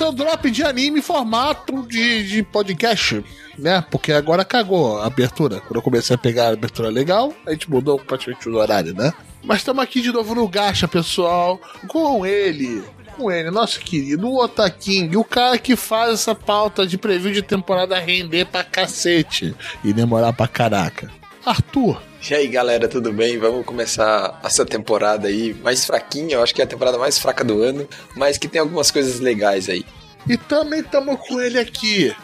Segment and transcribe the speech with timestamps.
[0.00, 3.22] Seu drop de anime em formato de, de podcast.
[3.58, 3.84] Né?
[3.90, 5.60] Porque agora cagou a abertura.
[5.60, 9.12] Quando eu comecei a pegar a abertura legal, a gente mudou praticamente o horário, né?
[9.44, 12.82] Mas estamos aqui de novo no Gacha, pessoal, com ele,
[13.14, 17.98] com ele, nosso querido, Otaking, o cara que faz essa pauta de preview de temporada
[17.98, 19.54] render pra cacete
[19.84, 21.19] e demorar pra caraca.
[21.44, 22.00] Arthur.
[22.28, 23.38] E aí galera, tudo bem?
[23.38, 27.42] Vamos começar essa temporada aí mais fraquinha, eu acho que é a temporada mais fraca
[27.42, 29.84] do ano, mas que tem algumas coisas legais aí.
[30.28, 32.14] E também estamos com ele aqui,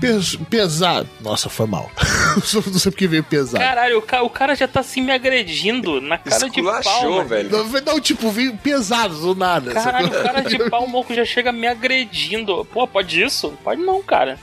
[0.00, 1.08] Pes pesado.
[1.20, 1.90] Nossa, foi mal.
[2.36, 3.62] não sei porque veio pesado.
[3.62, 7.24] Caralho, o, ca o cara já tá assim me agredindo na cara Esculachou, de pau.
[7.24, 7.50] velho.
[7.50, 9.72] Não, não, tipo, veio pesado do nada.
[9.72, 12.64] Caralho, o cara de pau, o moco já chega me agredindo.
[12.66, 13.52] Pô, pode isso?
[13.62, 14.38] Pode não, cara.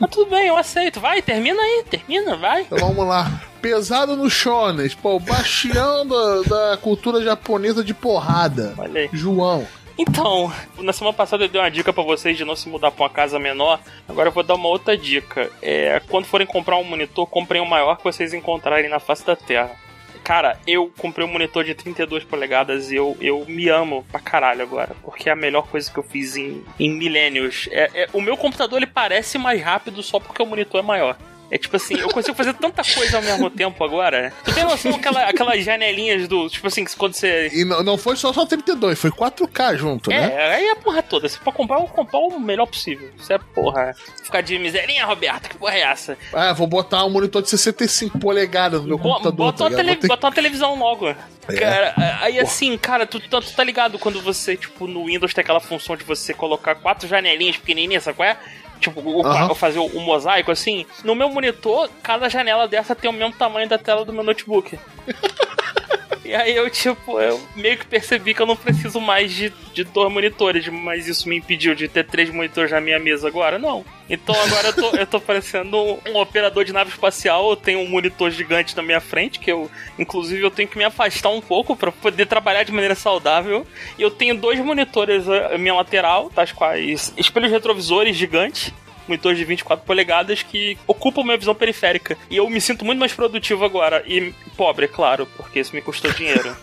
[0.00, 1.00] Mas tudo bem, eu aceito.
[1.00, 2.62] Vai, termina aí, termina, vai.
[2.62, 3.30] Então vamos lá.
[3.60, 8.74] Pesado no shonen, pô, o bastião da, da cultura japonesa de porrada.
[9.12, 9.66] João.
[9.96, 13.04] Então, na semana passada eu dei uma dica para vocês de não se mudar pra
[13.04, 13.80] uma casa menor.
[14.08, 15.50] Agora eu vou dar uma outra dica.
[15.62, 19.36] É, quando forem comprar um monitor, comprem o maior que vocês encontrarem na face da
[19.36, 19.76] Terra.
[20.24, 24.62] Cara, eu comprei um monitor de 32 polegadas e eu, eu me amo pra caralho
[24.62, 24.96] agora.
[25.02, 27.68] Porque é a melhor coisa que eu fiz em, em milênios.
[27.70, 31.16] É, é, o meu computador ele parece mais rápido só porque o monitor é maior.
[31.54, 34.32] É tipo assim, eu consigo fazer tanta coisa ao mesmo tempo agora.
[34.44, 36.48] Tu tem noção aquela, aquelas janelinhas do.
[36.48, 37.48] Tipo assim, quando você.
[37.54, 40.34] E não, não foi só, só 32, foi 4K junto, é, né?
[40.34, 41.28] É, aí a porra toda.
[41.28, 43.08] Se for comprar, eu vou comprar o melhor possível.
[43.16, 43.94] Isso é porra.
[44.20, 46.18] Ficar de miserinha, Roberto, que porra é essa?
[46.32, 49.36] Ah, vou botar um monitor de 65 polegadas no meu Bo computador.
[49.36, 50.08] Bota, tá uma, tele ter...
[50.08, 51.08] bota uma televisão logo.
[51.08, 51.16] É.
[51.56, 52.42] Cara, aí porra.
[52.42, 55.96] assim, cara, tu, tu, tu, tá ligado quando você, tipo, no Windows tem aquela função
[55.96, 58.36] de você colocar quatro janelinhas pequenininhas, sabe qual é?
[58.84, 59.54] Tipo, o, uhum.
[59.54, 60.86] fazer o, o, mosaico assim.
[61.02, 64.78] No meu monitor, cada janela dessa tem o mesmo tamanho da tela do meu notebook.
[66.24, 69.84] E aí eu, tipo, eu meio que percebi que eu não preciso mais de, de
[69.84, 73.58] dois monitores, mas isso me impediu de ter três monitores na minha mesa agora?
[73.58, 73.84] Não.
[74.08, 77.80] Então agora eu tô, eu tô parecendo um, um, operador de nave espacial, eu tenho
[77.80, 81.42] um monitor gigante na minha frente, que eu, inclusive, eu tenho que me afastar um
[81.42, 83.66] pouco para poder trabalhar de maneira saudável.
[83.98, 88.72] E eu tenho dois monitores à minha lateral, tais quais espelhos retrovisores gigantes
[89.08, 92.16] monitores de 24 polegadas que ocupam minha visão periférica.
[92.30, 94.02] E eu me sinto muito mais produtivo agora.
[94.06, 96.54] E pobre, é claro, porque isso me custou dinheiro.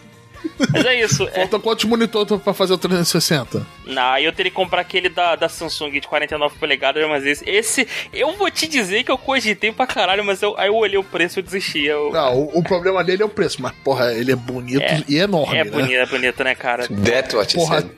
[0.72, 1.28] Mas é isso.
[1.28, 1.60] Falta é...
[1.60, 3.66] quantos monitores pra fazer o 360?
[3.86, 7.88] Não, eu teria que comprar aquele da, da Samsung de 49 polegadas, mas esse, esse.
[8.14, 11.04] Eu vou te dizer que eu cogitei pra caralho, mas eu, aí eu olhei o
[11.04, 11.86] preço e desisti.
[11.86, 12.12] Eu...
[12.12, 15.18] Não, o, o, problema dele é o preço, mas porra, ele é bonito é, e
[15.18, 15.58] enorme.
[15.58, 15.72] É né?
[15.72, 16.88] bonito, é bonito, né, cara?
[16.88, 17.90] That's what porra,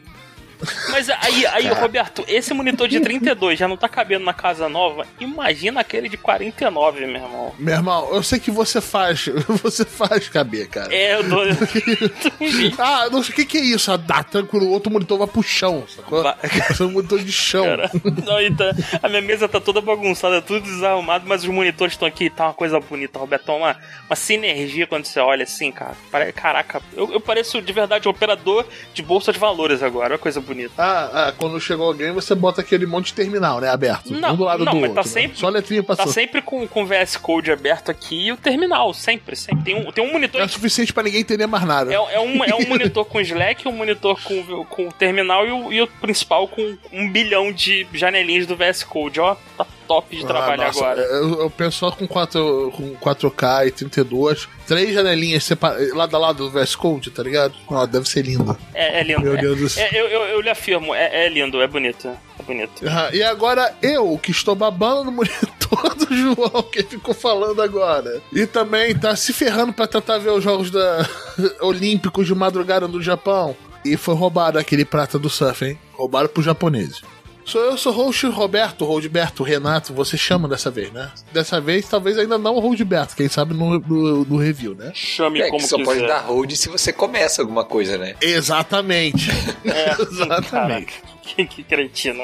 [0.90, 5.06] mas aí, aí Roberto, esse monitor de 32 já não tá cabendo na casa nova.
[5.19, 7.53] Imagina aquele de 49, meu irmão.
[7.57, 9.29] Meu irmão, eu sei que você faz.
[9.63, 10.94] Você faz caber, cara.
[10.94, 11.41] É, eu dou.
[12.78, 13.91] ah, não sei o que, que é isso.
[13.91, 16.23] Ah, dá tranquilo, o outro monitor vai pro chão, sacou?
[16.23, 16.35] Vai.
[16.79, 17.63] é um monitor de chão.
[17.66, 17.91] Cara,
[18.25, 18.72] não, então,
[19.02, 22.53] a minha mesa tá toda bagunçada, tudo desarrumado, mas os monitores estão aqui, tá uma
[22.53, 23.52] coisa bonita, Roberto.
[23.52, 25.96] Uma, uma sinergia quando você olha assim, cara.
[26.34, 30.13] Caraca, eu, eu pareço de verdade um operador de bolsa de valores agora.
[30.13, 30.74] Uma coisa bonita bonito.
[30.78, 33.69] Ah, ah, quando chegou alguém, você bota aquele monte de terminal, né?
[33.69, 34.14] Aberto.
[34.14, 35.03] Não, um do lado não, do mas tá outro.
[35.03, 35.36] Tá sempre, né?
[35.40, 36.06] Só letrinha passou.
[36.06, 38.94] Tá sempre com, com o VS Code aberto aqui e o terminal.
[38.94, 39.64] Sempre, sempre.
[39.64, 40.41] Tem um, tem um monitor.
[40.41, 41.91] É o suficiente para ninguém entender mais nada.
[41.91, 45.52] É, é, um, é um monitor com Slack, um monitor com, com o terminal e
[45.52, 49.20] o, e o principal com um bilhão de janelinhas do VS Code.
[49.20, 51.01] Ó, tá top de ah, trabalho nossa, agora.
[51.01, 56.19] Eu, eu penso só com, 4, com 4K e 32, três janelinhas separadas, lado a
[56.19, 57.53] lado do VS Code, tá ligado?
[57.67, 58.57] Oh, deve ser lindo.
[58.73, 59.21] É, é lindo.
[59.21, 59.83] Meu é, Deus do céu.
[59.83, 62.07] É, eu, eu, eu lhe afirmo, é, é lindo, é bonito.
[62.07, 62.83] É bonito.
[63.13, 68.21] e agora eu, que estou babando no monitor do João, que ficou falando agora.
[68.31, 71.07] E também tá se ferrando para tentar ver os Jogos da...
[71.61, 73.55] Olímpicos de madrugada no Japão.
[73.85, 75.77] E foi roubado aquele prata do surf, hein?
[75.93, 77.01] Roubaram pro japoneses.
[77.45, 81.11] Sou eu, sou host Roberto, Roldberto, Renato, você chama dessa vez, né?
[81.31, 84.91] Dessa vez, talvez ainda não o Roldberto, quem sabe no, no, no, review, né?
[84.93, 85.85] Chame é, como que só quiser.
[85.85, 88.16] pode dar hold se você começa alguma coisa, né?
[88.22, 89.29] Exatamente.
[89.66, 91.01] É, Exatamente.
[91.22, 92.22] Que, que cretino.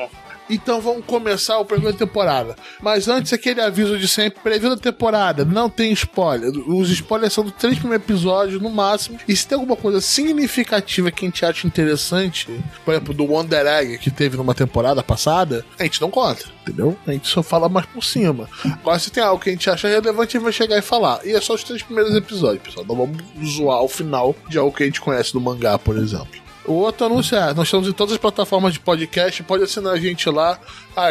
[0.49, 2.55] Então vamos começar o primeira temporada.
[2.81, 6.51] Mas antes, aquele aviso de sempre: preview da temporada, não tem spoiler.
[6.67, 9.19] Os spoilers são dos três primeiros episódios, no máximo.
[9.27, 12.47] E se tem alguma coisa significativa que a gente acha interessante,
[12.83, 16.97] por exemplo, do Wonder Egg que teve numa temporada passada, a gente não conta, entendeu?
[17.05, 18.49] A gente só fala mais por cima.
[18.63, 21.19] Agora, se tem algo que a gente acha relevante, a gente vai chegar e falar.
[21.25, 22.85] E é só os três primeiros episódios, pessoal.
[22.87, 26.48] Não vamos zoar o final de algo que a gente conhece do mangá, por exemplo.
[26.65, 29.97] O outro anúncio é: nós estamos em todas as plataformas de podcast, pode assinar a
[29.97, 30.59] gente lá,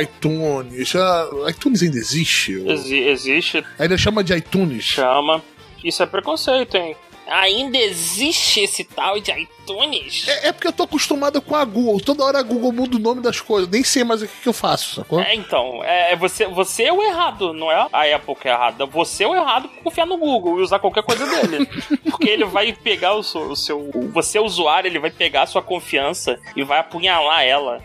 [0.01, 0.89] iTunes.
[0.89, 2.53] Já, iTunes ainda existe?
[2.67, 3.65] Exi existe.
[3.79, 4.85] Ainda chama de iTunes?
[4.85, 5.43] Chama.
[5.83, 6.97] Isso é preconceito, hein?
[7.29, 10.27] Ainda existe esse tal de iTunes?
[10.29, 12.01] É, é porque eu tô acostumado com a Google.
[12.01, 13.69] Toda hora a Google muda o nome das coisas.
[13.69, 15.21] Nem sei mais o que, que eu faço, sacou?
[15.21, 18.53] É, então, é, é você, você é o errado, não é a Apple que é
[18.53, 18.87] errada.
[18.87, 21.67] Você é o errado por confiar no Google e usar qualquer coisa dele.
[22.11, 23.91] porque ele vai pegar o seu, o seu.
[24.13, 27.83] Você, usuário, ele vai pegar a sua confiança e vai apunhalar ela.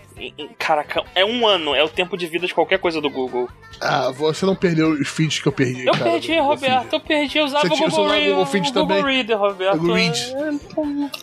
[0.60, 3.50] Caraca, é um ano, é o tempo de vida de qualquer coisa do Google.
[3.82, 5.86] Ah, você não perdeu os feeds que eu perdi.
[5.86, 7.38] Eu cara, perdi, Roberto, eu perdi.
[7.40, 9.04] Eu usava você o Google, Reader, Google Feed Google também?
[9.16, 9.78] Reader, Roberto.
[9.80, 10.36] Google Read.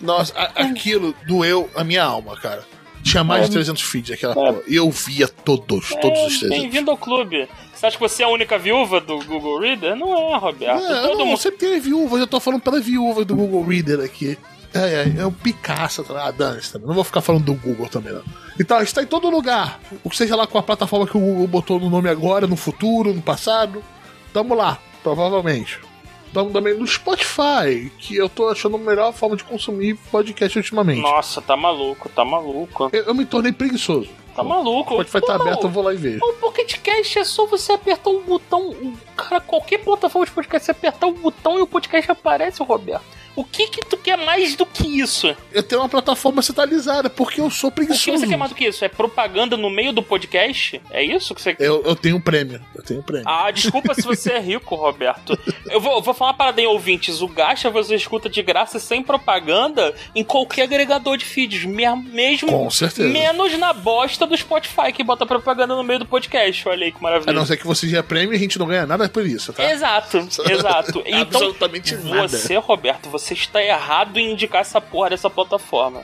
[0.00, 2.64] Nossa, a, aquilo doeu a minha alma, cara.
[3.02, 3.46] Tinha mais É.
[3.46, 4.60] de 300 feeds aquela porra.
[4.68, 6.48] E eu via todos, todos os É, 300.
[6.50, 7.48] Bem-vindo ao clube.
[7.72, 9.96] Você acha que você é a única viúva do Google Reader?
[9.96, 10.84] Não é, Roberto.
[10.84, 11.38] É, Todo não, mundo.
[11.38, 14.36] você tem viúvas, eu tô falando pela viúva do Google Reader aqui.
[14.72, 16.26] É, é, é o Picasso, tá?
[16.26, 16.86] ah, dane-se também.
[16.86, 18.22] Não vou ficar falando do Google também, não.
[18.58, 19.80] Então, está em todo lugar.
[20.04, 22.56] O que seja lá com a plataforma que o Google botou no nome agora, no
[22.56, 23.82] futuro, no passado.
[24.32, 25.80] Tamo lá, provavelmente.
[26.32, 31.00] Tamo também no Spotify, que eu tô achando a melhor forma de consumir podcast ultimamente.
[31.00, 32.88] Nossa, tá maluco, tá maluco.
[32.92, 34.08] Eu, eu me tornei preguiçoso.
[34.36, 34.94] Tá maluco.
[34.94, 36.24] O Spotify tá Pô, aberto, eu vou lá e vejo.
[36.24, 38.94] O Pocket Cast é só você apertar um botão.
[39.16, 43.04] Cara, qualquer plataforma de podcast, você apertar um botão e o podcast aparece, Roberto.
[43.40, 45.34] O que que tu quer mais do que isso?
[45.52, 48.18] Eu tenho uma plataforma centralizada, porque eu sou O que preguiçoso.
[48.18, 48.84] você quer mais do que isso?
[48.84, 50.80] É propaganda no meio do podcast?
[50.90, 51.64] É isso que você quer?
[51.64, 52.60] Eu, eu tenho um prêmio.
[52.74, 53.24] Eu tenho um prêmio.
[53.28, 55.38] Ah, desculpa se você é rico, Roberto.
[55.70, 57.20] Eu vou, eu vou falar uma parada aí, ouvintes.
[57.22, 62.48] O Gacha você escuta de graça sem propaganda em qualquer agregador de feeds, me- mesmo.
[62.50, 63.08] Com certeza.
[63.08, 66.68] Menos na bosta do Spotify, que bota propaganda no meio do podcast.
[66.68, 67.32] Olha aí que A maravilha.
[67.32, 69.64] não ser que você já prêmio e a gente não ganha nada por isso, tá?
[69.70, 70.18] Exato,
[70.50, 71.02] exato.
[71.06, 72.28] Então, Absolutamente nada.
[72.28, 76.02] você, Roberto, você está errado em indicar essa porra dessa plataforma.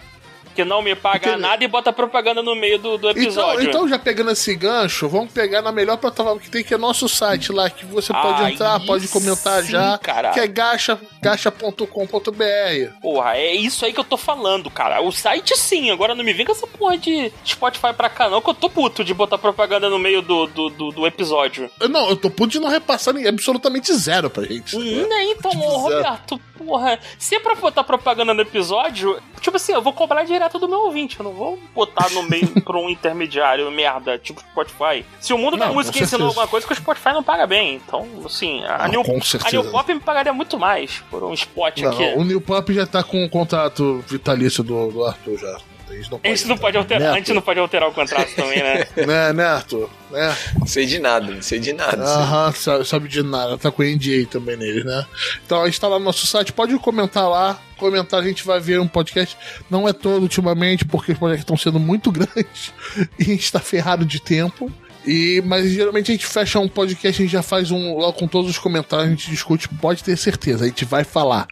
[0.57, 3.69] Que não me paga nada e bota propaganda no meio do, do Então, episódio.
[3.69, 7.09] então, já pegando esse gancho, vamos pegar na melhor plataforma que tem, que é nosso
[7.09, 10.31] site lá, que você pode entrar, pode comentar sim, já, cara.
[10.31, 13.01] que é gacha, gacha.com.br.
[13.01, 15.01] Porra, é isso aí que eu tô falando, cara.
[15.01, 18.41] O site sim, agora não me vem com essa porra de Spotify pra cá, não,
[18.41, 21.71] que eu tô puto de botar propaganda no meio do, do, do, do episódio.
[21.91, 24.77] Não, eu tô puto de não repassar nem- absolutamente zero pra gente.
[24.77, 25.67] Hum, né, então, Tipo.
[25.67, 30.46] Roberto, porra, se é pra botar propaganda no episódio, tipo assim, eu vou cobrar direto
[30.59, 35.05] do meu ouvinte, eu não vou botar no meio pra um intermediário, merda, tipo Spotify.
[35.21, 37.47] Se o mundo da Não, música com ensinou alguma coisa, que o Spotify não paga
[37.47, 37.75] bem.
[37.77, 39.51] Então, assim, a, Ah, New, a.
[39.51, 42.15] New Pop me pagaria muito mais por um spot Não, aqui.
[42.17, 45.59] o New Pop já tá com o contrato vitalício do, do Arthur já.
[45.89, 48.63] A gente não não pode alterar, Né, a gente não pode alterar o contrato também,
[48.63, 48.87] né?
[49.07, 49.89] Né, né, Arthur?
[50.11, 50.37] Né?
[50.59, 52.03] Não sei de nada, não sei de nada.
[52.03, 55.07] Aham, sabe, sabe de nada, tá com NDA também nele, né?
[55.45, 58.59] Então a gente tá lá no nosso site, pode comentar lá, comentar, a gente vai
[58.59, 59.37] ver um podcast.
[59.71, 62.73] Não é todo ultimamente, porque os podcasts estão sendo muito grandes
[63.19, 64.73] e a gente tá ferrado de tempo.
[65.07, 68.27] E, mas geralmente a gente fecha um podcast, a gente já faz um lá com
[68.27, 71.47] todos os comentários, a gente discute, pode ter certeza, a gente vai falar.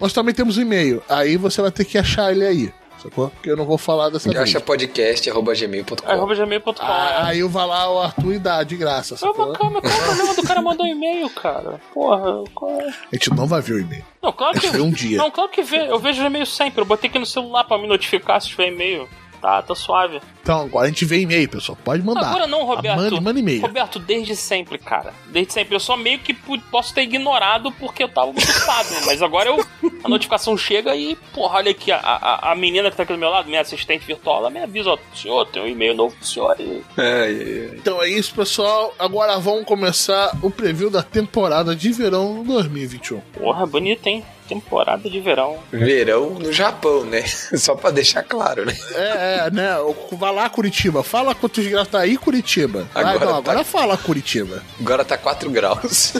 [0.00, 2.72] Nós também temos um e-mail, aí você vai ter que achar ele aí,
[3.08, 3.30] sacou?
[3.30, 4.38] Porque eu não vou falar dessa vez.
[4.52, 6.74] Gachapodcast.gmail.com Arroba gmail.com.
[6.80, 9.52] Ah, aí eu vou lá o Arthur e dá de graça, sacou?
[9.52, 11.80] Calma, calma, qual é o problema do cara mandar um e-mail, cara?
[11.92, 12.88] Porra, qual é?
[12.88, 14.04] A gente não vai ver o e-mail.
[14.22, 14.68] Não, claro que.
[14.68, 15.18] Foi um dia.
[15.18, 15.88] Não, claro que vê.
[15.88, 16.80] Eu vejo e-mail sempre.
[16.80, 19.08] Eu botei aqui no celular pra me notificar se tiver e-mail.
[19.40, 20.20] Tá, tá suave.
[20.42, 21.76] Então, agora a gente vê e-mail, pessoal.
[21.84, 22.28] Pode mandar.
[22.28, 22.96] Agora não, Roberto.
[22.96, 23.62] Manda, manda e-mail.
[23.62, 25.12] Roberto, desde sempre, cara.
[25.26, 25.74] Desde sempre.
[25.74, 26.32] Eu só meio que
[26.70, 28.88] posso ter ignorado porque eu tava muito ocupado.
[29.06, 29.66] mas agora eu.
[30.04, 33.18] A notificação chega e, porra, olha aqui, a, a, a menina que tá aqui do
[33.18, 36.24] meu lado, minha assistente virtual, ela me avisa, ó, senhor, tem um e-mail novo pro
[36.24, 36.82] senhor aí.
[37.74, 38.94] Então é isso, pessoal.
[38.98, 43.20] Agora vamos começar o preview da temporada de verão 2021.
[43.32, 44.24] Porra, bonito, hein?
[44.48, 45.58] Temporada de verão.
[45.72, 47.22] Verão no Japão, né?
[47.56, 48.76] Só pra deixar claro, né?
[48.94, 49.70] É, é, né?
[50.12, 51.02] Vai lá, Curitiba.
[51.02, 52.86] Fala quantos graus tá aí, Curitiba.
[52.94, 53.50] Vai, Agora não, tá.
[53.52, 54.62] agora fala, Curitiba.
[54.80, 56.14] Agora tá 4 graus.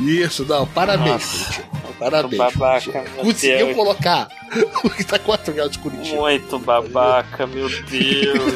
[0.00, 0.66] Isso, não.
[0.66, 1.44] Parabéns, Nossa.
[1.62, 1.76] Curitiba.
[1.98, 2.36] Parabéns.
[2.38, 3.76] Babaca, Conseguiu Deus.
[3.76, 4.28] colocar
[4.84, 6.16] o que tá 4 graus de Curitiba.
[6.16, 8.54] Muito babaca, meu Deus.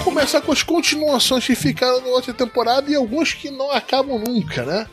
[0.00, 3.70] 未来 Vou começar com as continuações que ficaram na outra temporada e alguns que não
[3.70, 4.86] acabam nunca, né?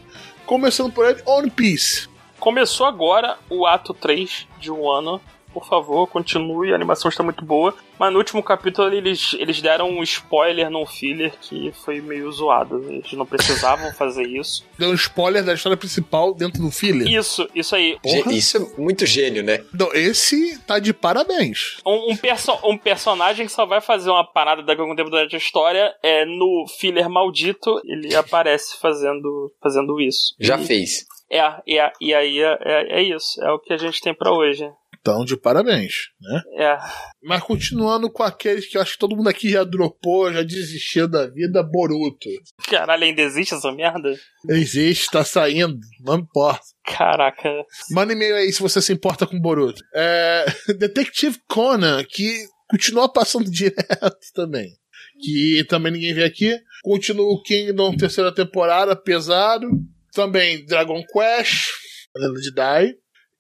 [0.46, 2.10] Começando por ele, One Piece.
[2.40, 5.22] Começou agora o ato 3 de um ano.
[5.58, 7.74] Por favor, continue, a animação está muito boa.
[7.98, 12.86] Mas no último capítulo eles, eles deram um spoiler num filler que foi meio zoado.
[12.88, 14.64] Eles não precisavam fazer isso.
[14.78, 17.08] Deu um spoiler da história principal dentro do filler.
[17.08, 17.98] Isso, isso aí.
[18.04, 18.32] Porra.
[18.32, 19.64] Isso é muito gênio, né?
[19.74, 21.78] Não, esse tá de parabéns.
[21.84, 25.10] Um, um, perso- um personagem que só vai fazer uma parada daqui a algum tempo
[25.10, 30.36] durante a história é no filler maldito, ele aparece fazendo, fazendo isso.
[30.40, 31.06] Já e, fez.
[31.30, 33.44] É, é, e aí é, é, é isso.
[33.44, 34.70] É o que a gente tem pra hoje.
[35.08, 36.42] Então, de parabéns, né?
[36.58, 36.78] É.
[37.24, 41.08] Mas continuando com aqueles que eu acho que todo mundo aqui já dropou, já desistiu
[41.08, 42.28] da vida, Boruto.
[42.70, 44.14] Caralho, ainda existe essa merda?
[44.50, 46.60] Existe, tá saindo, não importa.
[46.84, 47.50] Caraca.
[47.90, 49.82] Manda e-mail aí se você se importa com Boruto.
[49.96, 50.46] É,
[50.78, 54.68] Detective Conan, que continua passando direto também.
[55.22, 56.54] Que também ninguém vê aqui.
[56.84, 59.70] Continua o Kingdom, terceira temporada, pesado.
[60.12, 61.70] Também Dragon Quest,
[62.14, 62.94] Lenda de Dai.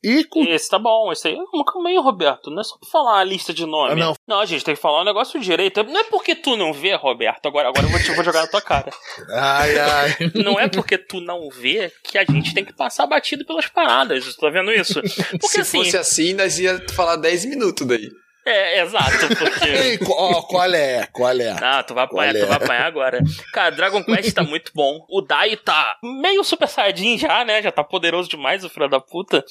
[0.07, 1.35] E com Esse tá bom, esse aí.
[1.35, 2.49] Mas Calma aí, Roberto.
[2.49, 4.01] Não é só pra falar a lista de nome.
[4.01, 4.39] Ah, não.
[4.39, 5.83] a gente tem que falar um negócio direito.
[5.83, 7.45] Não é porque tu não vê, Roberto.
[7.45, 8.89] Agora, agora eu vou, te, vou jogar na tua cara.
[9.29, 10.15] Ai, ai.
[10.35, 14.23] Não é porque tu não vê que a gente tem que passar batido pelas paradas.
[14.33, 15.01] Tu tá vendo isso?
[15.39, 15.77] Porque Se assim.
[15.83, 18.09] fosse assim, nós ia falar 10 minutos daí.
[18.49, 19.67] É, exato, porque.
[19.67, 21.05] Ei, ó, qual é?
[21.11, 21.53] Qual é?
[21.61, 22.39] Ah, tu vai apanhar, Olha.
[22.39, 23.19] tu vai apanhar agora.
[23.51, 25.05] Cara, Dragon Quest tá muito bom.
[25.09, 27.61] O Dai tá meio Super Saiyajin já, né?
[27.61, 29.43] Já tá poderoso demais, o filho da puta.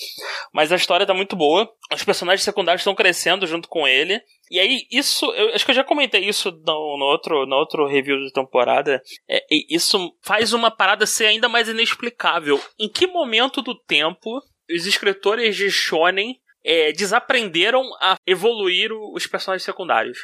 [0.50, 1.70] Mas a história tá muito boa.
[1.92, 4.18] Os personagens secundários estão crescendo junto com ele.
[4.50, 7.86] E aí, isso, eu acho que eu já comentei isso no, no outro, no outro
[7.86, 9.02] review de temporada.
[9.28, 12.58] É, e isso faz uma parada ser ainda mais inexplicável.
[12.80, 16.36] Em que momento do tempo os escritores de Shonen
[16.66, 20.18] é, desaprenderam a evoluir os personagens secundários?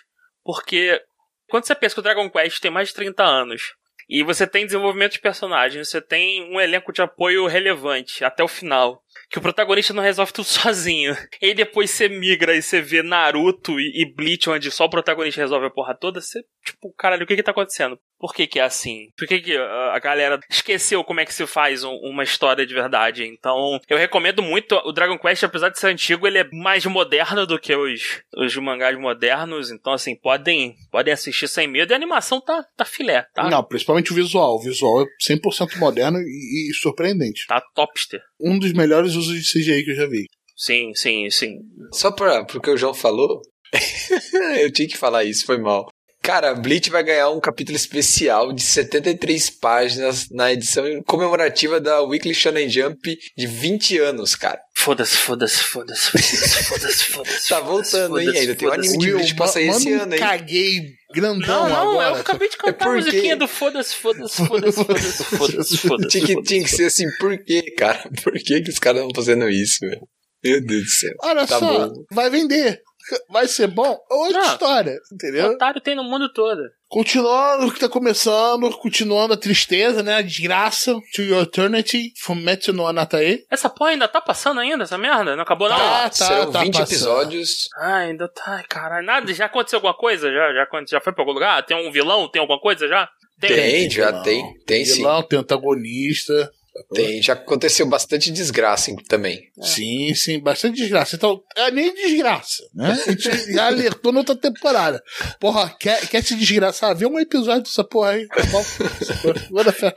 [0.45, 1.01] Porque
[1.49, 3.75] quando você pensa que o Dragon Quest tem mais de 30 anos
[4.09, 8.49] e você tem desenvolvimento de personagens, você tem um elenco de apoio relevante até o
[8.49, 11.17] final, que o protagonista não resolve tudo sozinho.
[11.41, 15.41] E depois você migra e você vê Naruto e, e Bleach, onde só o protagonista
[15.41, 17.99] resolve a porra toda, você, tipo, caralho, o que que tá acontecendo?
[18.19, 19.09] Por que que é assim?
[19.19, 22.65] Por que que ah, a galera esqueceu como é que se faz um- uma história
[22.65, 23.25] de verdade?
[23.25, 27.47] Então, eu recomendo muito o Dragon Quest, apesar de ser antigo, ele é mais moderno
[27.47, 31.97] do que os, os mangás modernos, então assim, podem, podem assistir sem medo e a
[31.97, 33.51] animação tá, tá filé, tá?
[33.51, 34.55] Não, principalmente o visual.
[34.55, 37.47] O visual é 100% moderno e, e surpreendente.
[37.49, 38.21] Tá topster.
[38.41, 40.27] Um dos melhores usos de CGI que eu já vi.
[40.57, 41.59] Sim, sim, sim.
[41.93, 43.41] Só pra, porque o João falou,
[44.61, 45.89] eu tinha que falar isso, foi mal.
[46.23, 52.33] Cara, Bleach vai ganhar um capítulo especial de 73 páginas na edição comemorativa da Weekly
[52.33, 54.61] Shonen Jump de 20 anos, cara.
[54.77, 57.49] Foda-se, foda-se, foda-se, foda-se, foda-se, foda-se.
[57.49, 58.29] Tá voltando, hein?
[58.37, 60.21] Ainda tem um anime de Bleach pra sair manda esse ano, hein?
[60.21, 60.81] caguei
[61.13, 62.09] grandão Não, não, agora.
[62.17, 66.09] eu acabei de cantar É a porque- musiquinha do foda-se, foda-se, foda-se, foda-se, foda-se, foda-se.
[66.09, 66.49] Tinha que, foda-se.
[66.55, 67.99] tinha que ser assim, por quê, cara?
[68.23, 70.01] Por que, que os caras estão fazendo isso, velho?
[70.45, 71.11] Meu Deus do céu.
[71.23, 72.05] Olha Tá só, bom.
[72.13, 72.81] vai vender.
[73.29, 73.99] Vai ser bom?
[74.11, 74.53] É Outra Não.
[74.53, 75.51] história, entendeu?
[75.51, 76.63] Otário tem no mundo todo.
[76.89, 80.17] Continuando o que tá começando, continuando a tristeza, né?
[80.17, 80.95] A desgraça.
[81.15, 83.45] To Your Eternity, Fumetsu no Anatae.
[83.51, 85.35] Essa porra ainda tá passando ainda, essa merda?
[85.35, 85.77] Não acabou não?
[85.79, 86.11] Tá.
[86.13, 86.83] Serão 20 passando.
[86.83, 87.69] episódios.
[87.77, 88.43] Ah, ainda tá.
[88.57, 89.07] Ai, caralho.
[89.07, 90.31] Nada, já aconteceu alguma coisa?
[90.31, 91.65] Já, já, já foi pra algum lugar?
[91.65, 92.29] Tem um vilão?
[92.29, 93.09] Tem alguma coisa já?
[93.41, 94.23] Tem, já vilão.
[94.23, 94.55] tem.
[94.67, 94.97] Tem sim.
[94.97, 96.53] Vilão, tem antagonista.
[96.95, 97.23] Tem.
[97.23, 99.51] Já aconteceu bastante desgraça hein, também.
[99.61, 101.17] Sim, sim, bastante desgraça.
[101.17, 102.99] Então, é nem desgraça, né?
[103.07, 105.03] A gente já alertou na outra temporada.
[105.39, 106.97] Porra, quer, quer se desgraçar?
[106.97, 108.27] Vê um episódio dessa porra aí.
[108.29, 108.65] Tá bom?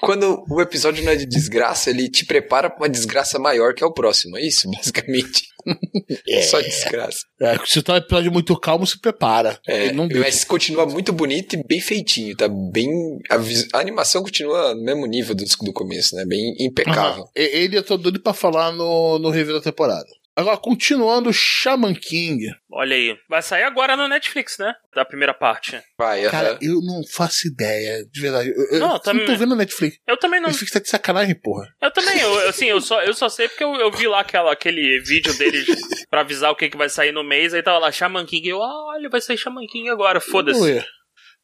[0.02, 3.84] Quando o episódio não é de desgraça, ele te prepara pra uma desgraça maior que
[3.84, 4.38] é o próximo.
[4.38, 5.55] É isso, basicamente.
[6.30, 6.42] É.
[6.44, 7.20] Só desgraça.
[7.42, 9.60] É, se tá um episódio muito calmo, se prepara.
[9.68, 12.36] É, mas continua muito bonito e bem feitinho.
[12.36, 12.88] Tá bem.
[13.30, 16.24] A, a animação continua no mesmo nível do, do começo, né?
[16.26, 17.26] Bem impecável.
[17.36, 20.06] E- Ele eu tô doido pra falar no, no review da temporada.
[20.38, 22.46] Agora, continuando, Shaman King.
[22.70, 23.18] Olha aí.
[23.30, 24.74] Vai sair agora no Netflix, né?
[24.94, 25.82] Da primeira parte.
[25.98, 26.60] Vai, Cara, aham.
[26.62, 28.50] eu não faço ideia, de verdade.
[28.50, 29.98] Eu, eu Não, não, também- tô vendo a Netflix.
[30.06, 30.48] Eu também não.
[30.50, 31.74] Netflix tá de sacanagem, porra.
[31.82, 34.20] Eu também, eu, eu- assim, eu só, eu só sei porque eu, eu vi lá
[34.20, 35.66] aquela, aquele vídeo deles
[36.10, 38.62] pra avisar o que, que vai sair no mês, aí tava lá Shaman King, eu,
[38.62, 40.84] ah, olha, vai sair Shaman King agora, foda-se.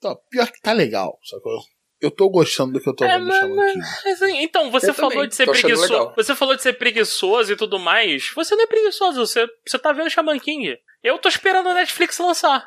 [0.02, 1.62] Tá, pior que tá legal, sacou?
[2.02, 4.02] Eu tô gostando do que eu tô É, vendo do mas-.
[4.04, 6.14] Mas, assim, Então, você Eu falou também, de ser tô preguiçoso.
[6.16, 8.32] Você falou de ser preguiçoso e tudo mais.
[8.36, 10.78] Você não é preguiçoso, você, você tá vendo Shaman King.
[11.04, 12.64] Eu tô esperando a Netflix lançar.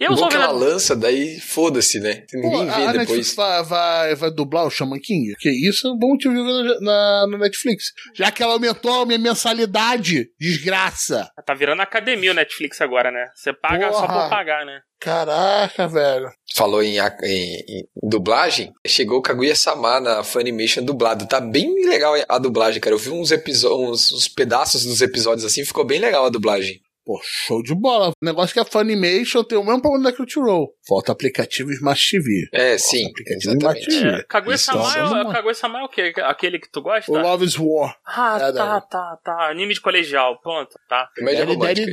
[0.00, 2.24] Eu Bom sou que ela lança, daí foda-se, né?
[2.32, 2.96] Pô, Ninguém a vê a depois.
[2.96, 5.34] Netflix vai, vai, vai dublar o Shaman King?
[5.38, 7.92] Que isso, é bom te ver na, na, no Netflix.
[8.14, 10.28] Já que ela aumentou a minha mensalidade.
[10.40, 11.28] Desgraça.
[11.46, 13.26] Tá virando academia o Netflix agora, né?
[13.34, 14.22] Você paga só Porra.
[14.24, 14.80] por pagar, né?
[15.00, 16.30] Caraca, velho.
[16.56, 21.26] Falou em, em- em dublagem, chegou o Kaguya-sama na Funimation dublado.
[21.28, 22.94] Tá bem legal a dublagem, cara.
[22.94, 26.80] Eu vi uns episódios, uns, uns pedaços dos episódios assim, ficou bem legal a dublagem.
[27.04, 28.10] Pô, show de bola.
[28.10, 30.72] O negócio que a Funimation tem o mesmo problema da Crunchyroll.
[30.86, 32.48] Falta aplicativo Smart TV.
[32.52, 33.80] É, sim, aplicativo exatamente.
[33.80, 34.20] Smart TV.
[34.20, 36.12] É, Kaguya-sama é, é o quê?
[36.22, 37.10] Aquele que tu gosta?
[37.10, 37.96] O Love is War.
[38.06, 38.88] Ah, É, tá, daí.
[38.88, 39.50] tá, tá.
[39.50, 41.08] Anime de colegial, pronto, tá.
[41.16, 41.90] Comédia romântica.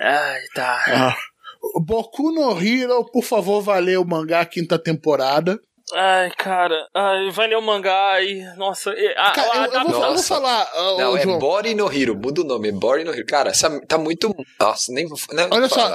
[0.00, 0.84] Ai, tá.
[0.88, 1.16] Ah.
[1.84, 5.60] Boku no Hero, por favor, valeu o mangá quinta temporada.
[5.94, 6.88] Ai, cara.
[6.94, 8.42] Ai, vai ler o mangá e.
[8.56, 8.90] Nossa.
[8.90, 11.38] e- a- Cara, a- eu, eu vou, eu vou falar, Não, é João.
[11.38, 13.24] Body no Hero, muda o nome, é Body no Hero.
[13.26, 14.34] Cara, essa tá muito.
[14.58, 15.16] Nossa, nem vou.
[15.32, 15.88] Não, Olha só,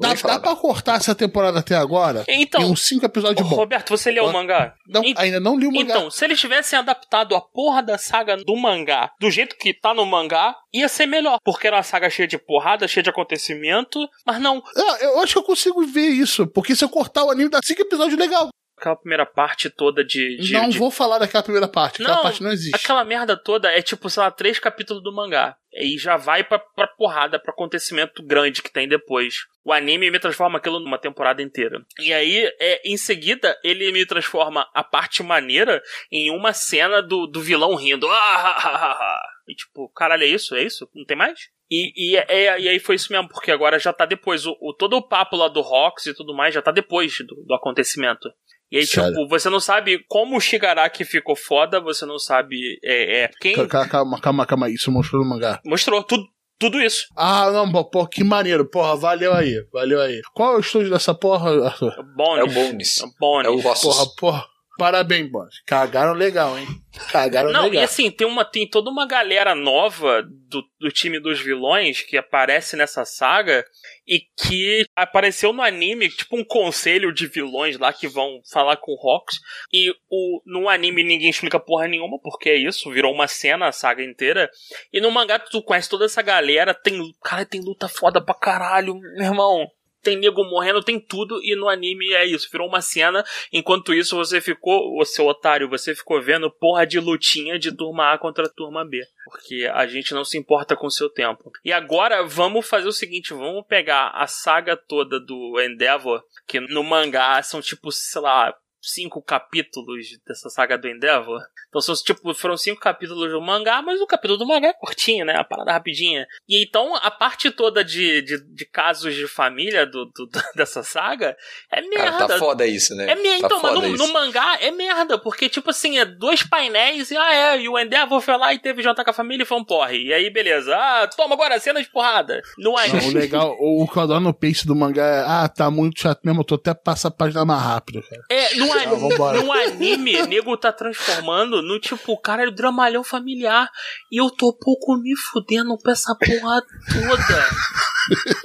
[0.00, 3.56] dá, dá pra cortar essa temporada até agora Então, em uns cinco episódios bons.
[3.56, 4.74] Roberto, você leu o mangá?
[4.88, 5.96] Não, Ent- ainda não li o mangá.
[5.96, 9.92] Então, se eles tivessem adaptado a porra da saga do mangá do jeito que tá
[9.92, 11.38] no mangá, ia ser melhor.
[11.44, 13.98] Porque era uma saga cheia de porrada, cheia de acontecimento.
[14.26, 17.30] Mas não, Ah, eu acho que eu consigo ver isso, porque se eu cortar o
[17.30, 18.48] anime dá cinco episódios legal.
[18.78, 20.36] Aquela primeira parte toda de.
[20.38, 22.76] de- não de- vou falar daquela primeira parte, aquela Não, parte não existe.
[22.76, 25.56] Aquela merda toda é tipo, sei lá, três capítulos do mangá.
[25.78, 29.34] E já vai pra, pra porrada, pra acontecimento grande que tem depois.
[29.62, 31.84] O anime me transforma aquilo numa temporada inteira.
[31.98, 37.26] E aí, é, em seguida, ele me transforma a parte maneira em uma cena do,
[37.26, 38.06] do vilão rindo.
[38.08, 39.22] Ah, ah, ah, ah, ah.
[39.48, 40.54] E tipo, caralho, é isso?
[40.56, 40.88] É isso?
[40.94, 41.38] Não tem mais?
[41.70, 44.46] E, e, é- e aí foi isso mesmo, porque agora já tá depois.
[44.46, 47.44] O, o- todo o papo lá do Rox e tudo mais já tá depois do,
[47.44, 48.28] do acontecimento.
[48.70, 49.10] E aí, Sério?
[49.10, 53.54] tipo, você não sabe como o Shigaraki ficou foda, você não sabe é, é, quem
[53.68, 55.60] Calma, calma, calma, calma, isso mostrou no mangá.
[55.64, 56.24] mostrou tudo,
[56.58, 57.06] tudo isso.
[57.16, 60.20] Ah, não, pô, pô, que maneiro, porra, valeu aí, valeu aí.
[60.34, 61.92] Qual é o estúdio dessa porra, Arthur?
[61.96, 62.40] É o Bones.
[62.40, 63.00] É o Bones.
[63.00, 63.46] É o Bones.
[63.46, 63.94] É o Rossos.
[63.94, 64.55] Porra, porra.
[64.78, 65.62] Parabéns, boss.
[65.66, 66.66] Cagaram legal, hein?
[67.10, 67.82] Cagaram Não, legal.
[67.82, 72.16] e assim, tem, uma, tem toda uma galera nova do, do time dos vilões que
[72.16, 73.64] aparece nessa saga
[74.06, 78.92] e que apareceu no anime, tipo um conselho de vilões lá que vão falar com
[78.92, 79.38] o Rox.
[79.72, 83.72] E o, no anime ninguém explica porra nenhuma, porque é isso, virou uma cena a
[83.72, 84.50] saga inteira.
[84.92, 87.00] E no mangá tu conhece toda essa galera, tem.
[87.22, 89.66] Cara, tem luta foda pra caralho, meu irmão.
[90.06, 93.24] Tem nego morrendo, tem tudo, e no anime é isso, virou uma cena.
[93.52, 98.12] Enquanto isso, você ficou, ô seu otário, você ficou vendo porra de lutinha de turma
[98.12, 99.02] A contra turma B.
[99.24, 101.50] Porque a gente não se importa com o seu tempo.
[101.64, 106.84] E agora vamos fazer o seguinte: vamos pegar a saga toda do Endeavor, que no
[106.84, 108.54] mangá são tipo, sei lá,
[108.86, 111.40] cinco capítulos dessa saga do Endeavor.
[111.68, 115.24] Então são, tipo, foram cinco capítulos do mangá, mas o capítulo do mangá é curtinho,
[115.24, 115.34] né?
[115.36, 116.26] A parada rapidinha.
[116.48, 121.36] E então a parte toda de, de, de casos de família do, do- dessa saga
[121.70, 122.12] é merda.
[122.12, 123.10] Cara, tá foda isso, né?
[123.10, 124.06] É merda, tá então, mas foda no, isso.
[124.06, 127.78] no mangá é merda, porque, tipo assim, é dois painéis e, ah, é, e o
[127.78, 130.04] Endeavor foi lá e teve jantar com a família e foi um porre.
[130.04, 130.74] E aí, beleza.
[130.76, 132.40] Ah, toma agora, cena de porrada.
[132.58, 132.88] Não é.
[132.88, 136.00] Não, o legal, o, que eu adoro no pace do mangá é, ah, tá muito
[136.00, 138.22] chato mesmo, eu tô até passando a página mais rápido, cara.
[138.30, 139.42] É, no, Ah, anime, vambora.
[139.42, 143.70] no anime, nego tá transformando no tipo, cara, é o dramalhão familiar.
[144.10, 146.62] E eu tô pouco me fudendo pra essa porra
[146.92, 147.48] toda.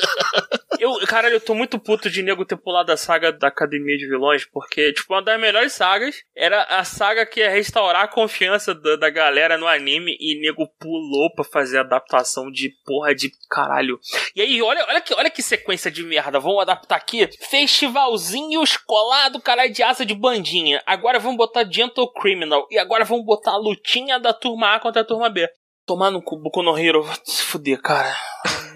[1.12, 4.08] Eu, cara, eu tô muito puto de nego ter pulado a saga da Academia de
[4.08, 8.74] Vilões, porque, tipo, uma das melhores sagas era a saga que ia restaurar a confiança
[8.74, 13.30] da, da galera no anime e nego pulou pra fazer a adaptação de porra de
[13.50, 14.00] caralho.
[14.34, 16.40] E aí, olha, olha, que, olha que sequência de merda.
[16.40, 17.28] Vamos adaptar aqui.
[17.42, 20.82] Festivalzinho escolado, caralho de asa de bandinha.
[20.86, 22.66] Agora vamos botar Gentle Criminal.
[22.72, 25.46] E agora vamos botar a lutinha da turma A contra a turma B.
[25.86, 27.04] Tomar no cu, Boku no Hero.
[27.04, 28.14] Vai se fuder, cara.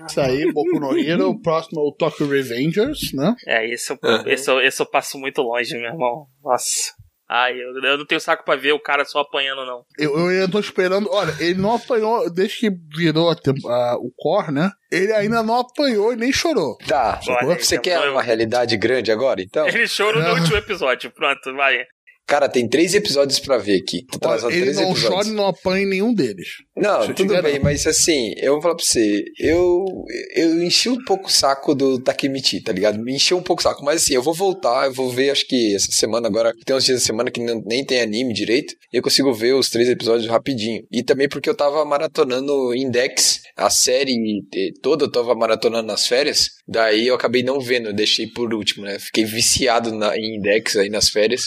[0.09, 3.33] Isso aí, Boku no Hero, o próximo é o Tokyo Revengers, né?
[3.47, 4.27] É, esse eu, Uhum.
[4.27, 6.27] esse, eu, esse eu passo muito longe, meu irmão.
[6.43, 6.93] Nossa.
[7.27, 9.83] Ai, eu, eu não tenho saco pra ver o cara só apanhando, não.
[9.97, 14.11] Eu, eu ainda tô esperando, olha, ele não apanhou, desde que virou a a- o
[14.15, 14.69] core, né?
[14.91, 16.77] Ele ainda não apanhou e nem chorou.
[16.87, 17.19] Tá.
[17.27, 19.67] Olha, Você quer eu- uma realidade grande agora, então?
[19.67, 20.33] Ele chorou no Ah.
[20.33, 21.09] último episódio.
[21.11, 21.83] Pronto, vai.
[22.27, 24.05] Cara, tem três episódios pra ver aqui.
[24.19, 25.09] Tô Olha, ele três não episódios.
[25.09, 26.47] chora e não apanha em nenhum deles.
[26.77, 29.85] Não, tudo bem, mas assim, eu vou falar pra você, eu,
[30.35, 32.99] eu enchi um pouco o saco do Takemichi, tá ligado?
[32.99, 35.47] Me encheu um pouco o saco, mas assim, eu vou voltar, eu vou ver, acho
[35.47, 38.73] que essa semana agora, tem uns dias da semana que não- nem tem anime direito,
[38.91, 40.81] e eu consigo ver os três episódios rapidinho.
[40.91, 44.15] E também porque eu tava maratonando Index, a série
[44.81, 48.99] toda eu tava maratonando nas férias, daí eu acabei não vendo, deixei por último, né?
[48.99, 51.43] Fiquei viciado na, em Index aí nas férias,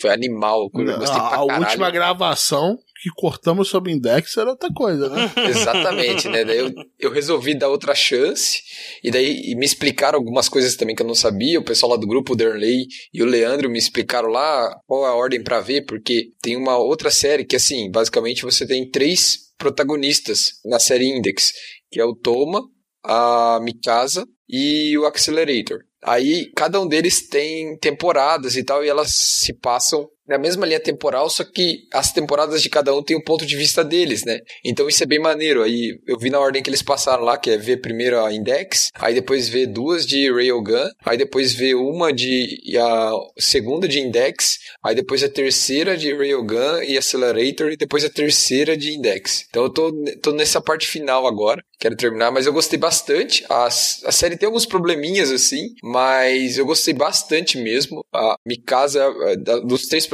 [0.00, 4.68] foi animal, eu gostei a pra a última gravação que cortamos sobre Index era outra
[4.74, 5.30] coisa, né?
[5.48, 6.44] Exatamente, né?
[6.44, 8.60] Daí eu, eu resolvi dar outra chance,
[9.02, 11.60] e daí e me explicaram algumas coisas também que eu não sabia.
[11.60, 15.14] O pessoal lá do grupo, o Derley e o Leandro, me explicaram lá qual a
[15.14, 20.54] ordem pra ver, porque tem uma outra série que, assim, basicamente você tem três protagonistas
[20.64, 21.52] na série Index,
[21.90, 22.62] que é o Toma,
[23.04, 25.80] a Mikasa e o Accelerator.
[26.02, 30.80] Aí cada um deles tem temporadas e tal, e elas se passam na mesma linha
[30.80, 34.40] temporal, só que as temporadas de cada um tem o ponto de vista deles, né?
[34.64, 35.62] Então isso é bem maneiro.
[35.62, 38.90] Aí eu vi na ordem que eles passaram lá, que é ver primeiro a Index,
[38.94, 44.58] aí depois ver duas de Railgun, aí depois ver uma de a segunda de Index,
[44.84, 49.46] aí depois a terceira de Railgun e Accelerator, e depois a terceira de Index.
[49.48, 53.44] Então eu tô, tô nessa parte final agora, quero terminar, mas eu gostei bastante.
[53.48, 58.04] A, a série tem alguns probleminhas assim, mas eu gostei bastante mesmo.
[58.14, 60.06] A Mikasa, eh, dos três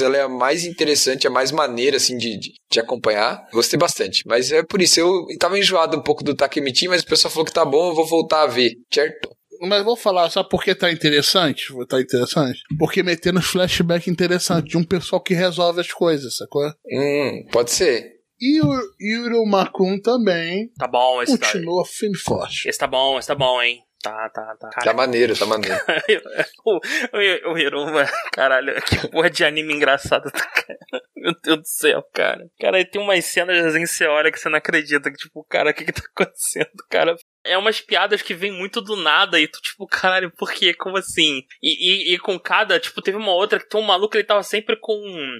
[0.00, 3.46] ela é a mais interessante, a mais maneira assim de, de, de acompanhar.
[3.52, 7.06] Gostei bastante, mas é por isso eu tava enjoado um pouco do Takemichi, mas o
[7.06, 9.28] pessoal falou que tá bom, eu vou voltar a ver, certo?
[9.60, 11.64] Mas vou falar, sabe por que tá interessante?
[11.88, 12.60] Tá interessante?
[12.78, 16.66] Porque metendo flashback interessante de um pessoal que resolve as coisas, sacou?
[16.92, 18.16] Hum, pode ser.
[18.38, 22.68] E o Yuro Makun também Tá bom, esse tá, continua firme e forte.
[22.68, 23.80] esse tá bom, esse tá bom, hein?
[24.06, 24.68] Tá, tá, tá.
[24.68, 25.76] Tá maneiro, tá maneiro.
[26.64, 26.76] o,
[27.50, 30.78] o, o Hiruma, caralho, que porra de anime engraçado do cara.
[31.16, 32.46] Meu Deus do céu, cara.
[32.60, 35.44] Cara, aí tem umas cenas assim que você olha que você não acredita, que tipo,
[35.48, 37.16] cara, o que que tá acontecendo, cara?
[37.46, 40.74] É umas piadas que vem muito do nada e tu, tipo, caralho, por quê?
[40.74, 41.42] Como assim?
[41.62, 44.42] E, e, e com cada, tipo, teve uma outra que tem um maluco, ele tava
[44.42, 44.96] sempre com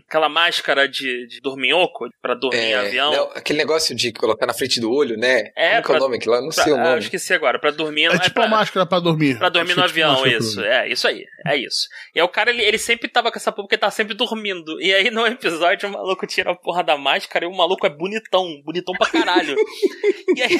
[0.08, 3.12] aquela máscara de, de dorminhoco pra dormir em avião.
[3.12, 5.50] não, aquele negócio de colocar na frente do olho, né?
[5.56, 6.40] É, Como que é o nome aquilo lá?
[6.40, 6.98] Não Pra- sei o ah, eu nome.
[7.00, 8.04] esqueci agora, pra dormir.
[8.04, 9.38] É não tipo pra- a máscara pra dormir.
[9.38, 10.60] Pra dormir no tipo avião, isso.
[10.62, 11.24] É, isso aí.
[11.46, 11.88] É isso.
[12.14, 14.14] E aí o cara, ele, ele sempre tava com essa porra porque ele tava sempre
[14.14, 14.80] dormindo.
[14.80, 17.90] E aí no episódio o maluco tira a porra da máscara e o maluco é
[17.90, 18.46] bonitão.
[18.64, 19.54] Bonitão pra caralho.
[20.36, 20.56] e aí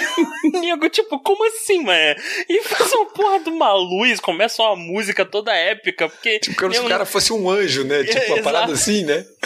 [0.55, 2.21] o nego, tipo, como assim, mano?
[2.49, 6.39] E faz uma porra de uma luz, começa uma música toda épica, porque...
[6.41, 8.05] Tipo, como se o cara fosse um anjo, né?
[8.05, 8.43] Tipo, uma Exato.
[8.43, 9.25] parada assim, né?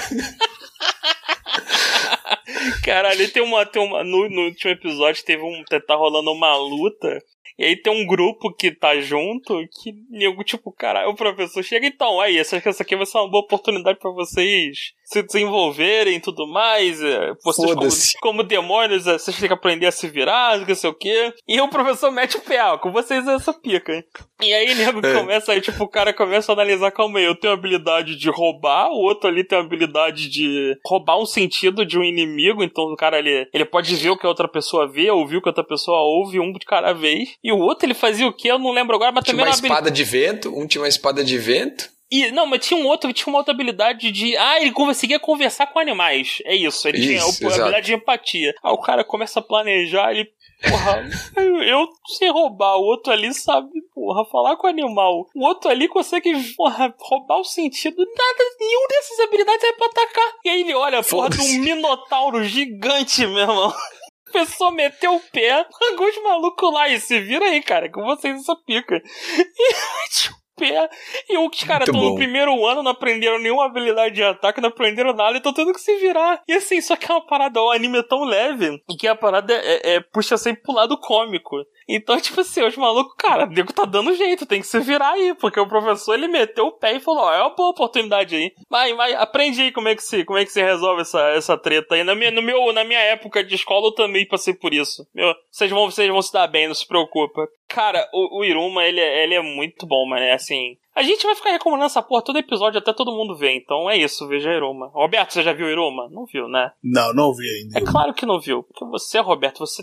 [2.84, 3.64] Caralho, tem uma.
[3.64, 5.62] Tem uma no, no último episódio teve um.
[5.86, 7.22] Tá rolando uma luta.
[7.58, 11.86] E aí tem um grupo que tá junto que nego, tipo, caralho, o professor chega
[11.86, 16.20] então, aí, essa, essa aqui vai ser uma boa oportunidade pra vocês se desenvolverem e
[16.20, 17.02] tudo mais.
[17.02, 20.90] é, Vocês, como, como demônios, é, vocês têm que aprender a se virar, não sei
[20.90, 21.32] o quê.
[21.48, 24.04] E o professor mete o pé, ó, com vocês é essa pica, hein?
[24.40, 25.14] E aí, nego, É.
[25.14, 28.30] começa aí, tipo, o cara começa a analisar, calma aí, eu tenho a habilidade de
[28.30, 32.84] roubar, o outro ali tem a habilidade de roubar um sentido de um inimigo, então
[32.84, 35.48] o cara, ele, ele pode ver o que a outra pessoa vê, ouvir o que
[35.48, 37.30] a outra pessoa ouve, um de cada vez.
[37.42, 38.48] E o outro, ele fazia o que?
[38.48, 39.80] Eu não lembro agora, mas Tinha também uma era uma habilidade...
[39.80, 41.88] espada de vento, um tinha uma espada de vento.
[42.10, 44.36] E, não, mas tinha um outro tinha uma outra habilidade de.
[44.36, 46.38] Ah, ele conseguia conversar com animais.
[46.44, 46.88] É isso.
[46.88, 47.60] Ele tinha Isso, a exato.
[47.60, 48.54] habilidade de empatia.
[48.62, 50.28] Aí o cara começa a planejar, ele.
[50.62, 51.08] Porra,
[51.64, 55.26] eu, sei roubar, o outro ali sabe, porra, falar com o animal.
[55.34, 57.96] O outro ali consegue, porra, roubar o sentido.
[57.96, 60.32] Nada, nenhum dessas habilidades é pra atacar.
[60.44, 63.72] E aí ele olha, porra, de um minotauro gigante, meu irmão.
[64.28, 68.04] A pessoa meteu o pé, largou os malucos lá e se vira aí, cara, com
[68.04, 68.94] vocês essa pica.
[69.36, 70.88] E mete o pé.
[71.28, 75.12] E os caras estão no primeiro ano, não aprenderam nenhuma habilidade de ataque, não aprenderam
[75.12, 76.42] nada, e estão tendo que se virar.
[76.46, 79.14] E assim, só que é uma parada, o anime é tão leve, e que a
[79.16, 81.56] parada é, é- puxa sempre pro lado cômico.
[81.96, 85.12] Então, tipo assim, os malucos, cara, o nego tá dando jeito, tem que se virar
[85.12, 88.36] aí, porque o professor ele meteu o pé e falou: ó, é uma boa oportunidade
[88.36, 88.52] aí.
[88.68, 91.58] Vai, vai, aprende aí como é que se, como é que se resolve essa, essa
[91.58, 92.04] treta aí.
[92.04, 95.06] Na minha, no meu, na minha época de escola eu também passei por isso.
[95.14, 97.46] Meu, vocês vão, vocês vão se dar bem, não se preocupa.
[97.68, 100.22] Cara, o, o Iruma, ele, é- ele é muito bom, mano.
[100.22, 100.76] É assim.
[100.94, 103.54] A gente vai ficar recomendando essa porra todo episódio até todo mundo ver.
[103.54, 104.88] Então é isso, veja Iruma.
[104.92, 106.08] Roberto, você já viu Iruma?
[106.10, 106.72] Não viu, né?
[106.82, 107.78] Não, não vi ainda.
[107.78, 108.64] É claro que não viu.
[108.64, 109.82] Porque você, Roberto, você.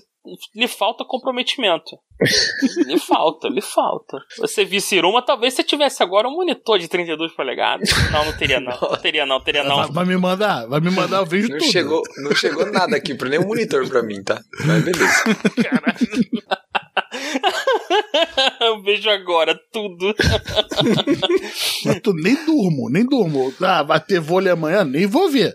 [0.54, 1.98] Lhe falta comprometimento.
[2.86, 4.18] lhe falta, lhe falta.
[4.40, 7.90] Você visse Iruma, talvez você tivesse agora um monitor de 32 polegadas.
[8.12, 8.78] Não, não teria não.
[8.78, 9.78] Não teria não, teria não.
[9.78, 11.72] Vai, vai me mandar, vai me mandar, eu vejo Não tudo.
[11.72, 14.42] chegou, não chegou nada aqui pra nenhum monitor pra mim, tá?
[14.66, 15.24] Mas beleza.
[18.62, 20.14] Eu vejo agora tudo.
[21.86, 23.54] Mas tu nem durmo, nem durmo.
[23.62, 25.54] Ah, vai ter vôlei amanhã, nem vou ver.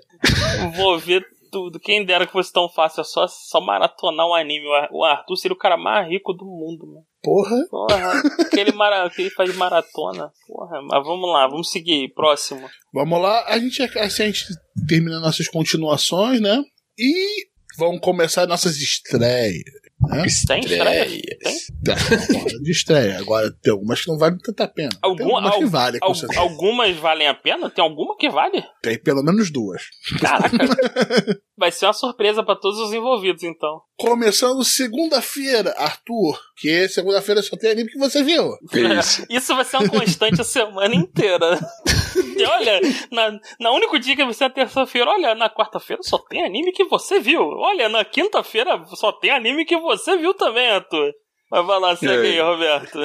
[0.76, 1.78] Vou ver tudo.
[1.80, 4.66] Quem dera que fosse tão fácil, é só, só maratonar um anime.
[4.66, 7.04] O Ar- O Arthur seria o cara mais rico do mundo, mano.
[7.22, 7.56] Porra.
[7.70, 9.08] Porra, aquele, mara...
[9.10, 10.30] que ele faz maratona.
[10.48, 12.12] Porra, mas vamos lá, vamos seguir.
[12.14, 12.68] Próximo.
[12.92, 14.46] Vamos lá, a gente, assim, a gente
[14.88, 16.62] termina nossas continuações, né?
[16.98, 17.46] E
[17.78, 19.62] vão começar nossas estreias.
[20.08, 20.16] Né?
[20.46, 21.22] Tem estreia?
[21.84, 23.18] Tá, hora de estreia.
[23.18, 24.90] Agora tem algumas que não valem tanta pena.
[24.90, 26.12] tem Alguma- algumas que al- valem, Al-
[26.42, 27.70] algumas valem a pena?
[27.70, 28.62] Tem alguma que vale?
[28.82, 29.82] Tem pelo menos duas.
[30.20, 30.56] Caraca.
[31.56, 33.82] Vai ser uma surpresa pra todos os envolvidos, então.
[33.96, 36.36] Começando segunda-feira, Arthur.
[36.56, 38.56] Que segunda-feira só tem anime que você viu.
[38.98, 39.24] Isso.
[39.30, 41.60] Isso vai ser uma constante a semana inteira.
[42.36, 46.44] E olha, na, na único dia que ser a terça-feira, olha, na quarta-feira só tem
[46.44, 47.42] anime que você viu.
[47.42, 51.12] Olha, na quinta-feira só tem anime que você viu também, Arthur.
[51.50, 52.30] Mas vai lá, segue É.
[52.30, 52.98] aí, Roberto.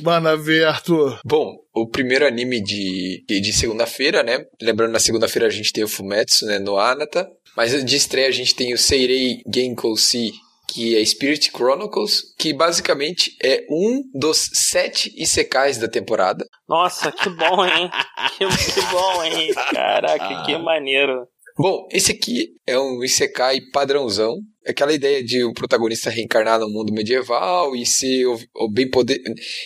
[0.00, 1.18] Manda ver, Arthur.
[1.24, 4.44] Bom, o primeiro anime de, de segunda-feira, né?
[4.62, 6.60] Lembrando, na segunda-feira a gente tem o Fumetsu, né?
[6.60, 7.28] No Anata.
[7.56, 10.30] Mas de estreia a gente tem o Seirei Genkou Si,
[10.68, 16.44] que é Spirit Chronicles, que basicamente é um dos sete isekais da temporada.
[16.68, 17.90] Nossa, que bom, hein?
[18.36, 19.54] que, que bom, hein?
[19.72, 21.26] Caraca, que maneiro.
[21.58, 24.36] Bom, esse aqui é um Isekai padrãozão.
[24.64, 28.88] É Aquela ideia de o protagonista reencarnar no mundo medieval e ser o, o bem
[28.88, 29.20] poder.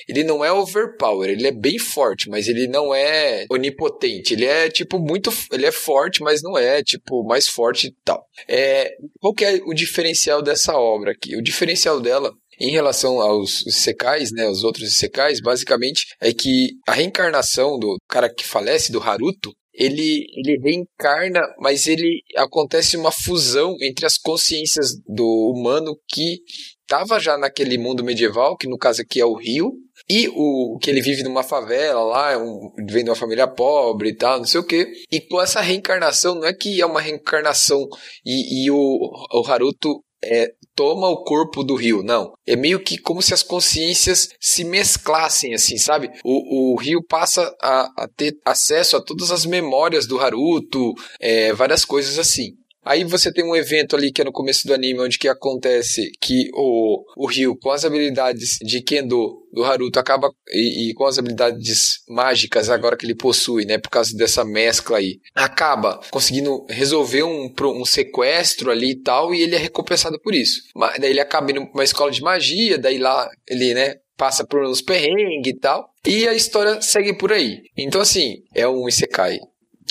[0.09, 4.33] Ele não é overpower, ele é bem forte, mas ele não é onipotente.
[4.33, 5.31] Ele é tipo muito.
[5.53, 8.25] Ele é forte, mas não é tipo mais forte e tal.
[8.49, 11.37] É, qual que é o diferencial dessa obra aqui?
[11.37, 16.93] O diferencial dela em relação aos secais, né, os outros secais, basicamente é que a
[16.93, 23.77] reencarnação do cara que falece, do Haruto, ele, ele reencarna, mas ele acontece uma fusão
[23.81, 26.41] entre as consciências do humano que
[26.81, 29.73] estava já naquele mundo medieval, que no caso aqui é o Rio,
[30.09, 34.17] e o que ele vive numa favela lá, um, vem de uma família pobre e
[34.17, 34.93] tal, não sei o quê.
[35.11, 37.89] E com essa reencarnação, não é que é uma reencarnação
[38.25, 42.33] e, e o, o Haruto é, toma o corpo do Rio, não.
[42.45, 46.11] É meio que como se as consciências se mesclassem, assim, sabe?
[46.25, 51.53] O, o Rio passa a, a ter acesso a todas as memórias do Haruto, é,
[51.53, 52.57] várias coisas assim.
[52.85, 56.11] Aí você tem um evento ali que é no começo do anime, onde que acontece
[56.21, 61.07] que o, o Ryu, com as habilidades de Kendo do Haruto, acaba e, e com
[61.07, 66.67] as habilidades mágicas agora que ele possui, né, por causa dessa mescla aí, acaba conseguindo
[66.69, 70.63] resolver um, um sequestro ali e tal, e ele é recompensado por isso.
[70.75, 74.45] Mas daí ele acaba indo pra uma escola de magia, daí lá ele, né, passa
[74.45, 77.63] por uns perrengues e tal, e a história segue por aí.
[77.77, 79.39] Então, assim, é um Isekai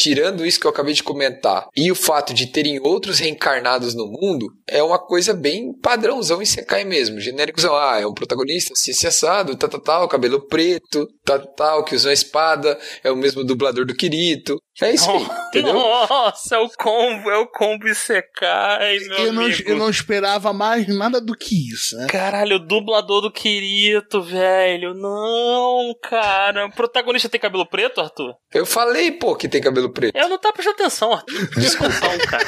[0.01, 4.07] tirando isso que eu acabei de comentar, e o fato de terem outros reencarnados no
[4.07, 7.19] mundo, é uma coisa bem padrãozão em Sekai mesmo.
[7.19, 11.95] Genéricozão, ah, é um protagonista, assim, assado, tal, tal, tal, cabelo preto, tal, tal, que
[11.95, 14.57] usa uma espada, é o mesmo dublador do Kirito.
[14.81, 15.73] É isso aí, entendeu?
[15.73, 19.63] Nossa, é o combo, é o combo Isekai, meu Eu não, amigo.
[19.65, 22.07] eu não esperava mais nada do que isso, né?
[22.07, 24.93] Caralho, o dublador do Kirito, velho.
[24.93, 26.67] Não, cara.
[26.67, 28.33] O protagonista tem cabelo preto, Arthur?
[28.53, 30.15] Eu falei, pô, que tem cabelo preto.
[30.15, 31.49] Eu não tava prestando atenção, Arthur.
[31.59, 32.45] Desculpa, cara.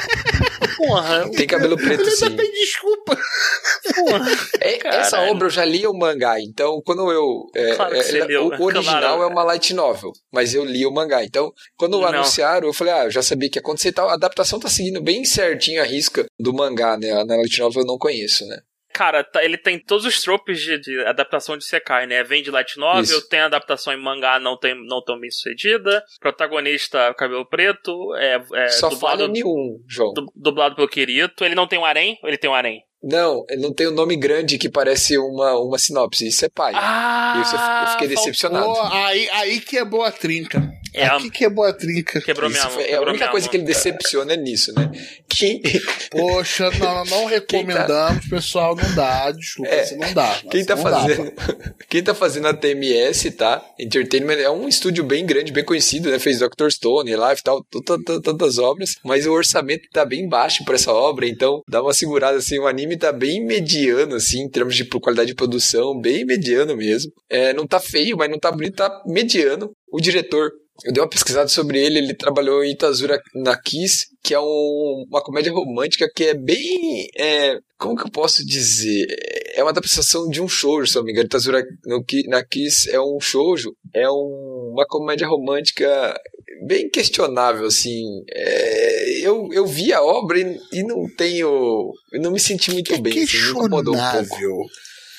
[0.76, 2.24] Porra, Tem cabelo preto, Ele sim.
[2.24, 3.16] ainda tem desculpa.
[4.60, 7.46] É, essa obra eu já li o mangá, então quando eu.
[7.54, 8.56] é, Claro que é, leu, o né?
[8.60, 9.22] original Claro.
[9.22, 11.24] é uma light novel, mas eu li o mangá.
[11.24, 12.06] Então, quando Não.
[12.06, 14.08] anunciaram, eu falei, ah, eu já sabia que ia acontecer e tal.
[14.08, 17.12] A adaptação tá seguindo bem certinho a risca do mangá, né?
[17.24, 18.58] Na light novel eu não conheço, né?
[18.96, 22.22] Cara, tá- ele tem todos os tropes de, de adaptação de Sekai, né?
[22.22, 23.28] Vem de light novel, Isso.
[23.28, 26.00] tem adaptação em mangá não, tem, não tão bem sucedida.
[26.20, 30.12] Protagonista, cabelo preto, é, é Só dublado, falha nenhum, João.
[30.12, 31.44] du- dublado pelo Kirito.
[31.44, 32.18] Ele não tem um harém?
[32.22, 32.82] Ou ele tem um harém?
[33.04, 36.26] Não, não tem um nome grande que parece uma, uma sinopse.
[36.26, 36.72] Isso é pai.
[36.74, 37.42] Ah!
[37.42, 38.72] Isso eu eu fiquei decepcionado.
[38.92, 40.72] Aí, aí quebrou a trinca.
[40.94, 42.20] É, Aqui quebrou a trinca.
[42.20, 42.80] Quebrou Isso minha mão.
[42.86, 43.50] é a única coisa mão.
[43.50, 44.92] que ele decepciona é nisso, né?
[45.28, 45.60] Quem,
[46.10, 48.76] Poxa, não, não recomendamos, pessoal.
[48.76, 50.40] Não dá, desculpa, É, você não dá.
[50.48, 51.32] Quem tá não dá, fazendo,
[51.90, 53.60] quem tá fazendo a TMS, tá?
[53.78, 56.18] Entertainment é um estúdio bem grande, bem conhecido, né?
[56.20, 56.70] Fez Dr.
[56.70, 57.64] Stone, Life e tal,
[58.22, 62.38] tantas obras, mas o orçamento tá bem baixo pra essa obra, então dá uma segurada
[62.38, 66.76] assim, o anime tá bem mediano assim, em termos de qualidade de produção, bem mediano
[66.76, 67.10] mesmo.
[67.28, 69.72] É, não tá feio, mas não tá bonito, tá mediano.
[69.90, 70.50] O diretor
[70.84, 75.04] eu dei uma pesquisada sobre ele, ele trabalhou em Itazura na Kiss, que é um-
[75.08, 77.06] uma comédia romântica que é bem.
[77.16, 79.06] é, como que eu posso dizer?
[79.54, 81.26] É uma adaptação de um shoujo, se não me engano.
[81.26, 86.18] Itazura no, na Kiss é um shoujo, é um- uma comédia romântica
[86.66, 88.02] bem questionável, assim.
[88.32, 91.92] É, eu, eu vi a obra e, e não tenho.
[92.12, 94.66] Eu não me senti muito Que é bem, assim, me incomodou um pouco.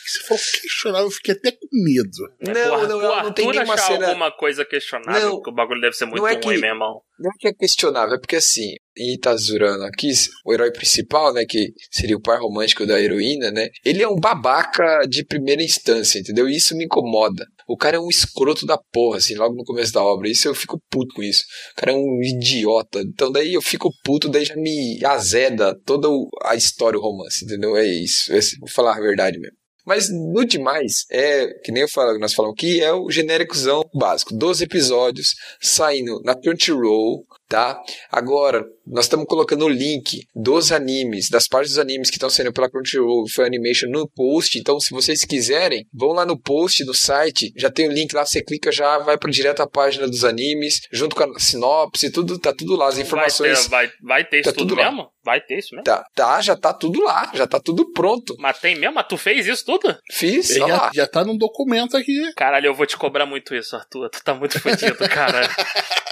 [0.07, 2.09] Se for questionável, eu fiquei até com medo.
[2.39, 4.07] É, Não, não, Arthur- não, não tem nenhuma achar cena.
[4.07, 6.69] alguma coisa questionável, Não, porque o bagulho deve ser muito não é ruim, que- meu
[6.69, 7.01] irmão.
[7.17, 11.33] Não é que é questionável, é porque assim, em Itazura no Kiss, o herói principal,
[11.33, 15.63] né, que seria o par romântico da heroína, né, ele é um babaca de primeira
[15.63, 16.47] instância, entendeu?
[16.49, 17.45] E isso me incomoda.
[17.67, 20.29] O cara é um escroto da porra, assim, logo no começo da obra.
[20.29, 21.43] Isso eu fico puto com isso.
[21.71, 22.99] O cara é um idiota.
[23.01, 26.07] Então daí eu fico puto, daí já me azeda toda
[26.43, 27.75] a história, o romance, entendeu?
[27.75, 28.31] É isso.
[28.59, 29.57] Vou falar a verdade mesmo.
[29.85, 34.35] Mas no demais, é, que nem eu falo, nós falamos aqui, é o genéricozão básico.
[34.35, 37.79] 12 episódios saindo na Crunchyroll tá?
[38.11, 42.53] Agora, nós estamos colocando o link dos animes, das partes dos animes que estão saindo
[42.53, 44.57] pela Crunchyroll Fan Animation no post.
[44.59, 48.25] Então, se vocês quiserem, vão lá no post do site, já tem o link lá,
[48.25, 52.37] você clica já, vai para direto à página dos animes, junto com a sinopse, tudo
[52.39, 53.67] tá tudo lá, as informações.
[53.67, 54.91] Vai ter, vai, vai ter isso Tá tudo, tudo lá.
[54.91, 55.09] mesmo?
[55.23, 55.83] Vai ter isso mesmo?
[55.83, 58.35] Tá, tá, já tá tudo lá, já tá tudo pronto.
[58.37, 58.93] Mas tem mesmo?
[58.95, 59.97] Mas tu fez isso tudo?
[60.11, 60.91] Fiz, já, lá.
[60.93, 62.31] já tá num documento aqui.
[62.35, 64.09] Caralho, eu vou te cobrar muito isso, Arthur.
[64.09, 65.47] Tu tá muito fudido, cara.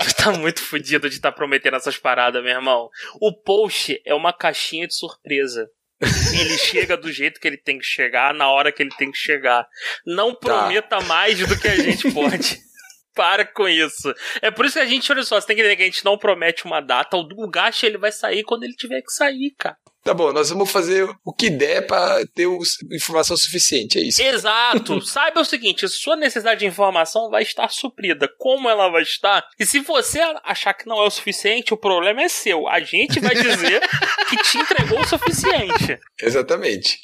[0.03, 2.89] tu tá muito fudido de estar prometendo essas paradas, meu irmão.
[3.19, 5.69] O post é uma caixinha de surpresa.
[6.02, 9.17] Ele chega do jeito que ele tem que chegar, na hora que ele tem que
[9.17, 9.67] chegar.
[10.06, 12.60] Não prometa mais do que a gente pode.
[13.13, 14.13] Para com isso.
[14.41, 16.04] É por isso que a gente, olha só, você tem que entender que a gente
[16.04, 17.15] não promete uma data.
[17.15, 19.78] O, o gasto ele vai sair quando ele tiver que sair, cara.
[20.04, 22.46] Tá bom, nós vamos fazer o que der pra ter
[22.92, 24.22] informação suficiente, é isso.
[24.22, 25.00] Exato.
[25.06, 28.30] Saiba o seguinte: sua necessidade de informação vai estar suprida.
[28.38, 29.46] Como ela vai estar?
[29.58, 32.68] E se você achar que não é o suficiente, o problema é seu.
[32.68, 33.82] A gente vai dizer
[34.30, 35.98] que te entregou o suficiente.
[36.22, 36.98] Exatamente.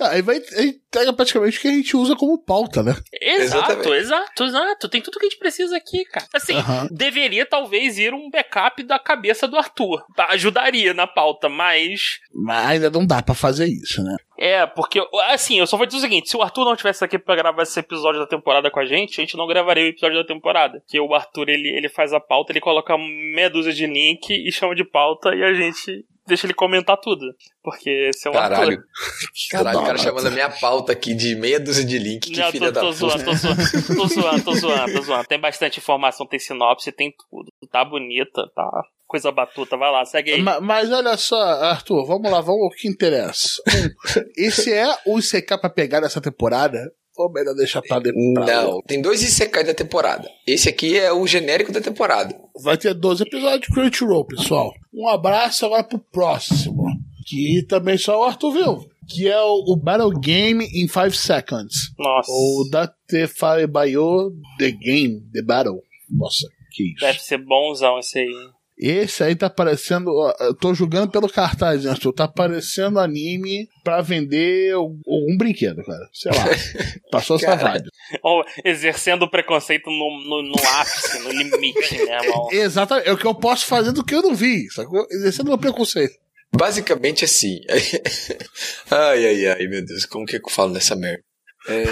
[0.00, 2.96] Ah, Aí vai aí pega praticamente o que a gente usa como pauta, né?
[3.20, 3.98] Exato, Exatamente.
[4.00, 4.88] exato, exato.
[4.88, 6.26] Tem tudo que a gente precisa aqui, cara.
[6.34, 6.54] Assim,
[6.90, 10.02] deveria talvez ir um backup da cabeça do Arthur.
[10.16, 10.28] Tá?
[10.30, 14.16] Ajudaria na pauta, mas Mas ainda não dá pra fazer isso, né?
[14.38, 17.18] É, porque, assim, eu só vou dizer o seguinte: se o Arthur não tivesse aqui
[17.18, 20.16] pra gravar esse episódio da temporada com a gente, a gente não gravaria o episódio
[20.16, 20.82] da temporada.
[20.88, 24.50] Que o Arthur, ele, ele faz a pauta, ele coloca meia dúzia de link e
[24.50, 27.26] chama de pauta e a gente deixa ele comentar tudo.
[27.62, 28.70] Porque esse é o Caralho.
[28.72, 28.84] Arthur.
[29.52, 32.50] Caralho, o cara chamando a minha pauta aqui de meia dúzia de link, que Não,
[32.50, 32.98] filha tô, da tô puta.
[32.98, 33.62] zoando, tô zoando,
[33.96, 35.26] tô zoando, tô zoando, tô zoando.
[35.26, 37.52] Tem bastante informação, tem sinopse, tem tudo.
[37.70, 38.68] Tá bonita, tá
[39.06, 39.76] coisa batuta.
[39.76, 40.40] Vai lá, segue aí.
[40.42, 43.60] Ma- Mas, olha só, Arthur, vamos lá, vamos ao que interessa.
[43.68, 46.92] Um, esse é o ICK pra pegar nessa temporada?
[47.22, 48.24] Ou melhor deixar pra depois?
[48.46, 50.28] Não, tem dois Isekai da temporada.
[50.46, 52.34] Esse aqui é o genérico da temporada.
[52.62, 54.72] Vai ter 12 episódios de Crunchyroll, pessoal.
[54.92, 56.84] Um abraço agora pro próximo.
[57.26, 58.90] Que também só o Arthur viu.
[59.08, 61.92] Que é o, o Battle Game in 5 Seconds.
[61.98, 65.80] Nossa, Ou Date Fire Bayo The Game, The Battle.
[66.10, 67.00] Nossa, que isso.
[67.00, 68.48] deve ser bonzão esse aí.
[68.82, 70.10] Esse aí tá parecendo.
[70.40, 71.94] Eu tô julgando pelo cartaz, né?
[72.16, 76.08] Tá parecendo anime pra vender um, brinquedo, cara.
[76.14, 76.44] Sei lá.
[77.12, 77.90] Passou essa vibe.
[78.22, 82.48] Ou exercendo o preconceito no, no, no ápice, no limite, né, irmão?
[82.50, 83.06] Exatamente.
[83.06, 85.06] É o que eu posso fazer do que eu não vi, sacou?
[85.10, 86.14] Exercendo meu preconceito.
[86.50, 87.60] Basicamente assim.
[88.90, 91.22] ai, ai, ai, meu Deus, como que eu falo nessa merda?
[91.68, 91.84] É...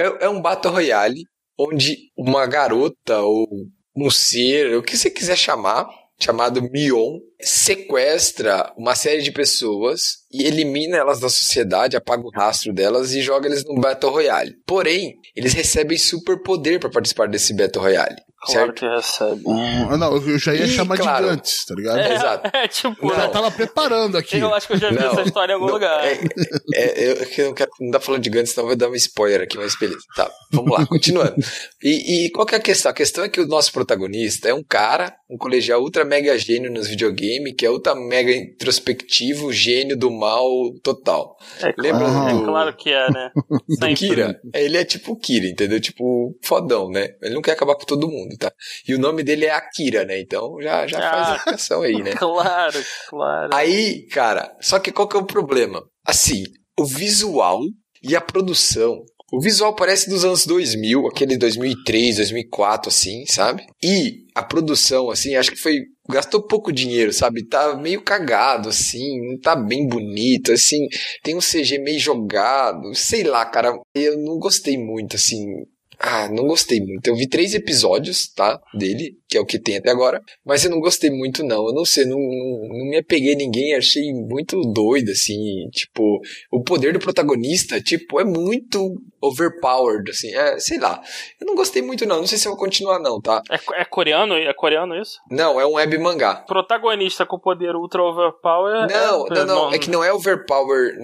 [0.00, 1.22] é, é um Battle Royale
[1.56, 3.46] onde uma garota ou
[4.10, 10.96] ser, o que você quiser chamar, chamado Mion, sequestra uma série de pessoas e elimina
[10.96, 14.54] elas da sociedade, apaga o rastro delas e joga eles no Battle Royale.
[14.66, 18.16] Porém, eles recebem superpoder para participar desse Battle Royale.
[18.44, 18.74] Claro certo?
[18.74, 19.42] que recebe.
[19.46, 21.24] Hum, não, eu já ia Ih, chamar claro.
[21.24, 21.98] de Gantz, tá ligado?
[21.98, 22.50] É, Exato.
[22.54, 23.30] é tipo, Eu já Não.
[23.30, 24.38] tava preparando aqui.
[24.38, 26.04] eu acho que eu já vi Não, essa história em algum não, lugar.
[26.04, 26.20] É,
[26.74, 28.94] é, eu, que eu não quero não dá falando de Gantz, senão vai dar um
[28.94, 30.00] spoiler aqui, mas beleza.
[30.14, 31.34] Tá, vamos lá, continuando.
[31.82, 32.90] E, e qual que é a questão?
[32.90, 36.70] A questão é que o nosso protagonista é um cara, um colegial ultra mega gênio
[36.70, 40.48] nos videogames, que é ultra mega introspectivo, gênio do mal
[40.82, 41.36] total.
[41.60, 42.30] É, Lembra Ah.
[42.30, 43.30] é do, claro que é, né?
[43.68, 43.94] do.
[43.94, 44.40] Kira?
[44.54, 45.80] Ele é tipo Kira, entendeu?
[45.80, 47.08] Tipo, fodão, né?
[47.22, 48.52] Ele não quer acabar com todo mundo, tá?
[48.86, 50.20] E o nome dele é Akira, né?
[50.20, 51.32] Então já, já faz Ah.
[51.32, 52.12] a ligação aí, né?
[52.18, 53.50] Claro, claro.
[53.54, 55.82] Aí, cara, só que qual que é o problema?
[56.06, 56.44] Assim,
[56.78, 57.60] o visual
[58.02, 59.02] e a produção.
[59.34, 63.66] O visual parece dos anos 2000, aquele 2003, 2004, assim, sabe?
[63.82, 65.80] E a produção, assim, acho que foi.
[66.08, 67.44] Gastou pouco dinheiro, sabe?
[67.48, 70.86] Tá meio cagado, assim, não tá bem bonito, assim.
[71.22, 73.76] Tem um CG meio jogado, sei lá, cara.
[73.92, 75.44] Eu não gostei muito, assim.
[75.98, 77.04] Ah, não gostei muito.
[77.08, 78.60] Eu vi três episódios, tá?
[78.72, 80.22] Dele, que é o que tem até agora.
[80.44, 81.66] Mas eu não gostei muito, não.
[81.66, 83.74] Eu não sei, não, não, não me apeguei a ninguém.
[83.74, 85.68] Achei muito doido, assim.
[85.72, 86.20] Tipo,
[86.52, 90.32] o poder do protagonista, tipo, é muito overpowered, assim.
[90.32, 91.00] É, sei lá.
[91.40, 92.18] Eu não gostei muito, não.
[92.18, 93.42] Não sei se eu vou continuar, não, tá?
[93.50, 94.34] É, é coreano?
[94.34, 95.18] É coreano isso?
[95.28, 96.36] Não, é um web mangá.
[96.46, 98.86] Protagonista com poder ultra overpower.
[98.88, 99.72] Não, é, não, não.
[99.72, 100.94] É que não é overpower.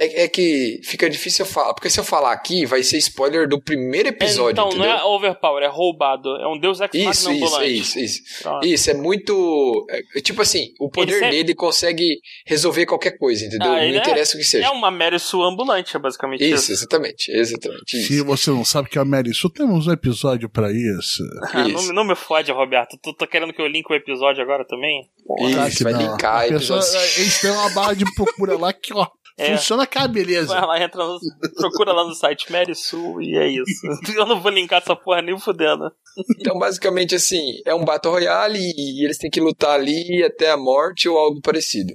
[0.00, 1.74] É, é que fica difícil eu falar.
[1.74, 4.52] Porque se eu falar aqui, vai ser spoiler do primeiro episódio.
[4.52, 4.88] Então, entendeu?
[4.88, 6.36] não é overpower, é roubado.
[6.36, 7.59] É um deus ex Isso, machina isso, ambulante.
[7.66, 8.20] Isso, isso.
[8.42, 8.66] Pronto.
[8.66, 9.86] Isso, é muito.
[9.90, 13.68] é, é tipo assim, o poder sempre- dele consegue resolver qualquer coisa, entendeu?
[13.68, 14.66] Ah, não é- interessa o que seja.
[14.66, 16.72] É uma Mary Sue ambulante, é basicamente Isso, isso.
[16.72, 17.98] exatamente, exatamente.
[17.98, 18.24] Se Isso.
[18.24, 21.22] você não sabe que é a Mary Sue, temos um episódio pra isso.
[21.52, 21.92] Ah, não, Isso.
[21.92, 22.96] não me fode, Roberto.
[23.02, 25.08] Tu tá querendo que eu link o episódio agora também?
[25.68, 26.00] Isso, vai não.
[26.12, 27.18] linkar A pessoa, episódios.
[27.18, 29.06] Eles têm uma barra de procura lá que, ó.
[29.40, 29.56] É.
[29.56, 30.48] Funciona cá, beleza.
[30.48, 31.18] Vai lá, entra no,
[31.56, 33.86] procura lá no site Mary Sue e é isso.
[34.14, 35.90] Eu não vou linkar essa porra nem fudendo.
[36.38, 40.58] Então, basicamente, assim, é um Battle Royale e eles têm que lutar ali até a
[40.58, 41.94] morte ou algo parecido.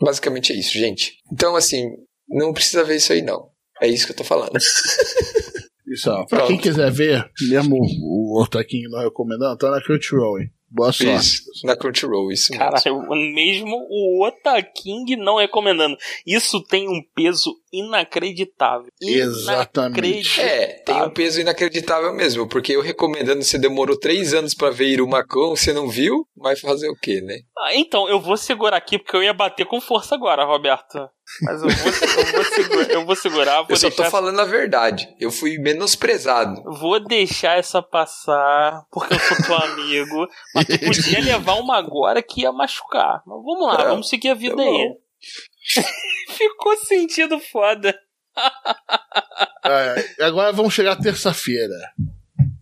[0.00, 1.18] Basicamente é isso, gente.
[1.32, 1.84] Então, assim,
[2.28, 3.48] não precisa ver isso aí, não.
[3.82, 4.56] É isso que eu tô falando.
[5.86, 6.24] Isso, ó.
[6.26, 10.50] Pra quem quiser ver, mesmo o aqui não recomendando, tá na Crunchyroll, hein?
[10.70, 11.14] Boa sorte.
[11.14, 12.64] Isso, na Crunchyroll, isso mesmo.
[12.64, 15.96] Caralho, mesmo o Otaking não recomendando.
[16.26, 18.88] Isso tem um peso inacreditável.
[19.00, 20.40] Exatamente.
[20.40, 24.88] É, tem um peso inacreditável mesmo, porque eu recomendando, você demorou três anos pra ver
[24.88, 27.38] Irumacon, você não viu, vai fazer o quê, né?
[27.58, 30.98] Ah, Então, eu vou segurar aqui porque eu ia bater com força agora, Roberto.
[31.42, 34.38] Mas eu vou, eu vou, segurar, eu vou segurar, vou Eu só deixar, tô falando
[34.40, 35.08] a verdade.
[35.18, 36.62] Eu fui menosprezado.
[36.64, 40.28] vou deixar essa passar porque eu sou teu amigo.
[40.54, 43.22] Mas tu podia levar uma agora que ia machucar.
[43.26, 44.96] Mas vamos lá, É, vamos seguir a vida tá aí.
[46.36, 47.98] Ficou sentido foda.
[49.66, 51.74] É, agora vamos chegar terça-feira.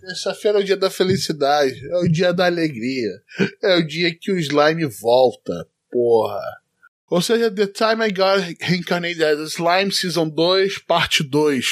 [0.00, 3.10] Terça-feira é o dia da felicidade, é o dia da alegria,
[3.60, 6.40] é o dia que o slime volta, porra.
[7.12, 11.66] Ou seja, The Time I Got Reincarnated as Slime Season 2, parte 2.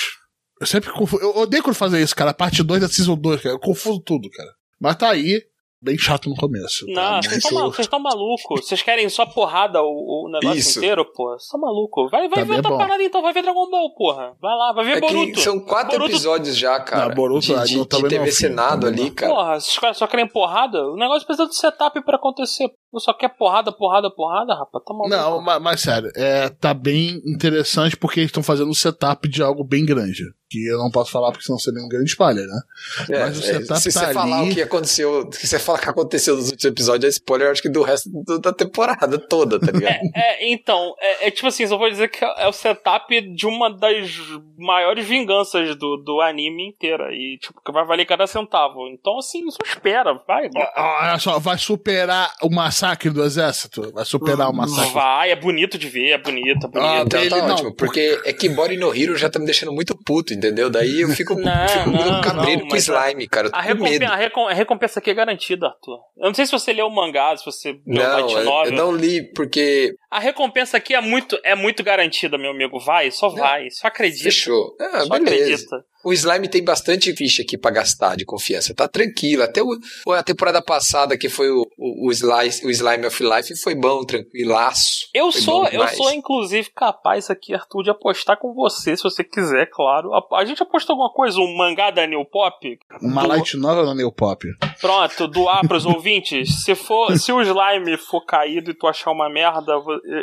[0.60, 1.22] Eu sempre confundo.
[1.22, 2.34] Eu odeio quando fazer isso, cara.
[2.34, 3.54] Parte 2 da Season 2, cara.
[3.54, 4.50] Eu confundo tudo, cara.
[4.78, 5.42] Mas tá aí,
[5.82, 6.86] bem chato no começo.
[6.92, 7.12] tá?
[7.16, 8.66] Não, vocês estão malucos, vocês estão malucos.
[8.66, 10.78] Vocês querem só porrada o, o negócio Isso.
[10.78, 11.30] inteiro, pô?
[11.30, 12.10] Vocês estão malucos.
[12.10, 12.78] Vai, vai Também ver é outra bom.
[12.78, 14.36] parada então, vai ver Dragon Ball, porra.
[14.40, 15.40] Vai lá, vai ver É Boruto.
[15.40, 17.08] são quatro Boruto- episódios já, cara.
[17.08, 19.10] Não, Boruto, de, ah, de, não, de não é TV o fim, Senado ali, não.
[19.10, 19.32] cara.
[19.34, 20.82] Porra, esses caras só querem porrada.
[20.86, 22.70] O negócio precisa de setup pra acontecer.
[22.96, 24.84] Só quer porrada, porrada, porrada, rapaz.
[24.84, 25.08] Tá maluco.
[25.10, 29.42] Não, mas, mas sério, é, tá bem interessante porque eles estão fazendo um setup de
[29.42, 30.24] algo bem grande.
[30.50, 32.60] Que eu não posso falar porque senão seria um grande spoiler, né?
[33.08, 35.78] É, Mas o é, setup se tá você falar o que aconteceu, se você falar
[35.78, 38.52] o que aconteceu nos últimos episódios, é spoiler, eu acho que do resto do- da
[38.52, 40.00] temporada toda, tá ligado?
[40.14, 43.70] É, então, é, é tipo assim, só vou dizer que é o setup de uma
[43.72, 44.10] das
[44.58, 47.12] maiores vinganças do, do anime inteira.
[47.14, 48.88] E, tipo, que vai valer cada centavo.
[48.88, 50.48] Então, assim, só espera, vai.
[50.76, 53.90] Olha só, vai superar o massacre do exército?
[53.92, 54.92] Vai superar o massacre.
[54.92, 56.78] Vai, é bonito de ver, é bonito, é bonito.
[56.78, 59.72] Ah, Então tá não, ótimo, porque é que Body no Hero já tá me deixando
[59.72, 60.70] muito puto, entendeu?
[60.70, 63.48] Daí eu fico, Não, fico não, cabreiro não, com slime, cara.
[63.48, 64.12] A com recompensa, medo.
[64.12, 65.98] a, recom- a recompensa aqui é garantida, Arthur.
[66.18, 68.72] Eu não sei se você leu o mangá, se você leu Não, light eu, novel.
[68.72, 69.94] eu não li, porque.
[70.10, 72.80] A recompensa aqui é muito, é muito garantida, meu amigo.
[72.80, 74.24] Vai, só vai, só acredita.
[74.24, 74.74] Fechou.
[74.80, 75.34] Ah, Só beleza.
[75.44, 75.84] acredita.
[76.02, 78.74] O slime tem bastante ficha aqui pra gastar de confiança.
[78.74, 79.42] Tá tranquilo.
[79.42, 79.68] Até o,
[80.12, 84.04] a temporada passada, que foi o, o, o, Slice- o Slime of Life, foi bom,
[84.04, 85.08] tranquilaço.
[85.14, 89.22] Eu Foi sou, eu sou inclusive capaz aqui, Arthur, de apostar com você, se você
[89.22, 90.12] quiser, claro.
[90.14, 92.78] A, a gente apostou alguma coisa, um mangá da New Pop?
[93.02, 94.46] Uma Do- light novel no New Pop.
[94.80, 96.64] Pronto, doar pros ouvintes.
[96.64, 99.72] Se for, se o slime for caído e tu achar uma merda,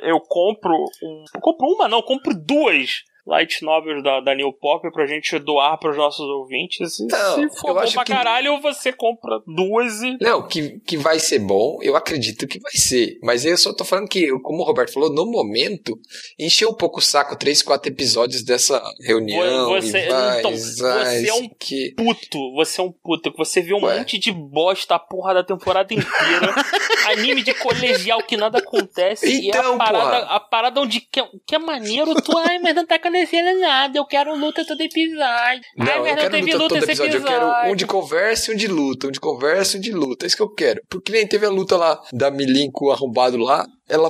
[0.04, 0.74] eu compro
[1.04, 5.06] um, eu compro uma não, eu compro duas light novels da, da New Pop pra
[5.06, 7.00] gente doar pros nossos ouvintes.
[7.00, 10.96] E Não, se for bom pra que- caralho, você compra duas e Não, que, que
[10.98, 13.20] vai ser bom, eu acredito que vai ser.
[13.22, 16.00] Mas eu só tô falando que, como o Roberto falou, no momento,
[16.40, 19.70] encheu um pouco o saco três, quatro episódios dessa reunião.
[19.70, 21.94] Você- e vai, então, vai, você é um que...
[21.98, 23.98] puto, você é um puto, que você vê um Ué.
[24.00, 26.08] monte de bosta a porra da temporada inteira,
[27.12, 30.36] anime de colegial que nada acontece, e Então, é a parada, porra.
[30.36, 34.06] a parada onde que, que é maneiro, tu, ai, mas não tá acontecendo nada, eu
[34.06, 35.22] quero luta todo episódio.
[35.24, 37.12] ai, Não, mas eu não quero teve luta luta todo episódio.
[37.18, 37.36] episódio.
[37.36, 39.08] Eu quero um de conversa e um de luta.
[39.08, 40.26] Um de conversa e um de luta.
[40.26, 40.82] É isso que eu quero.
[40.90, 43.66] Porque nem teve a luta lá da Milin com o arrombado lá.
[43.90, 44.10] Ela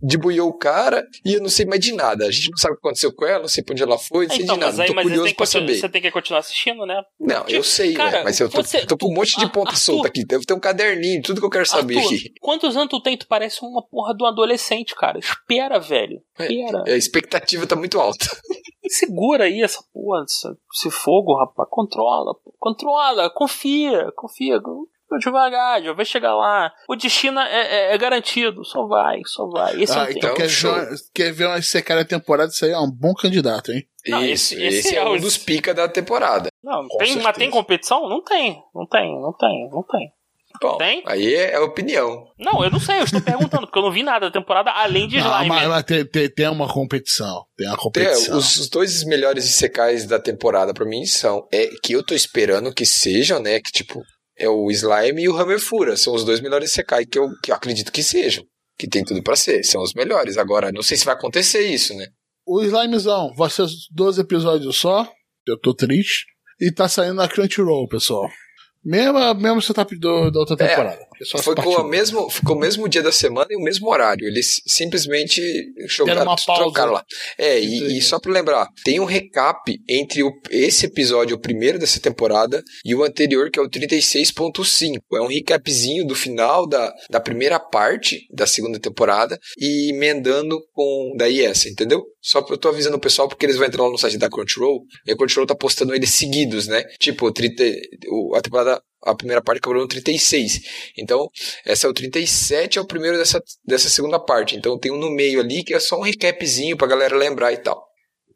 [0.00, 2.26] debuiou o cara e eu não sei mais de nada.
[2.26, 4.26] A gente não sabe o que aconteceu com ela, não sei pra onde ela foi,
[4.26, 4.72] não sei Então, de nada.
[4.72, 5.80] mas aí Tô mas você curioso tem, que pra continuar, saber.
[5.80, 7.02] você tem que continuar assistindo, né?
[7.20, 9.70] Não, eu sei, Cara, velho, mas eu tô, você- tô com um monte de ponta
[9.70, 10.24] Arthur, solta aqui.
[10.24, 12.32] Deve ter um caderninho, tudo que eu quero saber Arthur, aqui.
[12.40, 13.16] quantos anos tu tem?
[13.18, 15.18] Tu parece uma porra de um adolescente, cara.
[15.18, 16.22] Espera, velho.
[16.38, 16.82] Espera.
[16.86, 18.24] A expectativa tá muito alta.
[18.88, 21.68] Segura aí essa porra, esse, fogo, rapaz.
[21.70, 24.60] Controla, controla, confia, confia.
[25.18, 26.72] Devagar, já vai chegar lá.
[26.88, 29.80] O destino é, é- é garantido, só vai, só vai.
[29.82, 30.34] Esse é Ah, um então tempo.
[30.36, 32.50] quer ver, uma- quer ver uma secar a temporada?
[32.50, 33.82] Isso aí é um bom candidato, hein?
[34.08, 36.48] Não, Isso, esse- esse, esse é, é um o- dos pica da temporada.
[36.62, 38.08] Não, Com tem, mas tem competição?
[38.08, 40.10] Não tem, não tem, não tem, não tem.
[40.60, 41.02] Bom, Tem?
[41.06, 42.24] aí é, é opinião.
[42.38, 45.08] Não, eu não sei, eu estou perguntando, porque eu não vi nada da temporada além
[45.08, 45.48] de slime.
[45.48, 47.46] mas, mas tem, tem, tem uma competição.
[47.56, 48.36] Tem uma É, competição.
[48.36, 52.72] os, os dois melhores secais da temporada pra mim são é que eu tô esperando
[52.72, 53.58] que sejam, né?
[53.60, 54.02] Que tipo
[54.38, 57.54] é o Slime e o Hammerfura, são os dois melhores secais que eu, que eu
[57.54, 58.44] acredito que sejam,
[58.78, 60.36] que tem tudo pra ser, são os melhores.
[60.38, 62.06] Agora não sei se vai acontecer isso, né?
[62.46, 65.08] O Slimezão, vai ser 12 episódios só.
[65.46, 66.24] Eu tô triste.
[66.60, 68.28] E tá saindo na Crunchyroll, pessoal.
[68.84, 70.68] Mesmo, mesmo setup do, da outra É.
[70.68, 70.98] temporada.
[70.98, 71.06] Só
[71.42, 74.26] Foi com partes o mesmo, ficou o mesmo dia da semana e o mesmo horário.
[74.26, 75.40] Eles simplesmente
[75.88, 76.62] jogaram, uma pausa.
[76.62, 77.04] trocaram lá.
[77.38, 81.78] É, e, e só pra lembrar, tem um recap entre o- esse episódio, o primeiro
[81.78, 84.98] dessa temporada, e o anterior, que é o 36.5.
[85.14, 91.14] É um recapzinho do final da, da primeira parte da segunda temporada e emendando com
[91.16, 92.02] daí essa, entendeu?
[92.20, 94.28] Só que eu tô avisando o pessoal porque eles vão entrar lá no site da
[94.30, 96.82] Crunchyroll e a Crunchyroll tá postando eles seguidos, né?
[96.98, 97.64] Tipo, o 30,
[98.10, 100.60] o- a temporada, a primeira parte acabou no 36.
[100.96, 101.28] Então,
[101.64, 104.56] essa é o 37, é o primeiro dessa, dessa segunda parte.
[104.56, 107.56] Então tem um no meio ali que é só um recapzinho pra galera lembrar e
[107.58, 107.84] tal.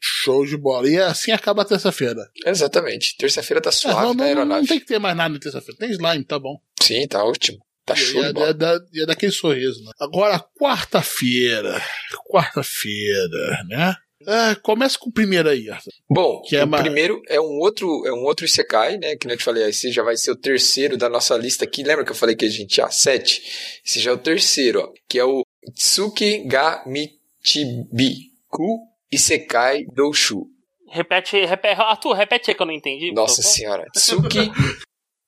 [0.00, 0.88] Show de bola.
[0.88, 2.20] E assim acaba a terça-feira.
[2.44, 3.16] Exatamente.
[3.16, 4.60] Terça-feira tá É, suave não, na não, aeronave.
[4.60, 5.78] não tem que ter mais nada na terça-feira.
[5.78, 6.56] Tem slime, tá bom.
[6.82, 7.58] Sim, tá ótimo.
[7.84, 8.48] Tá E show é, de bola.
[8.50, 9.92] é da- é daquele sorriso, né?
[10.00, 11.80] Agora, quarta-feira.
[12.28, 13.94] Quarta-feira, né?
[14.26, 15.92] É, começa com o primeiro aí, Arthur.
[16.08, 19.14] Bom, Que é o uma- primeiro é um outro, é um outro Isekai, né?
[19.16, 21.82] Que nem eu te falei, esse já vai ser o terceiro da nossa lista aqui.
[21.82, 23.42] Lembra que eu falei que a gente tinha sete?
[23.84, 24.92] Esse já é o terceiro, ó.
[25.08, 25.42] Que é o
[25.74, 28.78] Tsuki ga Michibi Ku
[29.12, 30.46] Isekai Doushu.
[30.88, 31.80] Repete, repete.
[31.80, 33.12] Arthur, repete aí que eu não entendi.
[33.12, 33.84] Nossa senhora.
[33.94, 34.50] Tsuki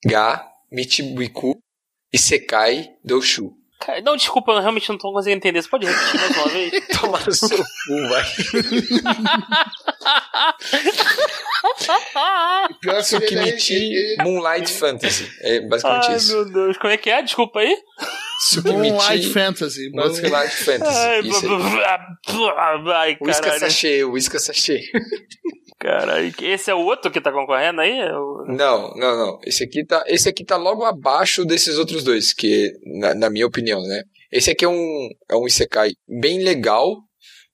[0.05, 1.59] ga Michibiku
[2.11, 3.53] Isekai Doushu.
[3.79, 5.61] Cara, Não, desculpa, eu realmente não tô conseguindo entender.
[5.61, 6.87] Você pode repetir mais uma vez?
[6.99, 8.25] Toma no seu cu, vai.
[12.81, 15.29] Pior que Tsukimichi Moonlight Fantasy.
[15.41, 16.33] É basicamente Ai, isso.
[16.35, 16.77] meu Deus.
[16.77, 17.21] Como é que é?
[17.21, 17.75] Desculpa aí.
[18.65, 19.89] Moonlight Fantasy.
[19.91, 20.97] Moonlight Fantasy.
[20.97, 21.83] Ai, Isso aí.
[22.93, 23.59] Ai, Whisca caralho.
[23.59, 24.81] sachê, whisca sachê.
[25.79, 26.33] Caralho.
[26.41, 27.99] Esse é o outro que tá concorrendo aí?
[27.99, 29.39] É Não, não, não.
[29.45, 33.47] Esse aqui tá, esse aqui tá logo abaixo desses outros dois, que na, na minha
[33.47, 34.03] opinião, né?
[34.29, 36.97] Esse aqui é um é um isekai bem legal,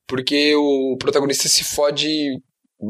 [0.07, 2.39] porque o protagonista se fode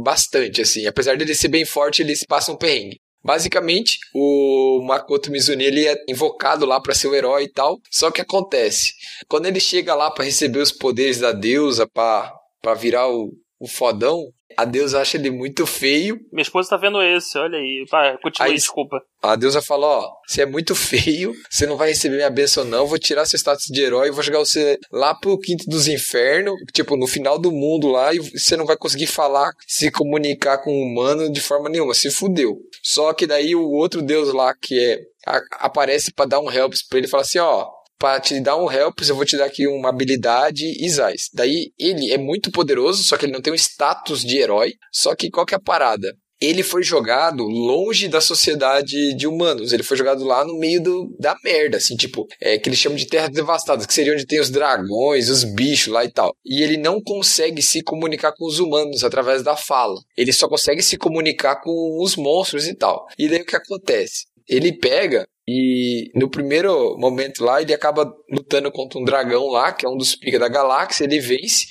[0.04, 3.00] bastante assim, apesar dele ser bem forte, ele se passa um perrengue.
[3.22, 7.80] Basicamente, o Makoto Mizune ele é invocado lá pra ser o herói e tal.
[7.90, 8.94] Só que acontece,
[9.28, 12.32] quando ele chega lá pra receber os poderes da deusa, pra
[12.78, 17.38] virar o, o fodão, a deusa acha ele muito feio Minha esposa tá vendo esse,
[17.38, 17.86] olha aí.
[17.90, 19.02] Vai, continue, Aí- desculpa.
[19.22, 22.86] a deusa fala, ó, você é muito feio, você não vai receber minha bênção não,
[22.88, 26.96] vou tirar seu status de herói, vou jogar você lá pro quinto dos infernos, tipo,
[26.96, 30.84] no final do mundo lá, e você não vai conseguir falar, se comunicar com o
[30.84, 32.58] humano de forma nenhuma, se fudeu.
[32.84, 36.82] Só que daí o outro deus lá, que é, a- aparece pra dar um helps
[36.88, 37.68] pra ele, fala assim, ó,
[37.98, 41.30] pra te dar um helps, eu vou te dar aqui uma habilidade Isais.
[41.34, 45.16] Daí ele é muito poderoso, só que ele não tem o status de herói, só
[45.16, 46.16] que qual que é a parada?
[46.40, 49.72] ele foi jogado longe da sociedade de humanos.
[49.72, 52.98] Ele foi jogado lá no meio do, da merda, assim, tipo, é que eles chamam
[52.98, 56.36] de terras devastadas, que seria onde tem os dragões, os bichos lá e tal.
[56.46, 60.00] E ele não consegue se comunicar com os humanos através da fala.
[60.18, 63.06] Ele só consegue se comunicar com os monstros e tal.
[63.18, 64.26] E daí o que acontece?
[64.48, 69.86] Ele pega e no primeiro momento lá, ele acaba lutando contra um dragão lá, que
[69.86, 71.66] é um dos pica da galáxia, ele vence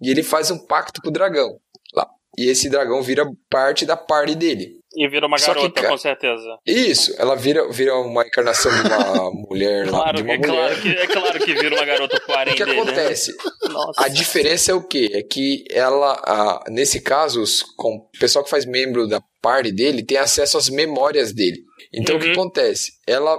[0.00, 1.58] e ele faz um pacto com o dragão
[1.94, 2.06] lá.
[2.38, 4.78] E esse dragão vira parte da party dele.
[4.96, 6.58] E vira uma Só que, garota, cara- com certeza.
[6.66, 10.50] Isso, ela vira, vira uma encarnação de uma mulher lá, Claro, de uma é, mulher.
[10.50, 12.82] claro que, é claro que vira uma garota pro O que dele, né?
[12.82, 13.36] acontece?
[13.68, 14.02] Nossa.
[14.04, 15.10] A diferença é o quê?
[15.12, 19.70] É que ela, a- nesse caso, os, com, o pessoal que faz membro da party
[19.70, 21.62] dele tem acesso às memórias dele.
[21.92, 22.32] Então o que Uhum.
[22.32, 22.92] acontece?
[23.06, 23.38] Ela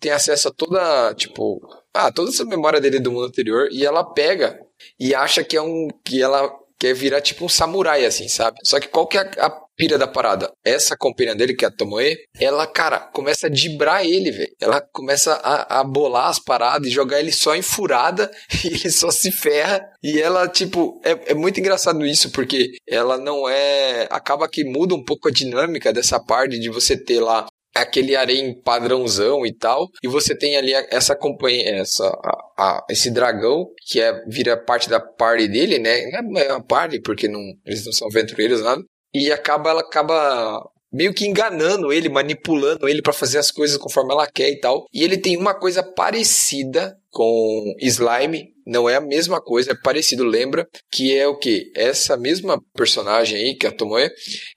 [0.00, 1.60] tem acesso a toda, tipo,
[1.94, 4.58] ah, toda essa memória dele do mundo anterior e ela pega
[4.98, 8.58] e acha que é um que ela quer virar tipo um samurai assim, sabe?
[8.62, 10.52] Só que qual que é a, a pira da parada?
[10.64, 14.50] Essa companhia dele, que é a Tomoe, ela, cara, começa a dibrar ele, velho.
[14.60, 18.30] Ela começa a, a bolar as paradas e jogar ele só em furada
[18.64, 19.84] e ele só se ferra.
[20.02, 24.06] E ela, tipo, é, é muito engraçado isso, porque ela não é.
[24.10, 28.60] Acaba que muda um pouco a dinâmica dessa parte de você ter lá aquele harém
[28.62, 34.00] padrãozão e tal, e você tem ali essa companhia, essa, a- a- esse dragão, que
[34.00, 36.10] é, vira parte da party dele, né?
[36.22, 38.82] Não é uma party, porque não, eles não são aventureiros, nada.
[39.14, 40.62] E acaba, ela acaba
[40.92, 44.86] meio que enganando ele, manipulando ele pra fazer as coisas conforme ela quer e tal.
[44.92, 50.24] E ele tem uma coisa parecida com Slime, não é a mesma coisa, é parecido,
[50.24, 50.66] lembra?
[50.92, 51.70] Que é o que?
[51.74, 54.10] Essa mesma personagem aí, que é a Tomoe,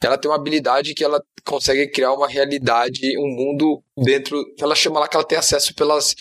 [0.03, 4.43] ela tem uma habilidade que ela consegue criar uma realidade, um mundo dentro.
[4.59, 6.15] Ela chama lá que ela tem acesso pelas.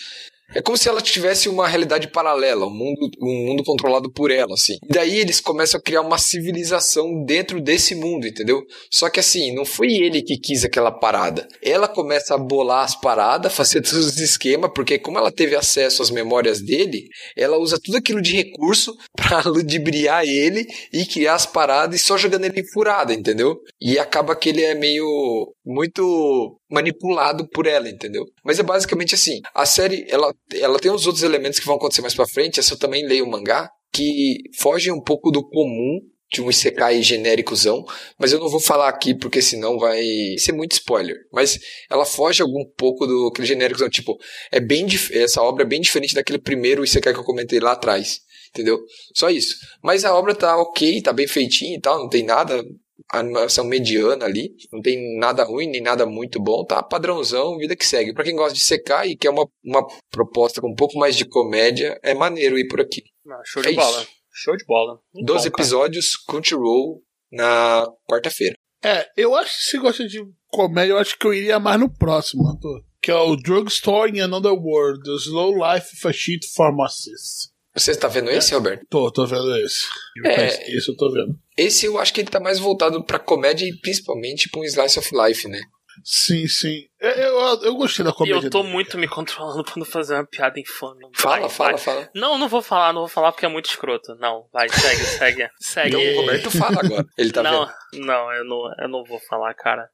[0.53, 4.53] É como se ela tivesse uma realidade paralela, um mundo, um mundo controlado por ela,
[4.53, 4.77] assim.
[4.83, 8.61] E daí eles começam a criar uma civilização dentro desse mundo, entendeu?
[8.91, 11.47] Só que assim, não foi ele que quis aquela parada.
[11.63, 16.01] Ela começa a bolar as paradas, fazer todos os esquemas, porque como ela teve acesso
[16.01, 21.45] às memórias dele, ela usa tudo aquilo de recurso pra ludibriar ele e criar as
[21.45, 23.57] paradas e só jogando ele em furada, entendeu?
[23.79, 28.25] E acaba que ele é meio muito manipulado por ela, entendeu?
[28.43, 32.01] Mas é basicamente assim, a série, ela, ela tem uns outros elementos que vão acontecer
[32.01, 35.99] mais pra frente, essa eu também leio o mangá, que fogem um pouco do comum
[36.31, 37.83] de um Isekai genéricozão,
[38.17, 40.01] mas eu não vou falar aqui porque senão vai
[40.37, 41.17] ser muito spoiler.
[41.31, 41.59] Mas
[41.89, 44.17] ela foge algum pouco do aquele genéricozão, tipo,
[44.49, 48.21] é bem essa obra é bem diferente daquele primeiro Isekai que eu comentei lá atrás,
[48.49, 48.79] entendeu?
[49.13, 49.57] Só isso.
[49.83, 52.63] Mas a obra tá ok, tá bem feitinha e tal, não tem nada
[53.09, 57.75] a animação mediana ali, não tem nada ruim nem nada muito bom, tá padrãozão, vida
[57.75, 58.13] que segue.
[58.13, 61.25] Pra quem gosta de secar e quer uma, uma proposta com um pouco mais de
[61.25, 63.03] comédia, é maneiro ir por aqui.
[63.27, 64.01] Ah, show É de bola.
[64.01, 64.09] isso.
[64.33, 64.99] Show de bola.
[65.13, 68.55] Muito 12 bom, episódios, Crunchyroll, na quarta-feira.
[68.83, 71.89] É, eu acho que se gosta de comédia, eu acho que eu iria mais no
[71.93, 72.81] próximo, Arthur.
[73.01, 77.50] Que é o Drugstore in Another World, The Slow Life of a Sheet Pharmacist.
[77.73, 78.85] Você tá vendo esse, Roberto?
[78.89, 79.85] Tô, tô vendo esse.
[80.25, 80.75] É.
[80.75, 81.35] Esse eu tô vendo.
[81.57, 84.99] Esse eu acho que ele tá mais voltado pra comédia e principalmente pra um slice
[84.99, 85.61] of life, né?
[86.03, 86.85] Sim, sim.
[86.99, 88.47] Eu, eu, eu gostei da E comédia.
[88.47, 88.73] eu tô dele.
[88.73, 91.05] muito me controlando pra não fazer uma piada infame.
[91.15, 91.77] Fala, Vai, fala, vai.
[91.79, 92.09] fala.
[92.15, 94.15] Não, não vou falar, não vou falar porque é muito escroto.
[94.15, 95.49] Não, vai, segue, segue.
[95.59, 95.89] Segue.
[95.97, 97.05] Então o Roberto fala agora.
[97.17, 98.05] Ele tá não, vendo.
[98.05, 99.87] não, eu não, eu não vou falar, cara.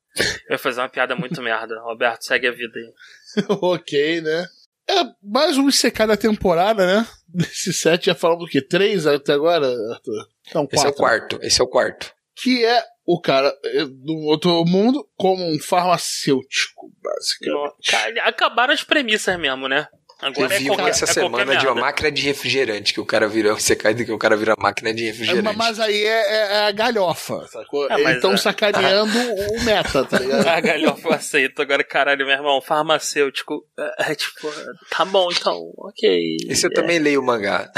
[0.47, 1.80] Eu ia fazer uma piada muito merda.
[1.82, 3.45] Roberto, segue a vida aí.
[3.61, 4.47] ok, né?
[4.90, 7.08] É mais um ICK da temporada, né?
[7.28, 8.62] Desse set já falamos do quê?
[8.62, 10.28] Três até agora, Arthur?
[10.56, 10.96] Não, Esse é o quatro.
[10.96, 11.40] quarto.
[11.42, 12.14] Esse é o quarto.
[12.36, 17.92] Que é o cara é, do outro mundo como um farmacêutico, basicamente.
[17.92, 19.88] Cara, acabaram as premissas mesmo, né?
[20.20, 21.80] Eu Agora é vi qualquer, essa é semana de uma merda.
[21.82, 24.91] máquina de refrigerante, que o cara vira você cai do que o cara vira máquina
[24.91, 25.55] de É, refrigerante.
[25.55, 27.86] mas aí é, é- é a galhofa, sacou?
[27.86, 28.38] Ah, mas Eles estão é.
[28.38, 30.47] sacaneando o meta, tá ligado?
[30.49, 31.61] A galhofa eu aceito.
[31.61, 33.63] Agora, caralho, meu irmão, farmacêutico.
[33.78, 34.47] É, é tipo,
[34.89, 36.38] tá bom, então, ok.
[36.49, 37.72] Esse eu é, também leio o mangá.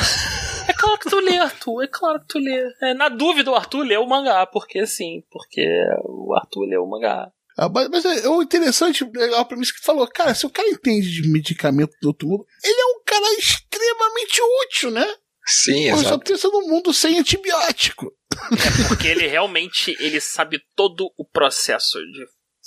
[0.68, 1.84] É claro que tu lê, Arthur.
[1.84, 2.72] É claro que tu lê.
[2.82, 4.46] É, na dúvida, o Arthur lê o mangá.
[4.46, 5.66] Porque sim, porque
[6.04, 7.30] o Arthur lê o mangá.
[7.62, 10.50] Ah, Mas, mas é, o interessante, legal pra mim, isso que falou, cara, se o
[10.50, 15.06] cara entende de medicamento do outro mundo, ele é um cara extremamente útil, né?
[15.46, 16.24] Sim, Pô, só exato.
[16.26, 18.14] pensa num mundo sem antibiótico.
[18.54, 22.26] É porque ele realmente ele sabe todo o processo de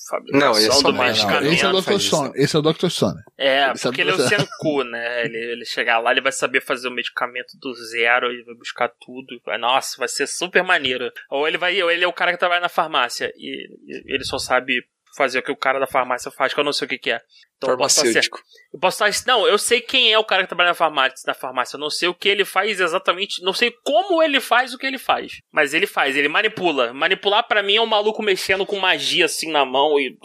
[0.08, 1.52] fabricação ele é só do mais, não, medicamento.
[1.52, 1.90] esse é o não Dr.
[1.92, 2.32] isso, Stone.
[2.34, 2.88] Esse é o Dr.
[2.88, 3.20] Stone.
[3.38, 4.18] É, Ele porque ele é o.
[4.18, 5.24] Senku, né?
[5.24, 8.88] Ele, ele chegar lá, ele vai saber fazer o medicamento do zero, ele vai buscar
[8.88, 9.40] tudo.
[9.44, 11.10] Vai, nossa, vai ser super maneiro.
[11.30, 14.24] Ou ele vai, ou ele é o cara que trabalha na farmácia e, e ele
[14.24, 14.82] só sabe
[15.16, 17.10] fazer o que o cara da farmácia faz, que eu não sei o que, que
[17.10, 17.20] é.
[17.62, 18.40] Então eu posso, estar, Farmacêutico.
[18.74, 19.32] eu posso estar.
[19.32, 21.76] Não, eu sei quem é o cara que trabalha na farmácia, na farmácia.
[21.76, 23.40] Eu não sei o que ele faz exatamente.
[23.42, 25.38] Não sei como ele faz o que ele faz.
[25.52, 26.92] Mas ele faz, ele manipula.
[26.92, 30.16] Manipular pra mim é um maluco mexendo com magia assim na mão e.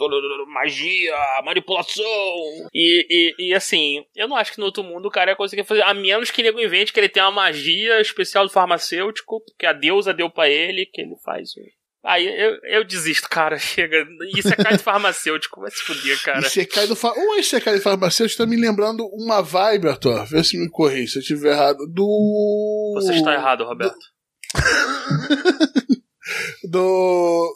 [0.48, 1.14] Magia,
[1.44, 2.04] manipulação.
[2.74, 5.64] E, e, e, assim, eu não acho que no outro mundo o cara ia conseguir
[5.64, 5.82] fazer.
[5.82, 9.72] A menos que ele invente que ele tem uma magia especial do farmacêutico, que a
[9.72, 11.50] deusa deu pra ele, que ele faz.
[12.08, 13.58] Aí eu, eu desisto, cara.
[13.60, 14.06] Chega.
[14.34, 15.60] Isso é cara de farmacêutico.
[15.60, 16.40] Vai se fuder, cara.
[16.40, 17.12] E você cai do fa...
[17.36, 20.24] Esse cai do farmacêutico tá me lembrando uma vibe, Arthur.
[20.24, 21.86] Vê se me corrige se eu estiver errado.
[21.86, 22.94] Do.
[22.94, 23.94] Você está errado, Roberto.
[24.58, 25.98] Do.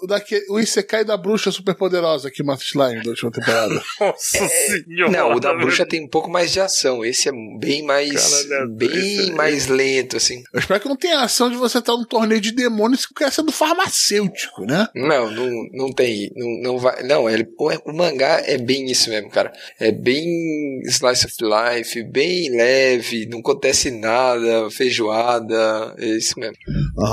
[0.07, 0.45] Daquele...
[0.49, 3.75] O Isekai da bruxa superpoderosa que mata slime da última temporada.
[4.01, 5.13] Nossa senhora.
[5.13, 7.05] Não, o da bruxa tem um pouco mais de ação.
[7.05, 8.45] Esse é bem mais.
[8.45, 10.43] Caralho, bem esse- mais lento, assim.
[10.53, 13.31] Eu espero que não tenha ação de você estar num torneio de demônios que quer
[13.33, 14.89] ser do farmacêutico, né?
[14.95, 16.31] Não, não, não tem.
[16.37, 17.03] Não, não vai.
[17.03, 19.53] Não, ele, o, o mangá é bem isso mesmo, cara.
[19.79, 25.95] É bem slice of life, bem leve, não acontece nada, feijoada.
[25.99, 26.57] É isso mesmo.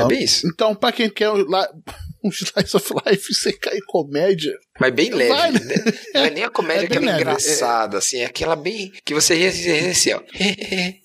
[0.01, 0.47] É bem isso.
[0.47, 1.29] Então, pra quem quer
[2.23, 4.53] um, slice of life, você cai comédia.
[4.79, 5.29] Mas bem leve.
[5.29, 5.59] Vai, né?
[5.59, 5.75] né?
[6.13, 8.91] Não é nem a comédia É aquela leve, engraçada, assim, é aquela bem.
[9.03, 10.21] que você ri assim, assim, ó.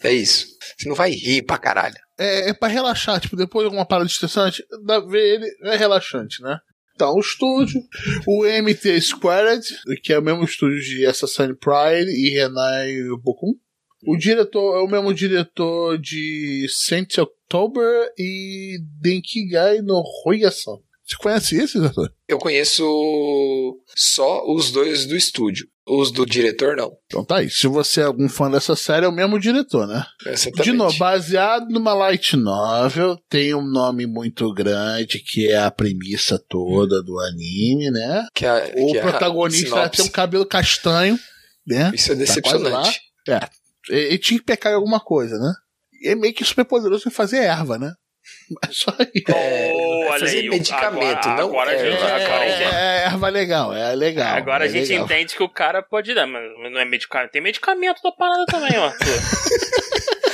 [0.03, 0.47] É isso.
[0.77, 1.97] Você não vai rir pra caralho.
[2.19, 6.43] É, é pra relaxar, tipo, depois de alguma parada estressante, dá, ver ele é relaxante,
[6.43, 6.59] né?
[6.95, 7.83] Então, o estúdio,
[8.25, 9.67] o MT Squared,
[10.03, 13.55] que é o mesmo estúdio de Assassin's Pride e Renai Bokun.
[14.07, 20.79] O diretor é o mesmo diretor de Saint October e Denkigai no Royasan.
[21.07, 22.11] Você conhece esses, Arthur?
[22.29, 22.83] Eu conheço
[23.95, 25.67] só os dois do estúdio.
[25.87, 26.97] Os do diretor, não.
[27.05, 27.51] Então tá aí.
[27.51, 30.07] Se você é algum fã dessa série, é o mesmo diretor, né?
[30.25, 30.63] Exatamente.
[30.63, 36.43] De novo, baseado numa light novel, tem um nome muito grande, que é a premissa
[36.49, 38.27] toda do anime, né?
[38.35, 39.97] Que a, O que a protagonista sinopse.
[39.99, 41.19] tem um cabelo castanho,
[41.67, 41.93] né?
[41.95, 43.01] Isso é Tá decepcionante.
[43.29, 43.41] É.
[43.91, 45.53] Ele tinha que pecar em alguma coisa, né?
[46.01, 47.93] E é meio que super poderoso em fazer erva, né?
[48.51, 49.25] Mas só isso.
[49.33, 51.91] Oh, olha fazer aí, medicamento, agora, não agora, a erva.
[51.91, 54.37] gente, agora, a É, é erva legal, é legal.
[54.37, 55.05] agora a é gente legal.
[55.05, 57.31] entende que o cara pode dar, mas não é medicamento.
[57.31, 58.93] Tem medicamento da parada também, ó.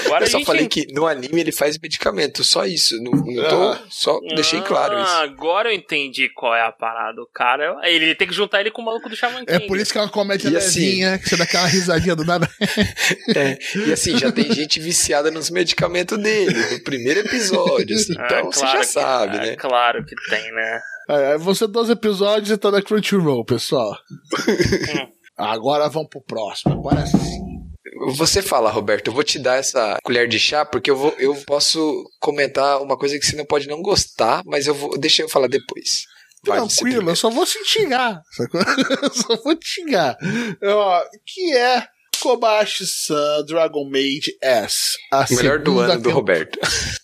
[0.06, 2.96] Agora Eu só a gente falei que no anime ele faz medicamento, só isso.
[3.02, 3.80] Não, não tô, Ah.
[3.88, 5.12] só deixei claro Ah, isso.
[5.32, 7.20] agora eu entendi qual é a parada.
[7.22, 9.66] O cara, ele tem que juntar ele com o maluco do Shaman É King.
[9.68, 12.24] por isso que é uma comédia E assim- levinha, que você dá aquela risadinha do
[12.24, 12.48] nada.
[13.36, 17.94] É, e assim, já tem gente viciada nos medicamentos dele, no primeiro episódio.
[17.96, 19.56] assim, Ah, então você já que- sabe, ah, né?
[19.56, 20.80] Claro que tem, né?
[21.08, 23.96] É, ser 12 episódios e tá na Crunchyroll, pessoal.
[24.40, 25.08] Hum.
[25.36, 26.74] Agora vamos pro próximo.
[26.74, 27.49] Agora sim.
[28.16, 31.34] Você fala, Roberto, eu vou te dar essa colher de chá, porque eu, vou, eu
[31.46, 34.98] posso comentar uma coisa que você não pode não gostar, mas eu vou.
[34.98, 36.04] Deixa eu falar depois.
[36.46, 38.22] Vai, Tranquilo, eu só vou te xingar.
[39.02, 40.16] Eu só vou te xingar.
[40.62, 41.86] Ó, que é
[42.22, 44.96] Kobashi-san Dragon Maid S.
[45.12, 46.58] A O melhor do ano do tempo- Roberto.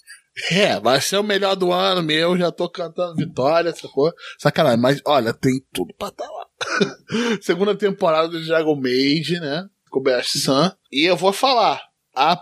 [0.51, 4.12] É, vai ser o melhor do ano meu, já tô cantando vitória, sacou?
[4.39, 6.47] Sacanagem, mas olha, tem tudo pra tá lá.
[7.41, 9.64] Segunda temporada do Dragon Maid, né?
[10.01, 10.72] Kobayashi-san.
[10.92, 11.80] E eu vou falar,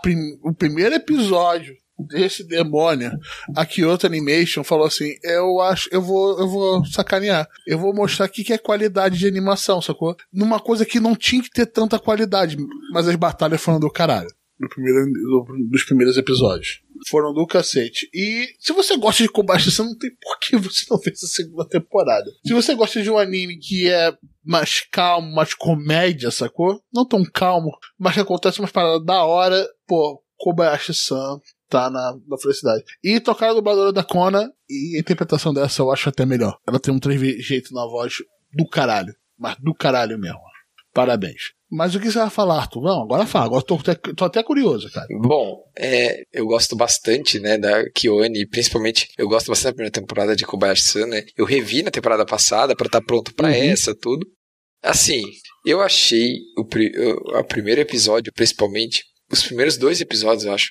[0.01, 3.11] prim- o primeiro episódio desse demônio,
[3.55, 7.47] a Kyoto Animation falou assim, eu acho, eu vou, eu vou sacanear.
[7.65, 10.13] Eu vou mostrar aqui que é qualidade de animação, sacou?
[10.33, 12.57] Numa coisa que não tinha que ter tanta qualidade,
[12.91, 14.27] mas as batalhas foram do caralho.
[14.69, 16.81] Primeiro, do- dos primeiros episódios.
[17.09, 18.09] Foram do cacete.
[18.13, 21.27] E se você gosta de Kobashi, você não tem por que você não fez a
[21.27, 22.31] segunda temporada.
[22.45, 26.81] Se você gosta de um anime que é mais calmo, mais comédia, sacou?
[26.93, 31.39] Não tão calmo, mas que acontece umas paradas da hora, pô, Kobayashi-san
[31.69, 32.83] tá na, na felicidade.
[33.03, 36.57] E tocar a dubladora da Kona, e a interpretação dessa eu acho até melhor.
[36.67, 38.15] Ela tem um trejeito na voz
[38.53, 39.13] do caralho.
[39.37, 40.39] Mas do caralho mesmo.
[40.93, 41.53] Parabéns.
[41.75, 42.81] Mas o que você vai falar, Arthur?
[42.81, 43.45] Não, agora fala.
[43.45, 45.07] Agora tô, até- tô até curioso, cara.
[45.21, 50.35] Bom, é, eu gosto bastante, né, da Kyoane, principalmente eu gosto bastante da primeira temporada
[50.35, 51.23] de Kobayashi-san, né?
[51.37, 53.53] Eu revi na temporada passada pra estar pronto pra Uhum.
[53.53, 54.25] essa, tudo.
[54.83, 55.21] Assim,
[55.65, 60.69] eu achei o, o, o primeiro episódio, principalmente, os primeiros dois episódios, eu acho.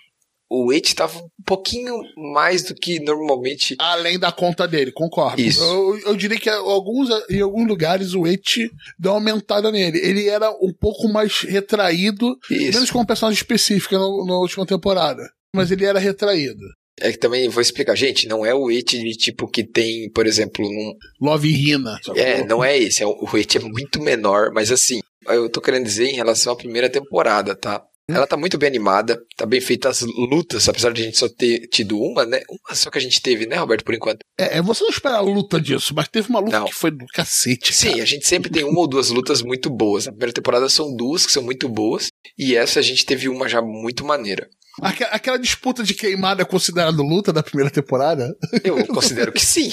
[0.51, 1.95] O Eit tava um pouquinho
[2.33, 3.75] mais do que normalmente.
[3.79, 5.41] Além da conta dele, concordo.
[5.41, 5.63] Isso.
[5.63, 9.99] Eu, eu diria que alguns, em alguns lugares o Eti deu uma aumentada nele.
[9.99, 12.73] Ele era um pouco mais retraído, Isso.
[12.75, 15.23] menos com uma personagem específica no- na última temporada.
[15.55, 16.61] Mas ele era retraído.
[17.01, 20.27] É que também vou explicar, gente, não é o Eit de tipo que tem, por
[20.27, 21.99] exemplo, um, Love Rina.
[22.15, 23.03] É, não é esse.
[23.03, 26.57] É, o rate é muito menor, mas assim, eu tô querendo dizer em relação à
[26.57, 27.83] primeira temporada, tá?
[28.09, 31.27] Ela tá muito bem animada, tá bem feita as lutas, apesar de a gente só
[31.29, 32.43] ter tido uma, né?
[32.51, 34.19] Uma só que a gente teve, né, Roberto, por enquanto.
[34.39, 36.67] É, é, você não espera a luta disso, mas teve uma luta Não.
[36.67, 37.73] que foi do cacete.
[37.75, 38.03] Sim, cara.
[38.03, 40.05] a gente sempre tem uma ou duas lutas muito boas.
[40.05, 43.49] Na primeira temporada são duas que são muito boas, e essa a gente teve uma
[43.49, 44.49] já muito maneira.
[44.83, 48.37] Aque- Aquela disputa de queimada é considerada luta da primeira temporada?
[48.65, 49.71] Eu considero que sim.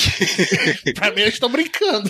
[0.95, 2.09] pra mim, eles estão brincando.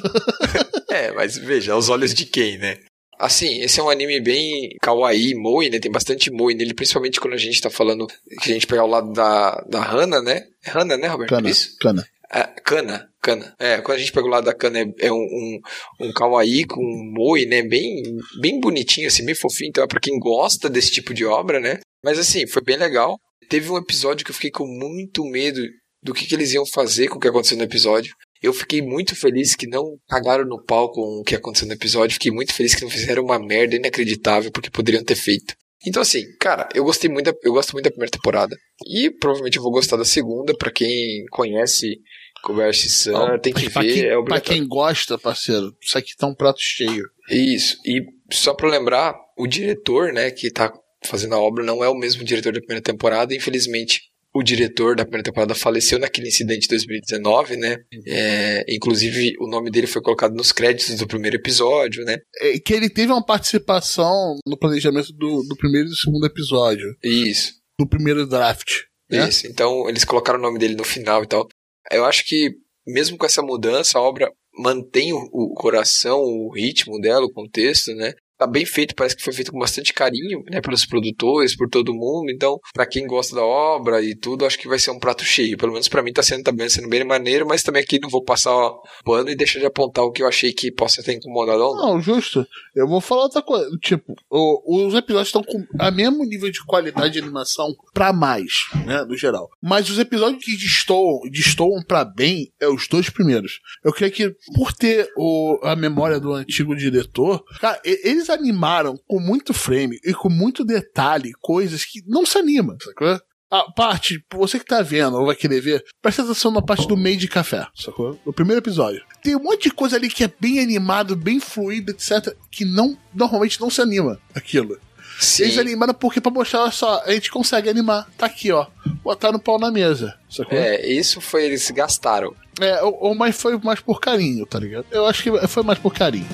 [0.89, 2.78] É, mas veja, aos olhos de quem, né?
[3.22, 5.80] Assim, esse é um anime bem kawaii, moe, né?
[5.80, 8.07] Tem bastante moe nele, principalmente quando a gente tá falando
[8.41, 10.43] que a gente pegar o lado da, da Hana, né?
[10.65, 11.30] É Hana, né, Roberto?
[11.30, 11.78] Cana, Isso?
[11.80, 12.05] cana.
[12.34, 13.53] Ah, Kana, Kana.
[13.59, 15.59] É, quando a gente pega o lado da Kana é, é um, um,
[15.99, 17.61] um kawaii com um moe, né?
[17.61, 18.01] Bem,
[18.39, 19.69] bem bonitinho, assim, bem fofinho.
[19.69, 21.80] Então é pra quem gosta desse tipo de obra, né?
[22.03, 23.19] Mas assim, foi bem legal.
[23.49, 25.61] Teve um episódio que eu fiquei com muito medo
[26.01, 28.15] do que, que eles iam fazer com o que aconteceu no episódio.
[28.41, 32.13] Eu fiquei muito feliz que não cagaram no pau com o que aconteceu no episódio.
[32.13, 35.55] Fiquei muito feliz que não fizeram uma merda inacreditável porque poderiam ter feito.
[35.85, 38.55] Então assim, cara, eu gostei muito, da, eu gosto muito da primeira temporada.
[38.87, 41.99] E provavelmente eu vou gostar da segunda, pra quem conhece
[42.41, 46.27] Kobayashi-san, Ó, tem que pra ver, quem, é pra quem gosta, parceiro, isso aqui tá
[46.27, 47.05] um prato cheio.
[47.29, 47.77] Isso.
[47.85, 50.71] E só pra lembrar, o diretor, né, que tá
[51.05, 53.35] fazendo a obra não é o mesmo diretor da primeira temporada.
[53.35, 54.01] Infelizmente,
[54.34, 57.77] o diretor da primeira temporada faleceu naquele incidente de 2019, né?
[58.07, 62.17] É, inclusive, o nome dele foi colocado nos créditos do primeiro episódio, né?
[62.38, 66.95] É, que ele teve uma participação no planejamento do, do primeiro e do segundo episódio,
[67.03, 67.55] Isso.
[67.79, 68.84] do primeiro draft.
[69.09, 69.27] Né?
[69.27, 69.47] Isso.
[69.47, 71.47] Então, eles colocaram o nome dele no final e tal.
[71.91, 72.51] Eu acho que,
[72.88, 77.93] mesmo com essa mudança, a obra mantém o, o coração, o ritmo dela, o contexto,
[77.93, 78.13] né?
[78.41, 80.59] Tá bem feito, parece que foi feito com bastante carinho, né?
[80.61, 82.31] Pelos produtores, por todo mundo.
[82.31, 85.55] Então, pra quem gosta da obra e tudo, acho que vai ser um prato cheio.
[85.59, 88.09] Pelo menos pra mim tá sendo, tá bem, sendo bem maneiro, mas também aqui não
[88.09, 91.13] vou passar o pano e deixar de apontar o que eu achei que possa ter
[91.13, 91.93] incomodado ou não.
[91.93, 92.43] Não, justo.
[92.75, 93.69] Eu vou falar outra coisa.
[93.79, 98.51] Tipo, os episódios estão com a mesmo nível de qualidade de animação pra mais,
[98.87, 99.51] né, no geral.
[99.61, 103.59] Mas os episódios que destoam, destoam pra bem é os dois primeiros.
[103.83, 109.19] Eu creio que, por ter o, a memória do antigo diretor, cara, eles animaram com
[109.19, 113.19] muito frame e com muito detalhe coisas que não se anima, sacou?
[113.49, 116.95] A parte, você que tá vendo ou vai querer ver, presta atenção na parte do
[116.95, 118.17] meio de café, sacou?
[118.25, 119.03] No primeiro episódio.
[119.21, 122.97] Tem um monte de coisa ali que é bem animado, bem fluido, etc., que não,
[123.13, 124.79] normalmente não se anima aquilo.
[125.19, 125.43] Sim.
[125.43, 128.09] Eles animaram porque pra mostrar, olha só, a gente consegue animar.
[128.17, 128.65] Tá aqui, ó.
[129.03, 130.17] Botar no pau na mesa.
[130.29, 130.57] Sacou?
[130.57, 132.34] É, isso foi, eles gastaram.
[132.59, 134.86] É, ou, ou mais foi mais por carinho, tá ligado?
[134.89, 136.27] Eu acho que foi mais por carinho.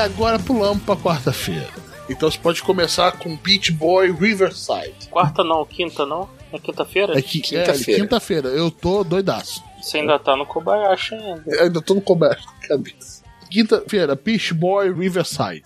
[0.00, 1.68] Agora pulamos pra quarta-feira.
[2.08, 5.08] Então você pode começar com Beach Boy Riverside.
[5.10, 6.28] Quarta não, quinta não.
[6.52, 7.16] É quinta-feira?
[7.18, 8.00] É que- Quinta-feira.
[8.00, 8.48] É, quinta-feira.
[8.48, 9.62] Eu tô doidaço.
[9.80, 11.42] Você ainda tá no Kobayashi ainda.
[11.46, 13.22] Eu ainda tô no na cabeça.
[13.50, 15.62] Quinta-feira, Beach Boy Riverside.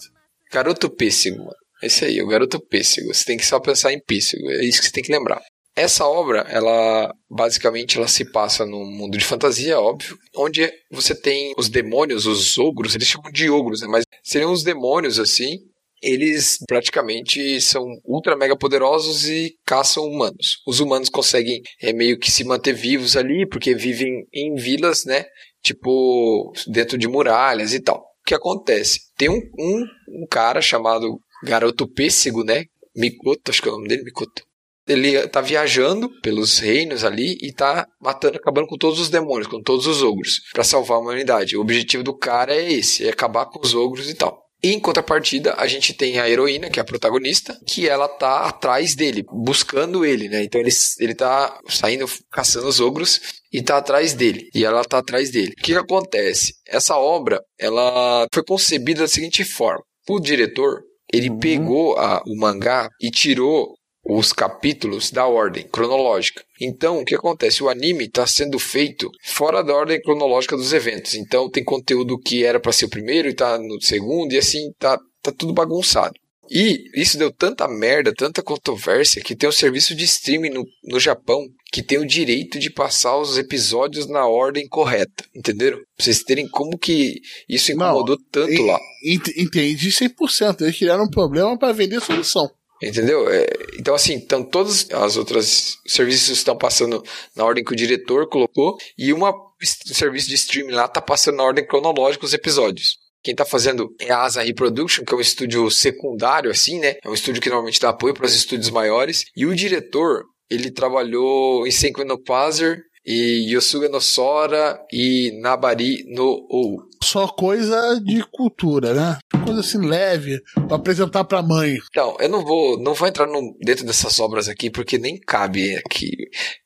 [0.53, 1.57] Garoto Pêssego, mano.
[1.83, 3.13] Esse aí, o Garoto Pêssego.
[3.13, 4.49] Você tem que só pensar em pêssego.
[4.51, 5.41] É isso que você tem que lembrar.
[5.77, 11.53] Essa obra, ela basicamente ela se passa num mundo de fantasia, óbvio, onde você tem
[11.59, 13.89] os demônios, os ogros, eles chamam de ogros, né?
[13.89, 15.59] Mas seriam os demônios assim.
[16.01, 20.59] Eles praticamente são ultra mega poderosos e caçam humanos.
[20.67, 25.25] Os humanos conseguem é, meio que se manter vivos ali, porque vivem em vilas, né?
[25.63, 27.97] Tipo, dentro de muralhas e tal.
[27.97, 29.01] O que acontece?
[29.17, 29.85] Tem um, um,
[30.23, 32.65] um cara chamado Garoto Pêssego, né?
[32.95, 34.44] Mikoto, acho que é o nome dele, Mikoto.
[34.87, 39.63] Ele tá viajando pelos reinos ali e tá matando, acabando com todos os demônios, com
[39.63, 41.57] todos os ogros, para salvar a humanidade.
[41.57, 44.43] O objetivo do cara é esse, é acabar com os ogros e tal.
[44.63, 48.47] E em contrapartida, a gente tem a heroína, que é a protagonista, que ela tá
[48.47, 50.43] atrás dele, buscando ele, né?
[50.43, 50.71] Então ele,
[51.01, 53.21] ele tá saindo, caçando os ogros
[53.53, 54.49] e tá atrás dele.
[54.55, 55.53] E ela tá atrás dele.
[55.53, 56.55] O que, que acontece?
[56.67, 59.83] Essa obra, ela foi concebida da seguinte forma.
[60.09, 60.81] O diretor,
[61.13, 63.75] ele pegou a- o mangá e tirou
[64.05, 66.43] os capítulos da ordem cronológica.
[66.61, 67.63] Então, o que acontece?
[67.63, 71.15] O anime está sendo feito fora da ordem cronológica dos eventos.
[71.15, 74.71] Então, tem conteúdo que era para ser o primeiro e está no segundo, e assim,
[74.79, 76.15] tá, tá tudo bagunçado.
[76.51, 81.01] E isso deu tanta merda, tanta controvérsia, que tem um serviço de streaming no, no
[81.01, 81.41] Japão
[81.73, 85.25] que tem o direito de passar os episódios na ordem correta.
[85.35, 85.79] Entenderam?
[85.79, 88.79] Pra vocês terem como que isso Não, incomodou tanto E- lá.
[89.07, 90.61] ent- Entendi 100%.
[90.61, 92.47] Eles criaram um problema pra vender solução.
[92.89, 93.29] Entendeu?
[93.31, 93.47] É,
[93.79, 97.03] então, assim, então todas as outras serviços estão passando
[97.35, 99.33] na ordem que o diretor colocou e uma
[99.63, 102.97] s- serviço de streaming lá tá passando na ordem cronológica os episódios.
[103.23, 106.97] Quem tá fazendo é a Asa Reproduction, que é um estúdio secundário, assim, né?
[107.03, 109.25] É um estúdio que normalmente dá apoio para os estúdios maiores.
[109.35, 116.05] E o diretor, ele trabalhou em Senku no Pazer e Yosuga no Sora e Nabari
[116.09, 116.83] no Ou.
[117.03, 119.19] Só coisa de cultura, né?
[119.45, 121.77] Coisa assim leve pra apresentar pra mãe.
[121.91, 125.77] Então, eu não vou, não vou entrar no- dentro dessas obras aqui, porque nem cabe
[125.77, 126.13] aqui.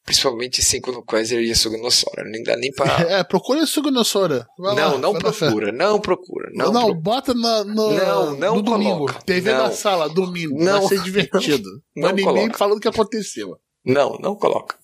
[0.05, 2.23] Principalmente Cinco no Quasar e Yasuga no Sora.
[2.25, 2.87] Nem dá nem pra.
[3.19, 4.47] É, procura isso no Sora.
[4.59, 5.47] Vai lá, não, não na fé.
[5.47, 6.51] procura, não procura.
[6.55, 7.01] Não, Não, procura.
[7.01, 8.91] bota na, no, Não, não no domingo.
[9.07, 9.21] coloca.
[9.23, 9.65] TV Não.
[9.65, 10.57] na sala, domingo.
[10.63, 10.79] Não.
[10.87, 11.69] Vai ser divertido.
[11.97, 12.57] Não Anime coloca.
[12.59, 13.57] falando o que aconteceu.
[13.85, 14.77] Não, não coloca.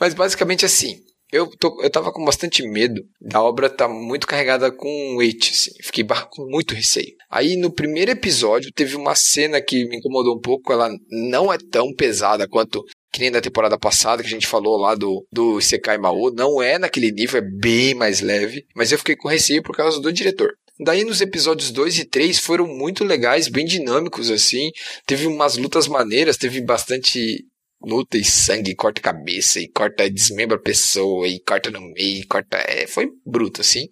[0.00, 1.00] Mas basicamente assim,
[1.32, 5.70] eu, tô, eu tava com bastante medo da obra tá muito carregada com weight, assim.
[5.82, 7.14] Fiquei com muito receio.
[7.30, 10.70] Aí no primeiro episódio teve uma cena que me incomodou um pouco.
[10.70, 14.76] Ela não é tão pesada quanto que nem da temporada passada que a gente falou
[14.76, 16.30] lá do, do Isekai Mao.
[16.30, 18.66] Não é naquele nível, é bem mais leve.
[18.76, 20.52] Mas eu fiquei com receio por causa do diretor.
[20.80, 24.70] Daí nos episódios 2 e 3 foram muito legais, bem dinâmicos assim.
[25.06, 27.44] Teve umas lutas maneiras, teve bastante
[27.84, 32.56] luta e sangue, corta cabeça e corta, desmembra a pessoa e corta no meio, corta.
[32.58, 33.88] É, foi bruto, assim.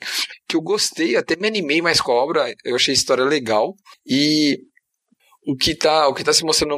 [0.48, 3.74] Que eu gostei, até me animei mais com a obra, eu achei a história legal.
[4.06, 4.58] E
[5.46, 6.76] o que tá, o que tá se mostrando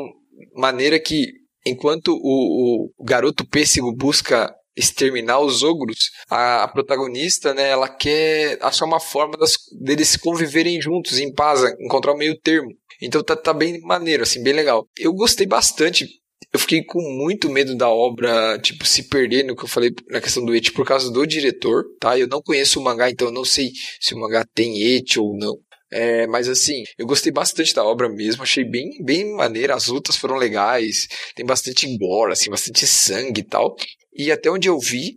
[0.55, 1.27] maneira que
[1.65, 8.59] enquanto o, o garoto pêssego busca exterminar os ogros, a, a protagonista, né, ela quer
[8.63, 12.71] achar uma forma das, deles conviverem juntos, em paz, encontrar o meio termo.
[13.01, 14.87] Então tá, tá bem maneiro, assim, bem legal.
[14.99, 16.07] Eu gostei bastante
[16.53, 20.21] eu fiquei com muito medo da obra, tipo, se perder no que eu falei na
[20.21, 22.19] questão do et por causa do diretor, tá?
[22.19, 25.37] Eu não conheço o mangá, então eu não sei se o mangá tem et ou
[25.37, 25.59] não.
[25.91, 30.17] É, mas assim, eu gostei bastante da obra mesmo, achei bem, bem maneira, as lutas
[30.17, 33.75] foram legais, tem bastante gore, assim, bastante sangue e tal.
[34.15, 35.17] E até onde eu vi,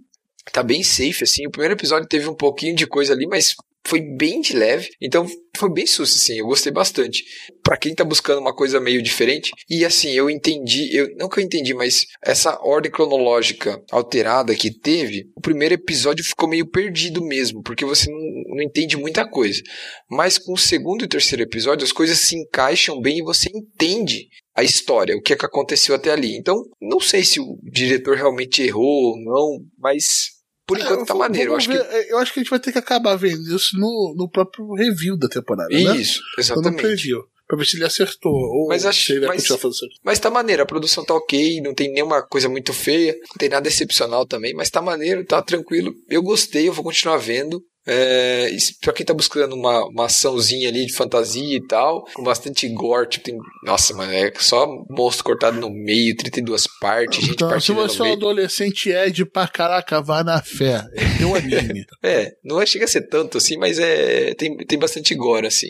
[0.52, 1.48] tá bem safe, assim.
[1.48, 3.56] O primeiro episódio teve um pouquinho de coisa ali, mas
[3.86, 4.90] foi bem de leve.
[5.00, 6.40] Então foi bem susto, assim.
[6.40, 7.24] Eu gostei bastante.
[7.64, 9.52] Pra quem tá buscando uma coisa meio diferente.
[9.70, 10.90] E assim, eu entendi.
[10.96, 16.26] Eu, não que eu entendi, mas essa ordem cronológica alterada que teve, o primeiro episódio
[16.26, 17.62] ficou meio perdido mesmo.
[17.62, 19.62] Porque você não, não entende muita coisa.
[20.10, 24.28] Mas com o segundo e terceiro episódio, as coisas se encaixam bem e você entende
[24.56, 26.38] a história, o que é que aconteceu até ali.
[26.38, 30.35] Então, não sei se o diretor realmente errou ou não, mas
[30.68, 31.52] por enquanto É, tá maneiro.
[31.52, 31.78] Eu acho que.
[31.78, 34.74] ver, Eu acho que a gente vai ter que acabar vendo isso no, no próprio
[34.74, 35.98] review da temporada, né?
[35.98, 36.82] Isso, no exatamente.
[36.82, 37.24] preview.
[37.48, 38.32] Pra ver se ele acertou.
[38.34, 40.00] Ou Mas acho- se ele vai mas- continuar fazendo isso.
[40.04, 43.50] Mas tá maneiro, a produção tá ok, não tem nenhuma coisa muito feia, não tem
[43.50, 45.94] nada excepcional também, mas tá maneiro, tá tranquilo.
[46.10, 47.62] Eu gostei, eu vou continuar vendo.
[47.88, 48.50] É,
[48.82, 53.08] pra quem tá buscando uma, uma açãozinha ali de fantasia e tal, com bastante gore,
[53.08, 53.38] tipo, tem.
[53.64, 58.06] Nossa, mano, é só monstro cortado no meio, 32 partes, gente Então, se você é
[58.06, 60.84] um adolescente Ed pra caraca, vá na fé.
[60.94, 61.86] É teu anime.
[62.04, 65.70] É, não é, chega a ser tanto assim, mas é tem, tem bastante gore, assim.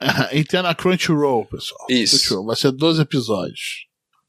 [0.32, 1.86] Entra na Crunchyroll, pessoal.
[1.88, 2.18] Isso.
[2.18, 3.86] Crunchyroll, vai ser 12 episódios.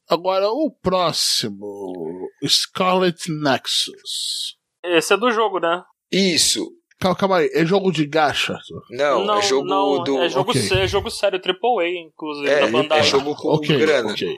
[0.08, 4.56] Agora, o próximo: Scarlet Nexus.
[4.82, 5.82] Esse é do jogo, né?
[6.10, 6.77] Isso.
[7.00, 7.50] Calma, calma aí.
[7.54, 8.54] É jogo de gacha?
[8.54, 8.82] Arthur?
[8.90, 10.18] Não, é jogo não, do.
[10.18, 10.60] É jogo, ok.
[10.62, 13.00] sé- é jogo sério, AAA, inclusive, É, da Bandai.
[13.00, 14.10] é jogo com Ok, grana.
[14.12, 14.36] ok.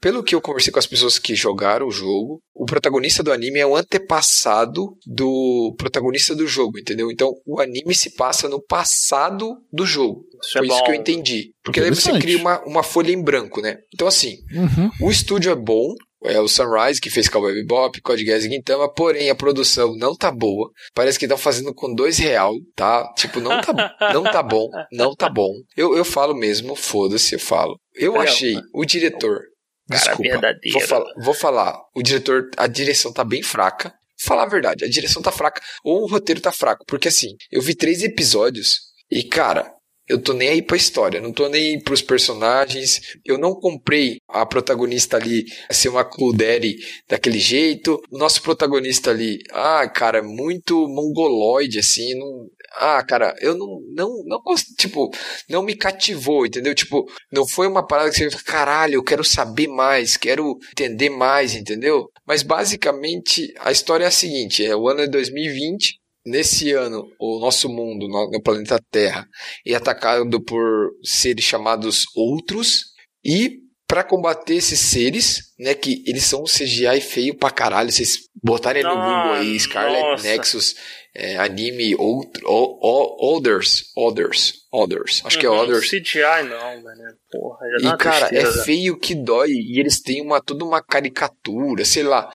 [0.00, 3.60] Pelo que eu conversei com as pessoas que jogaram o jogo, o protagonista do anime
[3.60, 7.08] é o antepassado do protagonista do jogo, entendeu?
[7.10, 10.24] Então o anime se passa no passado do jogo.
[10.44, 10.84] Isso é Foi isso bom.
[10.84, 11.50] que eu entendi.
[11.62, 12.22] Porque daí você Interessante.
[12.22, 13.76] cria uma, uma folha em branco, né?
[13.94, 14.90] Então, assim, Uhum.
[15.06, 15.94] o estúdio é bom.
[16.24, 20.14] É o Sunrise, que fez Cowboy Bebop, Code Geass e Gintama, porém a produção não
[20.14, 20.70] tá boa.
[20.94, 23.12] Parece que estão fazendo com dois real, tá?
[23.16, 25.52] Tipo, não tá, não tá bom, não tá bom.
[25.76, 27.78] Eu, eu falo mesmo, foda-se, eu falo.
[27.94, 29.40] Eu achei o diretor...
[29.88, 30.78] Cara Desculpa, verdadeiro.
[30.78, 31.80] vou falar, vou falar.
[31.94, 33.88] O diretor, a direção tá bem fraca.
[33.88, 36.84] Vou falar a verdade, a direção tá fraca ou o roteiro tá fraco.
[36.86, 38.78] Porque assim, eu vi três episódios
[39.10, 39.70] e, cara,
[40.12, 43.00] eu tô nem aí pra história, não tô nem aí pros personagens.
[43.24, 46.76] Eu não comprei a protagonista ali ser uma Kuderi
[47.08, 47.98] daquele jeito.
[48.10, 52.14] O nosso protagonista ali, ah, cara, é muito mongoloide, assim.
[52.14, 55.10] Não, ah, cara, eu não, não, não gosto, tipo,
[55.48, 56.74] não me cativou, entendeu?
[56.74, 61.08] Tipo, não foi uma parada que você fica, caralho, eu quero saber mais, quero entender
[61.08, 62.10] mais, entendeu?
[62.26, 66.01] Mas basicamente a história é a seguinte: é o ano é 2020.
[66.24, 69.26] Nesse ano, o nosso mundo, no no planeta Terra,
[69.66, 72.84] é atacado por seres chamados outros.
[73.24, 73.58] E
[73.88, 78.82] para combater esses seres, né, que eles são um CGI feio pra caralho, vocês botarem
[78.82, 80.22] no Google aí, Scarlet nossa.
[80.26, 80.74] Nexus,
[81.14, 85.90] é, anime outro, o- o- Others, Others, Others, acho que é Uhum, Others.
[85.90, 87.02] CGI não, mano.
[87.30, 88.60] Porra, E cara, tristeza.
[88.60, 89.50] é feio que dói.
[89.50, 92.30] E eles têm uma toda uma caricatura, sei lá.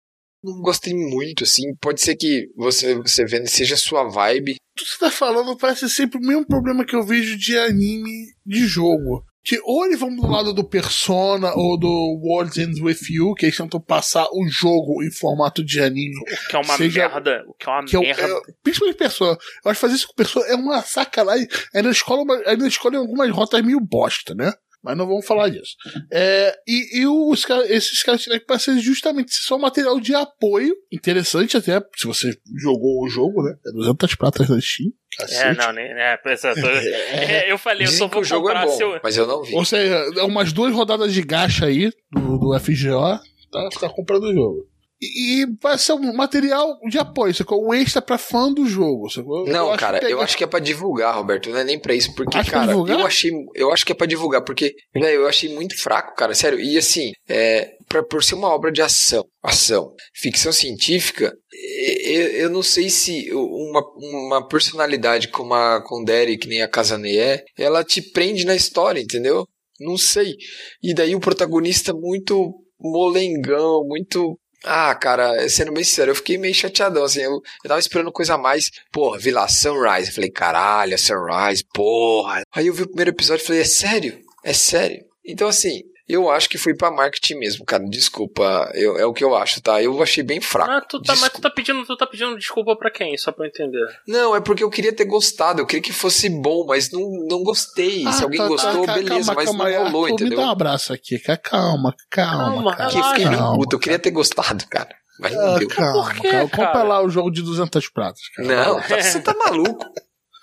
[0.45, 1.75] Não gostei muito, assim.
[1.81, 4.57] Pode ser que você, você vendo seja a sua vibe.
[4.77, 8.27] Tudo que você tá falando parece sempre o mesmo problema que eu vejo de anime
[8.45, 9.25] de jogo.
[9.47, 11.87] Que ou eles vão do lado do Persona ou do
[12.23, 16.15] World Ends With You, que eles tentam passar o jogo em formato de anime.
[16.17, 17.45] O que é uma seja- merda.
[17.47, 18.23] O que é uma Que é, merda.
[18.23, 19.33] é, principalmente Persona.
[19.65, 21.47] Eu acho que fazer isso com Persona é uma sacanagem.
[21.75, 24.51] Ainda escolhem, ainda escolhem algumas rotas meio bosta, né?
[24.85, 25.77] Mas não vamos falar disso.
[26.13, 30.77] É, e e os, ca- esses caras tiveram que passar justamente só material de apoio.
[30.93, 33.55] Interessante até, se você jogou o jogo, né?
[33.67, 34.91] É 200 pratas na Steam.
[35.19, 35.59] É, cacete.
[35.59, 35.87] não, nem.
[35.87, 39.01] É, pensa, tô- é, eu falei, eu só vou o jogo é comprar bom, seu.
[39.03, 39.55] mas eu não vi.
[39.55, 43.19] Ou seja, é umas duas rodadas de gacha aí do, do FGO,
[43.51, 44.69] tá, tá comprando o jogo.
[45.05, 47.67] E, vai ser um material de apoio, sacou?
[47.67, 49.47] Um extra pra fã do jogo, sacou?
[49.47, 51.51] Não, acho cara, que eu acho que é pra divulgar, Roberto.
[51.51, 52.15] Não é nem pra isso.
[52.15, 53.31] Porque, pra cara, eu achei.
[53.55, 56.35] Eu acho que é pra divulgar, porque, velho, eu achei muito fraco, cara.
[56.35, 56.59] Sério.
[56.61, 62.41] E assim, é, pra, por ser uma obra de ação, ação, ficção científica, e- e-
[62.43, 63.83] eu não sei se uma,
[64.29, 69.01] uma personalidade como a Condere, que nem a Kazane é, ela te prende na história,
[69.01, 69.45] entendeu?
[69.81, 70.35] Não sei.
[70.83, 74.39] E daí o protagonista muito molengão, muito.
[74.65, 78.35] Ah, cara, sendo bem sincero, eu fiquei meio chateadão, assim, eu, eu tava esperando coisa
[78.35, 82.43] a mais, porra, vi lá, Sunrise, falei, caralho, Sunrise, porra.
[82.51, 84.19] Aí eu vi o primeiro episódio e falei, é sério?
[84.43, 85.05] É sério?
[85.25, 89.25] Então, assim, eu acho que foi pra marketing mesmo, cara, desculpa, eu- é o que
[89.25, 89.83] eu acho, tá?
[89.83, 90.71] Eu achei bem fraco.
[90.71, 93.17] Ah, tu tá, mas tu tá pedindo, tu tá pedindo desculpa pra quem?
[93.17, 93.87] Só pra eu entender.
[94.07, 97.43] Não, é porque eu queria ter gostado, eu queria que fosse bom, mas não, não
[97.43, 98.01] gostei.
[98.13, 100.39] Se Ah, alguém tá, tá, gostou, calma, beleza, mas calma não rolou, entendeu?
[100.39, 101.39] Me dá um abraço aqui, cara.
[101.39, 102.91] Calma, calma, Calma, cara.
[102.91, 104.95] Que eu fiquei calma, puto, eu queria ter gostado, cara.
[105.21, 105.69] Mas não Ah, deu.
[105.69, 106.49] calma, Por quê, cara.
[106.49, 108.49] Compra lá o jogo de 200 pratas, cara.
[108.49, 109.85] Não, tá- você tá maluco.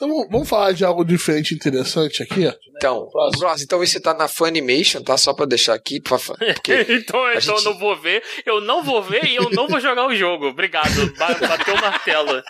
[0.03, 2.51] Então vamos- falar de algo diferente e interessante aqui?
[2.75, 3.63] Então, próximo.
[3.63, 5.15] então esse tá na Funimation, tá?
[5.15, 5.99] Só pra deixar aqui.
[6.01, 9.49] Pra, porque então então eu gente- não vou ver, eu não vou ver e eu
[9.51, 10.47] não vou jogar o jogo.
[10.47, 12.41] Obrigado, ba- bateu o martelo.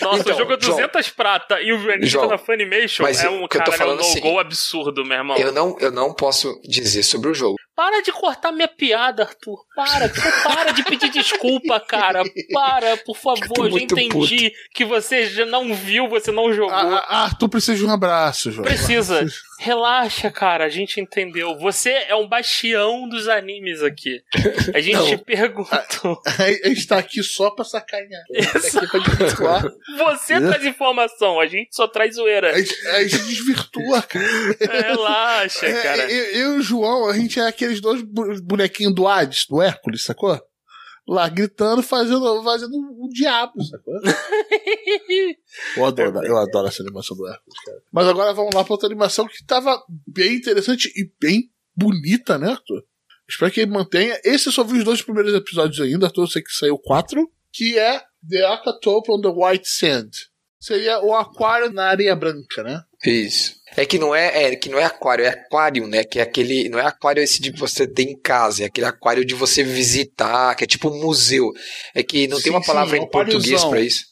[0.00, 0.76] Nossa, Então, o jogo é João.
[0.76, 3.82] 200 prata e o João, tá na Funimation mas é um que eu tô cara,
[3.82, 5.36] é um é o no-go seguinte, absurdo, meu irmão.
[5.36, 7.56] eu não, eu não posso dizer sobre o jogo.
[7.74, 9.58] Para de cortar minha piada, Arthur.
[9.74, 10.10] Para,
[10.44, 12.22] para de pedir desculpa, cara.
[12.52, 13.70] Para, por favor.
[13.70, 16.74] já entendi que você já não viu, você não jogou.
[16.74, 18.64] Ah, ah, Arthur precisa de um abraço, João.
[18.64, 19.26] Precisa.
[19.58, 21.56] Relaxa, cara, a gente entendeu.
[21.58, 24.20] Você é um bastião dos animes aqui.
[24.74, 25.06] A gente Não.
[25.06, 26.20] te perguntou.
[26.64, 28.22] A gente tá aqui só pra sacanear.
[28.30, 29.62] A tá aqui pra desvirtuar.
[29.98, 32.52] Você traz informação, a gente só traz zoeira.
[32.54, 34.26] A gente, a gente desvirtua, cara.
[34.82, 36.10] Relaxa, É, cara.
[36.10, 38.02] eu, eu e o João, a gente é aqueles dois
[38.42, 40.40] bonequinhos do Hades, do Hércules, sacou?
[41.12, 43.92] Lá gritando, fazendo, fazendo o diabo, sacou?
[45.76, 47.82] eu, adoro, eu adoro essa animação do Hércules, cara.
[47.92, 52.52] Mas agora vamos lá pra outra animação que tava bem interessante e bem bonita, né,
[52.52, 52.82] Arthur?
[53.28, 54.18] Espero que ele mantenha.
[54.24, 57.30] Esse eu só vi os dois primeiros episódios ainda, Arthur, eu sei que saiu quatro,
[57.52, 60.10] que é The Akatope on the White Sand.
[60.64, 62.80] Seria o aquário na areia branca, né?
[63.04, 63.54] Isso.
[63.76, 66.04] É que não é, é que não é aquário, é aquário, né?
[66.04, 69.24] Que é aquele, não é aquário esse de você tem em casa, é aquele aquário
[69.24, 71.50] de você visitar, que é tipo um museu.
[71.94, 73.40] É que não Sim, tem uma sim, palavra em aquáriozão.
[73.40, 74.04] português pra isso.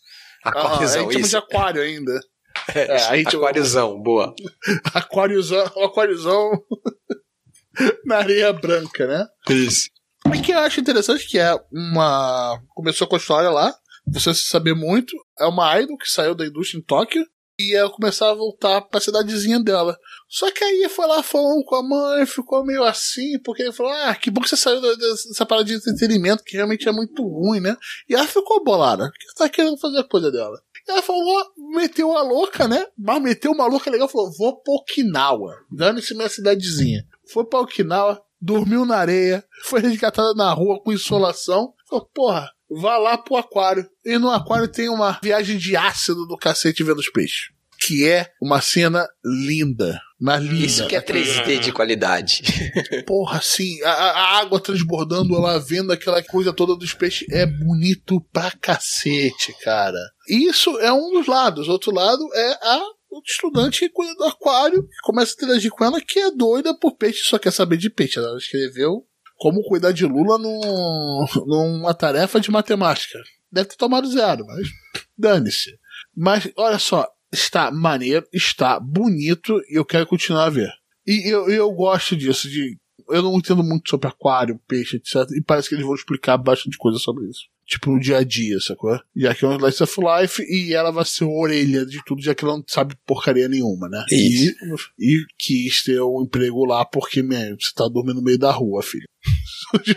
[0.44, 1.30] Ah, a Aquáriozão, gente chama isso.
[1.30, 2.20] de aquário ainda.
[2.74, 4.34] É, É, a gente- aquáriozão, boa.
[4.92, 6.51] Aquáriozão, o aquáriozão
[8.05, 9.24] na areia branca, né?
[9.48, 9.88] Isso.
[10.34, 12.61] E que eu acho interessante que é uma.
[12.74, 13.72] Começou com a história lá,
[14.12, 15.16] você se saber muito.
[15.38, 17.24] É uma idol que saiu da indústria em Tóquio
[17.58, 19.98] e ela começar a voltar pra cidadezinha dela.
[20.28, 23.92] Só que aí foi lá falando com a mãe, ficou meio assim, porque ele falou:
[23.92, 27.61] Ah, que bom que você saiu dessa parada de entretenimento, que realmente é muito ruim,
[27.61, 27.76] né?
[28.08, 30.58] E ela ficou bolada, porque tá querendo fazer a coisa dela.
[30.88, 31.44] E ela falou,
[31.74, 32.86] meteu a louca, né?
[32.96, 37.04] Mas meteu uma louca legal, falou: Vou pra Okinawa, dando-se minha cidadezinha.
[37.30, 41.74] Foi pra Okinawa, dormiu na areia, foi resgatada na rua com insolação.
[41.88, 43.88] Falou, porra, vá lá pro aquário.
[44.04, 47.50] E no aquário tem uma viagem de ácido do cacete vendo os peixes.
[47.78, 50.00] Que é uma cena linda.
[50.20, 50.66] Mas linda.
[50.66, 52.42] Isso que é 3D de qualidade.
[53.06, 57.26] Porra, assim, a, a água transbordando, ela vendo aquela coisa toda dos peixes.
[57.30, 59.98] É bonito pra cacete, cara.
[60.28, 61.68] Isso é um dos lados.
[61.68, 65.84] Outro lado é a o estudante que cuida do aquário, que começa a interagir com
[65.84, 68.18] ela, que é doida por peixe, só quer saber de peixe.
[68.18, 69.04] Ela escreveu
[69.41, 73.18] como cuidar de Lula num, numa tarefa de matemática.
[73.51, 74.68] Deve ter tomado zero, mas
[75.16, 75.78] dane-se.
[76.14, 80.70] Mas olha só, está maneiro, está bonito e eu quero continuar a ver.
[81.07, 82.76] E eu, eu gosto disso, de.
[83.09, 85.16] Eu não entendo muito sobre aquário, peixe, etc.
[85.34, 87.41] E parece que eles vão explicar bastante coisa sobre isso.
[87.66, 89.01] Tipo, no dia a dia, sacou?
[89.14, 92.20] E aqui é um Slice of Life e ela vai ser a orelha de tudo,
[92.20, 94.05] já que ela não sabe porcaria nenhuma, né?
[94.11, 94.91] Isso.
[94.99, 98.51] E, e quis ter um emprego lá porque, man, você tá dormindo no meio da
[98.51, 99.07] rua, filho.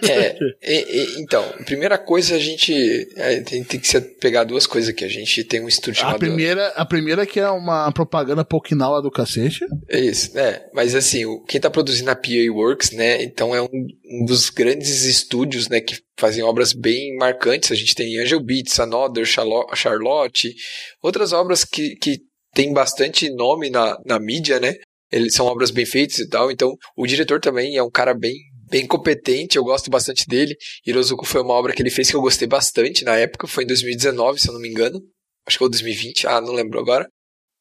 [0.08, 2.74] É, e- e- então, primeira coisa a gente
[3.16, 5.04] é, tem, tem que pegar duas coisas aqui.
[5.04, 6.20] A gente tem um estúdio A chamado.
[6.20, 9.66] primeira, a primeira que é uma propaganda pra Okinawa do cacete.
[9.90, 10.62] É isso, né?
[10.74, 13.24] Mas assim, o- quem tá produzindo a PA Works, né?
[13.24, 13.68] Então é um,
[14.22, 15.82] um dos grandes estúdios, né?
[15.82, 17.72] Que fazem obras bem marcantes.
[17.72, 20.54] A gente tem Angel Beats, Another, Charlo- Charlotte,
[21.02, 22.20] outras obras que, que
[22.54, 24.76] tem bastante nome na, na mídia, né?
[25.12, 26.52] Eles são obras bem feitas e tal.
[26.52, 28.34] Então, o diretor também é um cara bem
[28.74, 30.58] bem competente, eu gosto bastante dele.
[30.84, 33.68] Hirozuko foi uma obra que ele fez que eu gostei bastante na época, foi em
[33.68, 35.00] 2019, se eu não me engano.
[35.46, 37.08] Acho que foi 2020, ah, não lembro agora.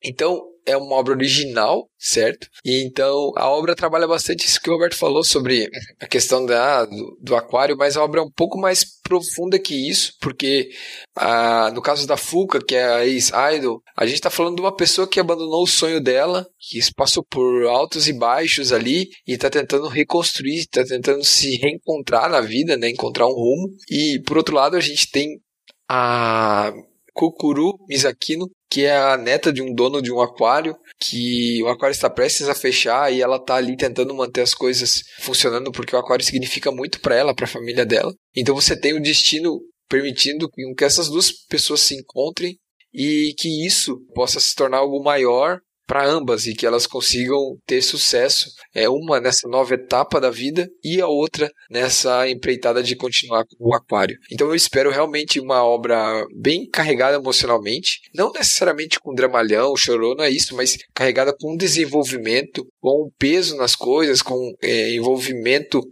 [0.02, 2.48] Então, é uma obra original, certo?
[2.64, 5.68] E então a obra trabalha bastante isso que o Roberto falou sobre
[6.00, 9.88] a questão da, do, do aquário, mas a obra é um pouco mais profunda que
[9.88, 10.70] isso, porque
[11.16, 14.74] ah, no caso da Fuka, que é a ex-idol, a gente está falando de uma
[14.74, 19.50] pessoa que abandonou o sonho dela, que passou por altos e baixos ali e está
[19.50, 22.88] tentando reconstruir, está tentando se reencontrar na vida, né?
[22.88, 23.68] Encontrar um rumo.
[23.90, 25.40] E por outro lado, a gente tem
[25.88, 26.72] a
[27.12, 31.92] Kokuru Misakino, que é a neta de um dono de um aquário, que o aquário
[31.92, 35.98] está prestes a fechar e ela tá ali tentando manter as coisas funcionando porque o
[35.98, 38.14] aquário significa muito para ela, para a família dela.
[38.34, 39.60] Então você tem o destino
[39.90, 42.56] permitindo que essas duas pessoas se encontrem
[42.94, 45.60] e que isso possa se tornar algo maior
[45.92, 48.50] para ambas e que elas consigam ter sucesso.
[48.74, 53.68] É uma nessa nova etapa da vida e a outra nessa empreitada de continuar com
[53.68, 54.16] o aquário.
[54.32, 60.24] Então eu espero realmente uma obra bem carregada emocionalmente, não necessariamente com dramalhão, chorou, não
[60.24, 65.82] é isso, mas carregada com desenvolvimento, com peso nas coisas, com é, envolvimento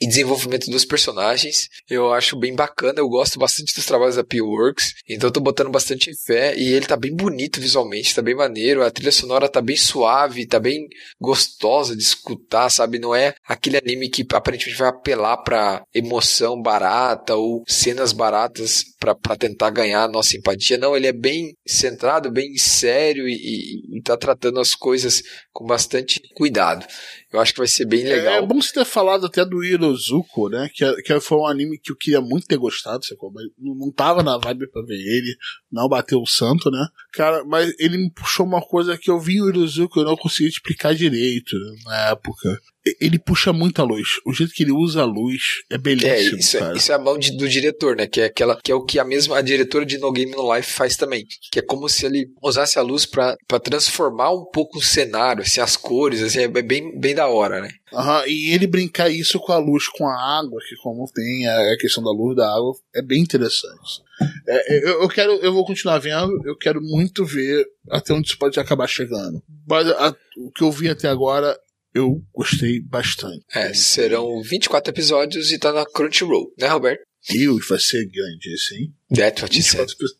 [0.00, 1.68] e desenvolvimento dos personagens.
[1.88, 5.70] Eu acho bem bacana, eu gosto bastante dos trabalhos da P-Works, então eu tô botando
[5.70, 9.60] bastante fé e ele tá bem bonito visualmente, tá bem maneiro, a trilha sonora tá
[9.60, 10.86] bem suave, tá bem
[11.20, 12.98] gostosa de escutar, sabe?
[12.98, 19.36] Não é aquele anime que aparentemente vai apelar pra emoção barata ou cenas baratas pra
[19.36, 20.76] tentar ganhar a nossa empatia.
[20.76, 25.22] Não, ele é bem centrado, bem sério e, e, e tá tratando as coisas
[25.52, 26.86] com bastante cuidado.
[27.32, 28.34] Eu acho que vai ser bem É, legal.
[28.34, 30.70] é bom você ter falado até do Hirozuko, né?
[30.72, 33.30] Que, que foi um anime que eu queria muito ter gostado, sacou?
[33.30, 35.36] Mas não, não tava na vibe pra ver ele,
[35.70, 36.86] não bateu o santo, né?
[37.12, 40.16] Cara, mas ele me puxou uma coisa que eu vi o Hirozuko e eu não
[40.16, 42.58] conseguia explicar direito né, na época.
[43.00, 44.20] Ele puxa muita luz.
[44.26, 46.76] O jeito que ele usa a luz é É, belíssimo, isso, é- cara.
[46.76, 48.06] isso é a mão de- do diretor, né?
[48.06, 50.54] Que é aquela que é o que a mesma a diretora de No Game No
[50.54, 54.44] Life faz também, que é como se ele usasse a luz pra pra transformar um
[54.52, 57.70] pouco o cenário, assim, as cores, assim, é bem bem da hora, né?
[57.92, 61.72] Aham, e ele brincar isso com a luz, com a água, que como tem a,
[61.72, 64.02] a questão da luz, da água, é bem interessante.
[64.46, 68.28] É, é, eu, eu quero, eu vou continuar vendo, eu quero muito ver até onde
[68.28, 69.42] isso pode acabar chegando.
[69.66, 71.56] Mas a- o que eu vi até agora,
[71.98, 73.44] eu gostei bastante.
[73.54, 77.02] É, serão 24 episódios e tá na Crunchyroll, né, Roberto?
[77.30, 78.94] E vai ser grande esse, hein?
[79.14, 79.86] That's what you said.
[79.86, 80.18] 24 pessoas.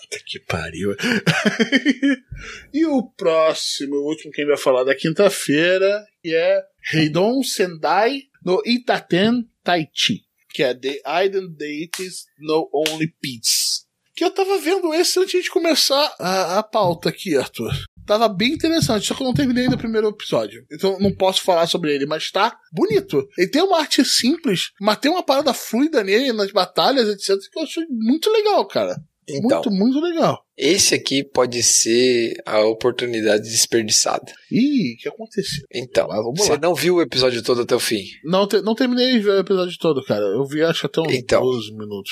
[0.00, 0.96] Puta que pariu.
[2.72, 7.42] e o próximo, o último que a gente vai falar da quinta-feira, que é Heidon
[7.42, 13.86] Sendai no Itaten Taichi, que é The Identities No Only Peace.
[14.16, 17.72] Que eu tava vendo esse antes de começar a, a pauta aqui, Arthur.
[18.08, 20.64] Tava bem interessante, só que eu não terminei ainda o primeiro episódio.
[20.72, 23.28] Então não posso falar sobre ele, mas tá bonito.
[23.38, 27.36] Ele tem uma arte simples, mas tem uma parada fluida nele nas batalhas, etc.
[27.52, 28.96] Que eu achei muito legal, cara.
[29.30, 30.42] Então, Muito, muito legal.
[30.56, 34.32] esse aqui pode ser a oportunidade desperdiçada.
[34.50, 35.66] Ih, o que aconteceu?
[35.70, 38.04] Então, você não viu o episódio todo até o fim.
[38.24, 40.24] Não, te- não terminei de ver o episódio todo, cara.
[40.24, 41.42] Eu vi acho até uns Então.
[41.42, 42.10] 12 minutos.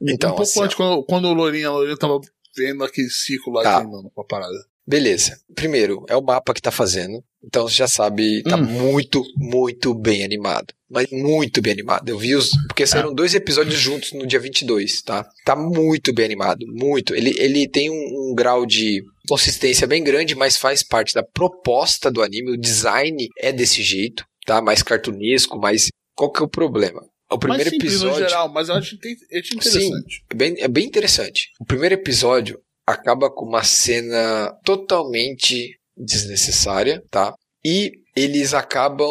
[0.00, 0.64] Então, um pouco assim, ó.
[0.64, 2.18] antes, quando, quando o Lourinha, a Lourinha tava
[2.56, 3.84] vendo aquele ciclo lá Tá.
[3.84, 4.56] com a parada.
[4.88, 5.38] Beleza.
[5.54, 7.22] Primeiro, é o mapa que tá fazendo.
[7.44, 8.64] Então você já sabe, tá Hum.
[8.64, 10.72] muito, muito bem animado.
[10.90, 12.08] Mas muito bem animado.
[12.08, 12.50] Eu vi os.
[12.66, 15.28] Porque saíram dois episódios juntos no dia 22, tá?
[15.44, 16.64] Tá muito bem animado.
[16.66, 17.14] Muito.
[17.14, 22.10] Ele, ele tem um, um grau de consistência bem grande, mas faz parte da proposta
[22.10, 22.52] do anime.
[22.52, 24.62] O design é desse jeito, tá?
[24.62, 25.88] Mais cartunesco, mas.
[26.16, 27.02] Qual que é o problema?
[27.30, 28.22] O primeiro simples episódio.
[28.22, 28.98] no geral, mas eu acho,
[29.30, 30.24] eu acho interessante.
[30.30, 31.50] É bem, é bem interessante.
[31.60, 32.58] O primeiro episódio
[32.92, 37.34] acaba com uma cena totalmente desnecessária, tá?
[37.64, 39.08] E eles acabam.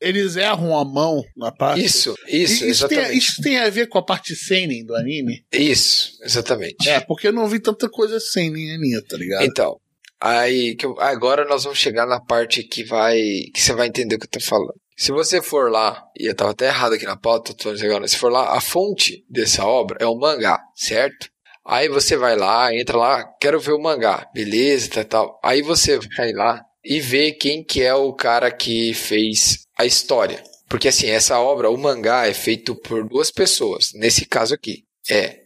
[0.00, 1.84] Eles erram a mão na parte.
[1.84, 3.18] Isso, isso, isso, tem, exatamente.
[3.18, 5.44] isso tem a ver com a parte seinen do anime?
[5.52, 6.88] Isso, exatamente.
[6.88, 9.44] É, porque eu não vi tanta coisa seinen ali, tá ligado?
[9.44, 9.76] Então,
[10.20, 13.18] aí que eu- agora nós vamos chegar na parte que vai.
[13.54, 14.74] que você vai entender o que eu tô falando.
[14.96, 18.18] Se você for lá, e eu tava até errado aqui na pauta, tô agora, se
[18.18, 21.30] for lá, a fonte dessa obra é o mangá, certo?
[21.64, 25.40] Aí você vai lá, entra lá, quero ver o mangá, beleza, tal, tal.
[25.42, 30.42] Aí você vai lá e vê quem que é o cara que fez a história.
[30.68, 33.92] Porque assim, essa obra, o mangá é feito por duas pessoas.
[33.94, 35.40] Nesse caso aqui, é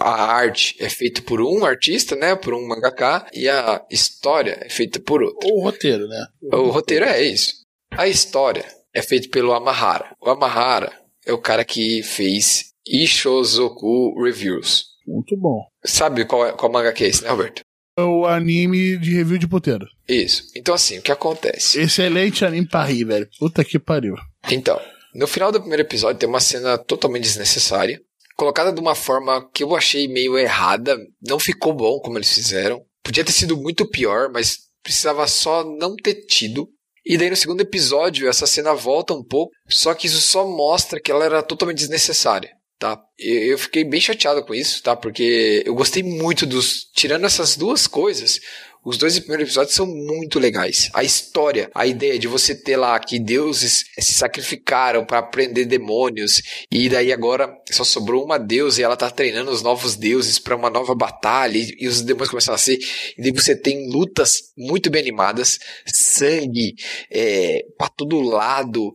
[0.00, 4.68] a arte é feita por um artista, né, por um mangaka, e a história é
[4.68, 5.48] feita por outro.
[5.48, 6.26] Ou o roteiro, né?
[6.52, 7.54] O roteiro é isso.
[7.90, 8.64] A história
[8.94, 10.14] é feita pelo Amahara.
[10.20, 10.92] O Amahara
[11.26, 14.86] é o cara que fez Ishozoku Reviews.
[15.08, 15.66] Muito bom.
[15.84, 17.62] Sabe qual, é, qual manga que é esse, né, Roberto?
[17.96, 19.86] É o anime de review de puteiro.
[20.06, 20.44] Isso.
[20.54, 21.80] Então, assim, o que acontece?
[21.80, 23.28] Excelente anime pra rir, velho.
[23.38, 24.14] Puta que pariu.
[24.50, 24.80] Então,
[25.14, 28.00] no final do primeiro episódio tem uma cena totalmente desnecessária,
[28.36, 32.84] colocada de uma forma que eu achei meio errada, não ficou bom como eles fizeram.
[33.02, 36.68] Podia ter sido muito pior, mas precisava só não ter tido.
[37.04, 41.00] E daí no segundo episódio essa cena volta um pouco, só que isso só mostra
[41.00, 43.00] que ela era totalmente desnecessária, tá?
[43.18, 44.94] Eu fiquei bem chateado com isso, tá?
[44.94, 48.40] Porque eu gostei muito dos tirando essas duas coisas,
[48.84, 50.88] os dois primeiros episódios são muito legais.
[50.94, 56.40] A história, a ideia de você ter lá que deuses se sacrificaram para prender demônios
[56.70, 60.56] e daí agora só sobrou uma deusa e ela tá treinando os novos deuses para
[60.56, 62.78] uma nova batalha e, os demônios começam a ser
[63.18, 66.74] e daí você tem lutas muito bem animadas, sangue
[67.10, 68.94] é, para todo lado.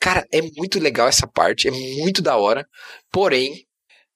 [0.00, 2.66] Cara, é muito legal essa parte, é muito da hora.
[3.10, 3.64] Porém,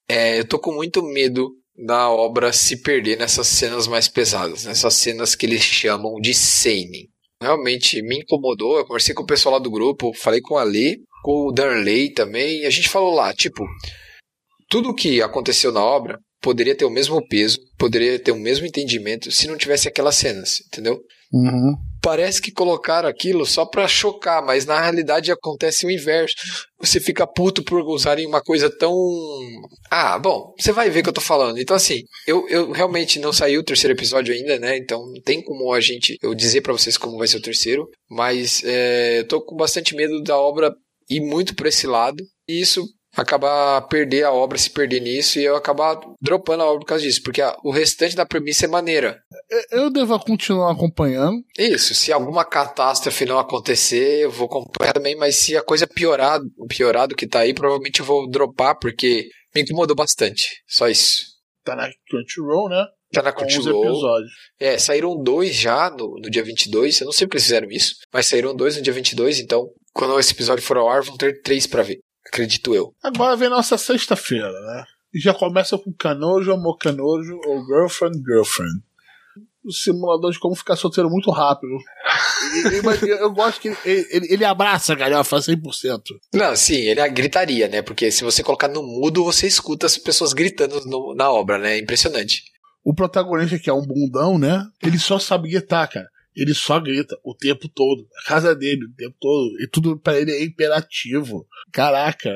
[0.08, 4.94] é, eu tô com muito medo da obra se perder nessas cenas mais pesadas, nessas
[4.94, 7.08] cenas que eles chamam de seinen.
[7.42, 8.78] Realmente me incomodou.
[8.78, 12.12] Eu conversei com o pessoal lá do grupo, falei com a Lê, com o Darley
[12.12, 13.64] também, e a gente falou lá, tipo,
[14.68, 19.30] tudo que aconteceu na obra poderia ter o mesmo peso, poderia ter o mesmo entendimento
[19.30, 21.00] se não tivesse aquelas cenas, entendeu?
[21.32, 21.76] Uhum.
[22.02, 26.34] Parece que colocaram aquilo só pra chocar, mas na realidade acontece o inverso.
[26.80, 28.92] Você fica puto por usarem uma coisa tão.
[29.88, 31.60] Ah, bom, você vai ver o que eu tô falando.
[31.60, 34.76] Então, assim, eu, eu realmente não saiu o terceiro episódio ainda, né?
[34.76, 36.18] Então não tem como a gente.
[36.20, 37.88] Eu dizer pra vocês como vai ser o terceiro.
[38.10, 40.74] Mas é, eu tô com bastante medo da obra
[41.08, 42.22] ir muito por esse lado.
[42.48, 42.84] E isso
[43.16, 47.04] acabar perder a obra, se perder nisso, e eu acabar dropando a obra por causa
[47.04, 49.18] disso, porque a- o restante da premissa é maneira.
[49.70, 51.42] Eu devo continuar acompanhando.
[51.58, 56.40] Isso, se alguma catástrofe não acontecer, eu vou acompanhar também, mas se a coisa piorar,
[56.68, 60.62] piorar do que tá aí, provavelmente eu vou dropar, porque me incomodou bastante.
[60.66, 61.26] Só isso.
[61.64, 62.84] Tá na Crunchyroll, né?
[63.12, 63.82] Tá na 11 Crunchyroll.
[64.58, 67.00] É, saíram dois já no, no dia 22.
[67.00, 69.38] Eu não sei porque eles fizeram isso, mas saíram dois no dia 22.
[69.38, 71.98] Então, quando esse episódio for ao ar, vão ter três pra ver.
[72.32, 72.94] Acredito eu.
[73.02, 74.84] Agora vem nossa sexta-feira, né?
[75.14, 78.80] E já começa com Canojo, Amor Canojo ou Girlfriend, Girlfriend.
[79.62, 81.70] O simulador de como ficar solteiro muito rápido.
[82.54, 86.00] E- e- mas eu, eu gosto que ele, ele, ele abraça a galhofa 100%.
[86.34, 87.82] Não, sim, ele é a gritaria, né?
[87.82, 91.74] Porque se você colocar no mudo, você escuta as pessoas gritando no- na obra, né?
[91.74, 92.42] É impressionante.
[92.82, 94.64] O protagonista, que é um bundão, né?
[94.82, 96.08] Ele só sabe gritar, cara.
[96.34, 98.06] Ele só grita o tempo todo.
[98.24, 99.60] A casa dele o tempo todo.
[99.60, 101.46] E tudo pra ele é imperativo.
[101.72, 102.34] Caraca,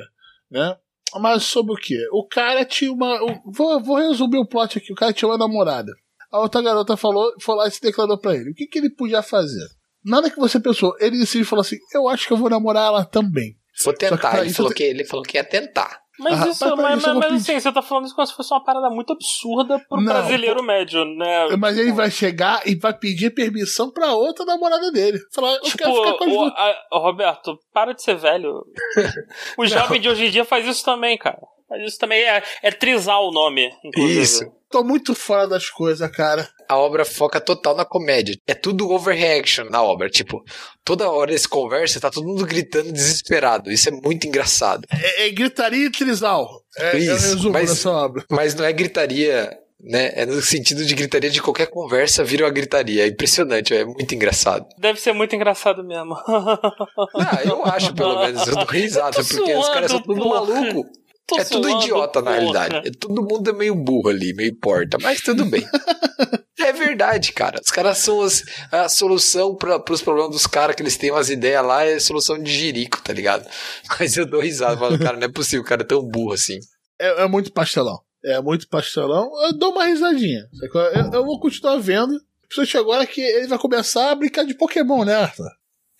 [0.51, 0.77] né?
[1.18, 1.98] Mas sobre o quê?
[2.12, 3.18] O cara tinha uma.
[3.47, 4.93] Vou, vou resumir o plot aqui.
[4.93, 5.93] O cara tinha uma namorada.
[6.31, 8.51] A outra garota falou, foi lá e se declarou pra ele.
[8.51, 9.66] O que, que ele podia fazer?
[10.05, 10.94] Nada que você pensou.
[11.01, 13.56] Ele decidiu e falou assim: Eu acho que eu vou namorar ela também.
[13.85, 14.39] Vou que tentar.
[14.39, 16.01] Ele isso falou, tem- que, ele falou que ia tentar.
[16.18, 18.34] Mas Ah, isso, mas isso eu mas, mas assim, você tá falando isso como se
[18.34, 21.48] fosse uma parada muito absurda pro Não, brasileiro médio, né?
[21.59, 25.18] Mas ele vai chegar e vai pedir permissão pra outra namorada dele.
[25.34, 28.64] Falar: Eu Tipo, quero ficar com as o- a- Roberto, para de ser velho.
[29.59, 31.38] O jovem de hoje em dia faz isso também, cara.
[31.68, 34.20] Mas isso também é, é trisal o nome, inclusive.
[34.22, 34.44] Isso.
[34.70, 36.48] Tô muito fora das coisas, cara.
[36.68, 38.36] A obra foca total na comédia.
[38.47, 40.09] É tudo overreaction na obra.
[40.10, 40.43] Tipo,
[40.84, 43.70] toda hora eles conversam, tá todo mundo gritando desesperado.
[43.70, 44.86] Isso é muito engraçado.
[44.90, 46.48] É, é gritaria e trisal.
[46.78, 48.24] É, é Isso, resumo mas- dessa obra.
[48.30, 50.10] Mas não é gritaria, né?
[50.14, 53.05] É no sentido de gritaria de qualquer conversa vira uma gritaria.
[53.05, 54.66] É impressionante, é muito engraçado.
[54.78, 56.14] Deve ser muito engraçado mesmo.
[56.26, 58.47] Ah, eu acho, pelo menos.
[58.47, 60.40] Eu dou risada, porque os caras são suando, tudo porra.
[60.47, 60.88] maluco.
[61.26, 62.88] Tô é tudo idiota, na realidade.
[62.88, 65.66] É, todo mundo é meio burro ali, meio porta, mas tudo bem.
[66.60, 67.60] é verdade, cara.
[67.62, 71.28] Os caras são as- a solução para os problemas dos caras que eles têm umas
[71.28, 73.44] ideias lá, é solução de jirico, tá ligado?
[73.98, 76.58] Mas eu dou risada, falo, cara, não é possível, o cara é tão burro assim.
[76.98, 77.98] É, é muito pastelão.
[78.24, 79.30] É muito pastelão.
[79.46, 80.46] Eu dou uma risadinha.
[80.94, 82.18] Eu, eu vou continuar vendo.
[82.48, 85.50] Principalmente agora que ele vai começar a brincar de Pokémon, né, Arthur?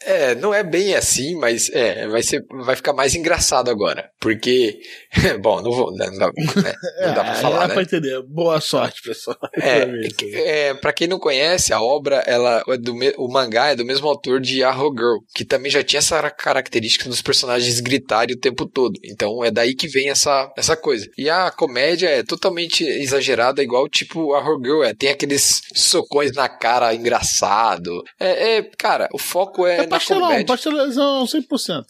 [0.05, 4.79] É, não é bem assim, mas é, vai ser, vai ficar mais engraçado agora, porque,
[5.41, 7.75] bom, não vou, não dá, né, não dá pra É, falar, dá né?
[7.75, 8.23] pra entender.
[8.23, 9.37] Boa sorte, pessoal.
[9.67, 13.85] É, é, pra quem não conhece, a obra, ela é do o mangá é do
[13.85, 18.39] mesmo autor de Arrow Girl, que também já tinha essa característica dos personagens gritarem o
[18.39, 18.99] tempo todo.
[19.05, 21.09] Então é daí que vem essa, essa coisa.
[21.17, 24.95] E a comédia é totalmente exagerada, igual tipo Arrow Girl é.
[24.95, 28.03] Tem aqueles socões na cara engraçado.
[28.19, 30.47] É, é, cara, o foco é, É na pastelão, comédia.
[30.47, 31.85] pastelão 100%.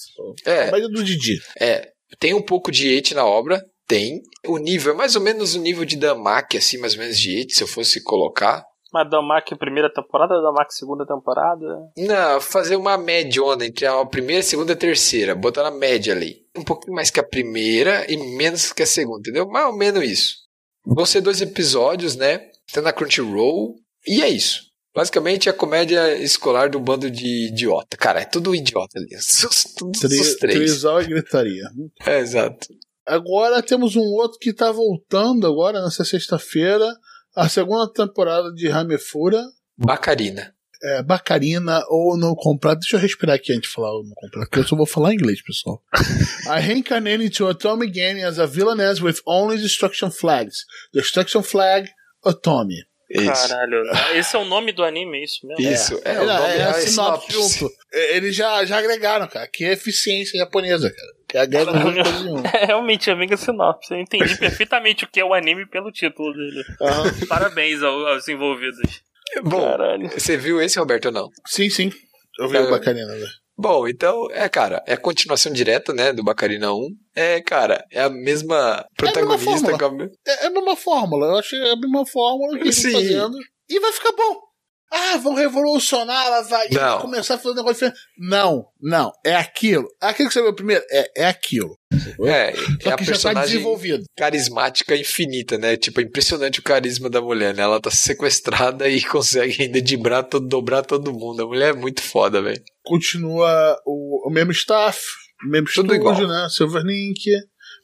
[0.44, 0.66] É.
[0.66, 1.40] Comédia do Didi.
[1.60, 4.22] É, tem um pouco de hate na obra, tem.
[4.46, 7.40] O nível é mais ou menos o nível de Damaki, assim, mais ou menos de
[7.40, 8.64] hate, se eu fosse colocar.
[8.92, 11.66] Mas Damac primeira temporada, Damac segunda temporada.
[11.98, 15.34] Não, fazer uma médiona entre a primeira, segunda e a terceira.
[15.34, 16.46] Botar na média ali.
[16.56, 19.46] Um pouquinho mais que a primeira e menos que a segunda, entendeu?
[19.48, 20.36] Mais ou menos isso.
[20.84, 22.38] Vão ser dois episódios, né?
[22.72, 23.74] Tá na Crunchyroll.
[24.06, 24.65] E é isso.
[24.96, 27.98] Basicamente, a comédia escolar do bando de idiota.
[27.98, 29.10] Cara, é tudo idiota ali.
[29.78, 30.56] Todos Tri, os três.
[30.56, 31.68] trisal e gritaria.
[32.06, 32.66] É, exato.
[33.04, 36.90] Agora temos um outro que tá voltando agora, nessa sexta-feira.
[37.36, 39.44] A segunda temporada de Ramefura.
[39.76, 40.54] Bacarina.
[40.82, 42.80] É, Bacarina ou No Completo.
[42.80, 45.12] Deixa eu respirar aqui antes de falar o No Completo, porque eu só vou falar
[45.12, 45.82] inglês, pessoal.
[46.48, 50.64] I reincarnated into Atomic Game as a villainess with only destruction flags.
[50.94, 51.86] Destruction flag,
[52.24, 52.78] Atomy.
[53.08, 53.48] Isso.
[53.48, 53.82] Caralho.
[54.14, 55.62] Esse é o nome do anime, é isso mesmo?
[55.72, 56.00] Isso.
[56.04, 57.72] É, É, o nome é, é a a sinopse junto.
[57.92, 61.12] É, Eles já, já agregaram, cara, que é eficiência japonesa, cara.
[61.28, 62.42] Que agrega coisa nenhuma.
[62.54, 63.92] É realmente a mega sinopse.
[63.94, 66.64] Eu entendi perfeitamente o que é o anime pelo título dele.
[66.80, 67.04] Aham.
[67.28, 69.02] Parabéns ao- aos envolvidos.
[69.42, 70.08] Bom, Caralho.
[70.10, 71.30] você viu esse, Roberto, ou não?
[71.46, 71.92] Sim, sim.
[72.38, 72.60] Eu vi É.
[72.60, 73.26] o velho.
[73.58, 76.88] Bom, então, é, cara, é a continuação direta, né, do Bacarina 1.
[77.14, 79.78] É, cara, é a mesma protagonista fórmula.
[79.78, 81.26] com a me- É, é a mesma fórmula.
[81.28, 83.36] Eu achei a mesma fórmula que eles fazendo.
[83.68, 84.45] E vai ficar bom.
[84.92, 86.68] Ah, vão revolucionar, ela vai
[87.00, 87.98] começar a fazer um negócio diferente.
[88.18, 89.10] Não, não.
[89.24, 89.88] É aquilo.
[90.00, 91.76] Aquilo que você viu primeiro, é, é aquilo.
[92.24, 94.04] É, Só é a tá personagem desenvolvido.
[94.16, 95.76] carismática infinita, né?
[95.76, 97.62] Tipo, é impressionante o carisma da mulher, né?
[97.62, 101.42] Ela tá sequestrada e consegue ainda dibrar todo, dobrar todo mundo.
[101.42, 102.62] A mulher é muito foda, velho.
[102.84, 105.00] Continua o, o mesmo staff,
[105.44, 106.28] o mesmo Tudo estúdio, igual.
[106.28, 106.48] né?
[106.50, 107.24] Silverlink,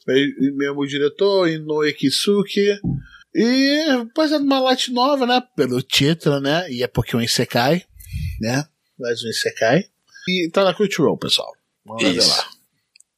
[0.07, 2.77] me- mesmo diretor, Inoue Kisuke.
[3.35, 5.41] E fazendo uma light nova, né?
[5.55, 6.69] Pelo título, né?
[6.71, 7.83] E é porque o Isekai,
[8.39, 8.65] né?
[8.99, 9.85] Mais um Isekai.
[10.27, 11.51] E tá na Crunchyroll, pessoal.
[11.85, 12.29] Vamos Isso.
[12.29, 12.47] lá.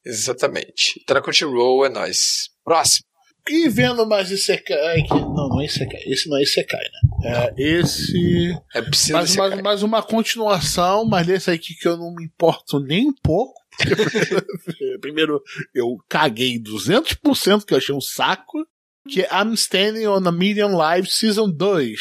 [0.05, 1.03] Exatamente.
[1.05, 2.49] Tá na Crunchyroll, é nóis.
[2.63, 3.05] Próximo.
[3.47, 5.03] E vendo mais Isekai.
[5.03, 6.01] que- Não, não é Isekai.
[6.07, 7.53] Esse não é Isekai, né?
[7.57, 8.57] É esse.
[8.73, 12.79] É piscina Mais, mais, mais uma continuação, mas desse aqui que eu não me importo
[12.79, 13.53] nem um pouco.
[15.01, 15.41] Primeiro,
[15.73, 18.65] eu caguei 200% que eu achei um saco.
[19.09, 21.99] Que é I'm Standing on a Million Live Season 2.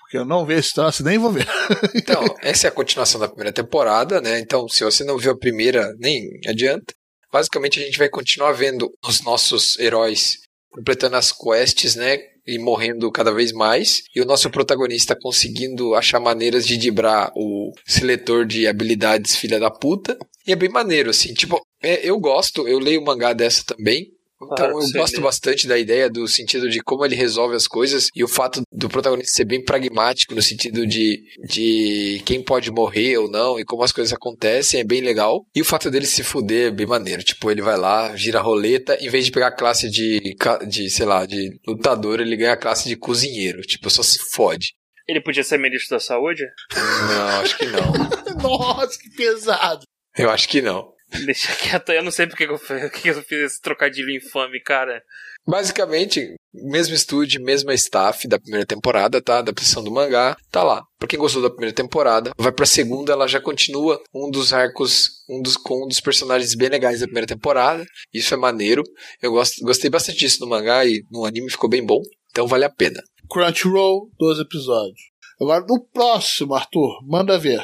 [0.00, 1.46] Porque eu não vejo esse troço, nem vou ver.
[1.94, 4.38] Então, essa é a continuação da primeira temporada, né?
[4.38, 6.94] Então, se você não viu a primeira, nem adianta.
[7.32, 10.38] Basicamente, a gente vai continuar vendo os nossos heróis
[10.70, 12.18] completando as quests, né?
[12.46, 14.04] E morrendo cada vez mais.
[14.14, 19.70] E o nosso protagonista conseguindo achar maneiras de dibrar o seletor de habilidades filha da
[19.72, 20.16] puta.
[20.46, 21.34] E é bem maneiro, assim.
[21.34, 24.15] Tipo, é, eu gosto, eu leio mangá dessa também.
[24.42, 25.22] Então Claro, eu gosto lê.
[25.22, 28.88] bastante da ideia do sentido de como ele resolve as coisas e o fato do
[28.88, 33.82] protagonista ser bem pragmático no sentido de, de quem pode morrer ou não e como
[33.82, 35.44] as coisas acontecem é bem legal.
[35.54, 37.22] E o fato dele se fuder é bem maneiro.
[37.22, 40.36] Tipo, ele vai lá, gira a roleta, em vez de pegar a classe de,
[40.68, 43.62] de sei lá, de lutador, ele ganha a classe de cozinheiro.
[43.62, 44.74] Tipo, só se fode.
[45.08, 46.42] Ele podia ser ministro da saúde?
[46.74, 47.92] Não, acho que não.
[48.42, 49.82] Nossa, que pesado.
[50.18, 50.95] Eu acho que não.
[51.24, 54.60] Deixa quieto, eu não sei porque que eu, fiz- que eu fiz esse trocadilho infame,
[54.60, 55.02] cara.
[55.46, 59.38] Basicamente, mesmo estúdio, mesma staff da primeira temporada, tá?
[59.38, 60.82] Adaptação do mangá, tá lá.
[60.98, 65.22] Pra quem gostou da primeira temporada, vai pra segunda, ela já continua um dos arcos,
[65.30, 67.86] um dos, com um dos personagens bem legais da primeira temporada.
[68.12, 68.82] Isso é maneiro.
[69.22, 72.02] Eu gosto, gostei bastante disso no mangá e no anime ficou bem bom.
[72.30, 73.00] Então vale a pena.
[73.30, 75.00] Crunchyroll, 12 episódios.
[75.40, 77.62] Agora, no próximo, Arthur, manda ver.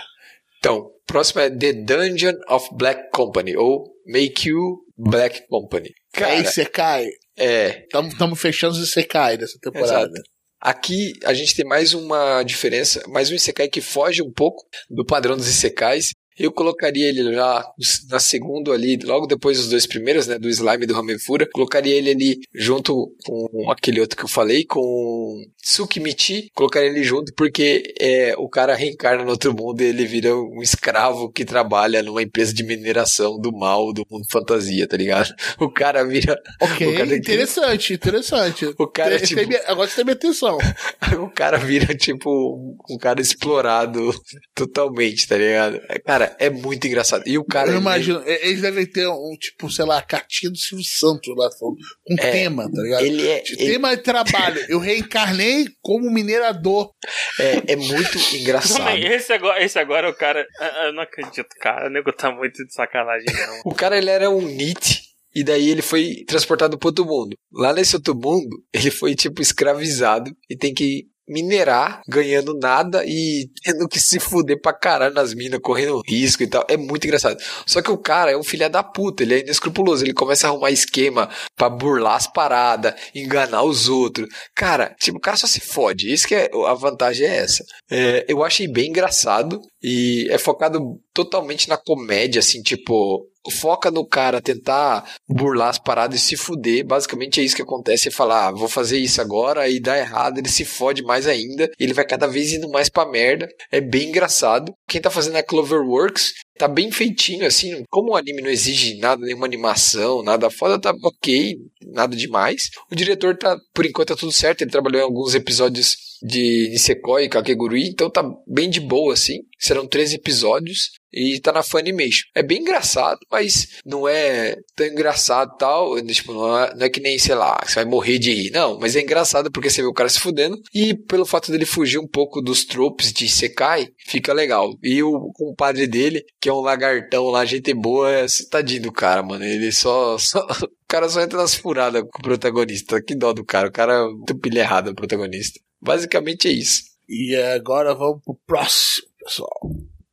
[0.59, 5.90] Então, próximo é The Dungeon of Black Company, ou Make You Black Company.
[6.14, 7.06] Cara, é Isekai.
[7.36, 10.06] é, Estamos fechando os Isekai dessa temporada.
[10.06, 10.22] Exato.
[10.59, 15.05] Aqui a gente tem mais uma diferença, mais um Isekai que foge um pouco do
[15.05, 16.11] padrão dos Isekais.
[16.39, 17.65] Eu colocaria ele lá
[18.09, 21.49] na segunda ali, logo depois dos dois primeiros, né, do Slime e do Ramefura.
[21.53, 26.49] Colocaria ele ali junto com aquele outro que eu falei, com Tsukimichi.
[26.55, 30.63] Colocaria ele junto porque é, o cara reencarna no outro mundo e ele vira um
[30.63, 35.33] escravo que trabalha numa empresa de mineração do mal, do mundo fantasia, tá ligado?
[35.61, 36.37] O cara vira...
[36.61, 38.67] Ok, cara tem- interessante, interessante.
[38.79, 40.59] O cara, Tem- tipo- tem minha- agora você tem minha atenção.
[41.23, 44.13] o cara vira, tipo, um cara explorado
[44.55, 45.81] totalmente, tá ligado?
[45.89, 47.23] É, Cara, é muito engraçado.
[47.27, 47.69] E o cara.
[47.69, 51.35] Eu ele- imagino, e- eles devem ter um, tipo, sei lá, cartinha do Silvio Santos
[51.36, 51.77] lá, com
[52.19, 53.05] É, tema, tá ligado?
[53.05, 54.65] Ele é, De ele Tema de trabalho.
[54.69, 56.90] Eu reencarnei como minerador.
[57.39, 58.78] é, é muito engraçado.
[58.78, 60.47] Também, esse agora, esse agora é o cara.
[60.61, 61.86] ah, Eu não acredito, cara.
[61.89, 63.61] O nego tá muito de sacanagem, não.
[63.65, 65.03] O cara, ele era um NIT.
[65.35, 67.35] E daí ele foi transportado para outro mundo.
[67.51, 73.49] Lá nesse outro mundo, ele foi, tipo, escravizado e tem que minerar, ganhando nada e
[73.63, 76.65] tendo que se fuder pra caralho nas minas, correndo risco e tal.
[76.69, 77.37] É muito engraçado.
[77.67, 80.05] Só que o cara é um filho da puta, ele é inescrupuloso.
[80.05, 84.29] Ele começa a arrumar esquema pra burlar as paradas, enganar os outros.
[84.55, 86.13] Cara, tipo, o cara só se fode.
[86.13, 87.65] Isso que é, a vantagem é essa.
[87.91, 94.06] É, eu achei bem engraçado e é focado totalmente na comédia, assim, tipo, foca no
[94.06, 96.85] cara tentar burlar as paradas e se fuder.
[96.85, 100.39] Basicamente é isso que acontece: é falar, ah, vou fazer isso agora e dá errado,
[100.39, 103.48] ele se fode mais ainda, ele vai cada vez indo mais pra merda.
[103.70, 104.73] É bem engraçado.
[104.89, 106.32] Quem tá fazendo é Cloverworks.
[106.62, 107.82] Tá bem feitinho, assim.
[107.90, 111.56] Como o anime não exige nada, nenhuma animação, nada foda, tá ok,
[111.89, 112.70] nada demais.
[112.89, 114.62] O diretor tá, por enquanto, tá tudo certo.
[114.62, 119.40] Ele trabalhou em alguns episódios de Nisekoi e Kakegurui, então tá bem de boa, assim.
[119.59, 122.26] Serão três episódios e tá na Funimation.
[122.34, 126.01] É bem engraçado, mas não é tão engraçado tal.
[126.06, 128.51] Tipo, não é, não é que nem, sei lá, você vai morrer de rir.
[128.51, 131.66] Não, mas é engraçado porque você vê o cara se fudendo e pelo fato dele
[131.66, 134.74] fugir um pouco dos tropes de Sekai, fica legal.
[134.82, 139.23] E o compadre dele, que é um lagartão lá, gente boa, é tadinho do cara,
[139.23, 139.45] mano.
[139.45, 140.16] Ele só.
[140.19, 143.03] só o cara só entra nas furadas com o protagonista.
[143.03, 143.69] Que dó do cara.
[143.69, 145.61] O cara é muito pilha errada, o protagonista.
[145.81, 146.83] Basicamente é isso.
[147.09, 149.61] E agora vamos pro próximo, pessoal.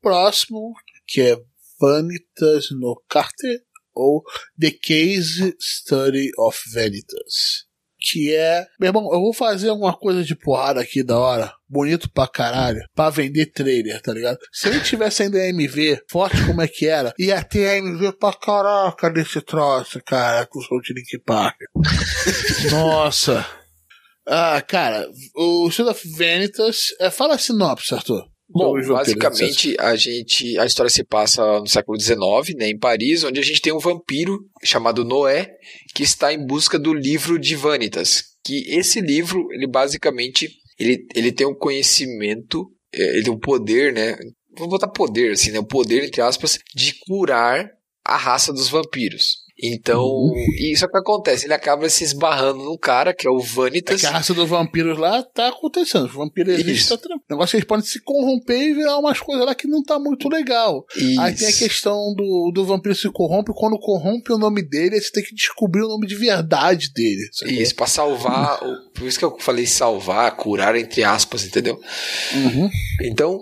[0.01, 0.73] Próximo,
[1.07, 1.37] que é
[1.79, 3.61] Vanitas no Carter,
[3.93, 4.23] ou
[4.59, 7.68] The Case Study of Vanitas.
[7.99, 8.65] Que é.
[8.79, 12.79] Meu irmão, eu vou fazer alguma coisa de porrada aqui da hora, bonito pra caralho,
[12.95, 14.37] pra vender trailer, tá ligado?
[14.51, 19.09] Se ele tivesse ainda MV, forte como é que era, ia ter MV pra caraca
[19.09, 21.57] desse troço, cara, com o som de Link Park.
[22.71, 23.45] Nossa.
[24.31, 26.89] Ah, cara, o Study of Vanitas.
[26.99, 28.27] É, fala a sinopse, Arthur.
[28.51, 33.39] Bom, basicamente a gente a história se passa no século XIX, né, em Paris, onde
[33.39, 35.51] a gente tem um vampiro chamado Noé
[35.93, 38.23] que está em busca do livro de Vanitas.
[38.43, 40.49] Que esse livro, ele basicamente
[40.79, 44.17] ele, ele tem um conhecimento, é, ele tem um poder, né?
[44.57, 45.59] Vou botar poder assim, né?
[45.59, 47.69] O poder entre aspas de curar
[48.03, 49.37] a raça dos vampiros.
[49.61, 51.45] Então, isso é o que acontece.
[51.45, 53.99] Ele acaba se esbarrando num cara, que é o É Vanitas.
[53.99, 56.05] que a raça dos vampiros lá tá acontecendo.
[56.05, 56.69] Os vampiros Isso.
[56.69, 57.23] existem, tá tranquilo.
[57.29, 59.83] O negócio é que eles podem se corromper e virar umas coisas lá que não
[59.83, 60.85] tá muito legal.
[61.19, 61.59] Aí tem a Isso.
[61.59, 63.51] questão do, do vampiro se corrompe.
[63.53, 67.27] Quando corrompe o nome dele, você tem que descobrir o nome de verdade dele.
[67.33, 67.53] sacou?
[67.53, 68.59] Isso, pra salvar.
[68.93, 71.79] Por isso que eu falei salvar, curar, entre aspas, entendeu?
[72.33, 72.69] Uhum.
[73.03, 73.37] Então,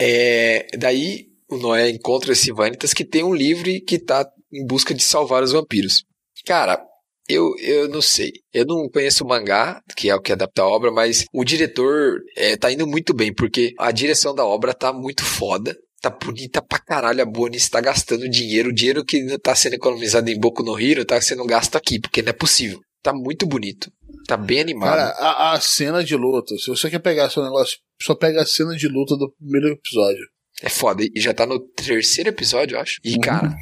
[0.00, 4.94] é, daí o Noé encontra esse Vanitas que tem um livro que tá em busca
[4.94, 6.04] de salvar os vampiros.
[6.46, 6.80] Cara,
[7.28, 8.32] eu, eu não sei.
[8.52, 12.18] Eu não conheço o mangá, que é o que adapta a obra, mas o diretor
[12.36, 15.76] é, tá indo muito bem, porque a direção da obra tá muito foda.
[16.02, 18.68] Tá bonita pra caralho a Bonis, tá gastando dinheiro.
[18.68, 22.20] O dinheiro que tá sendo economizado em Boku no Hero tá sendo gasto aqui, porque
[22.20, 22.78] não é possível.
[23.02, 23.90] Tá muito bonito.
[24.26, 24.90] Tá bem animado.
[24.96, 28.46] Cara, a, a cena de luta, se você quer pegar seu negócio, só pega a
[28.46, 30.26] cena de luta do primeiro episódio.
[30.62, 31.02] É foda.
[31.02, 33.00] E já tá no terceiro episódio, eu acho.
[33.02, 33.20] E, Uhum.
[33.20, 33.54] cara,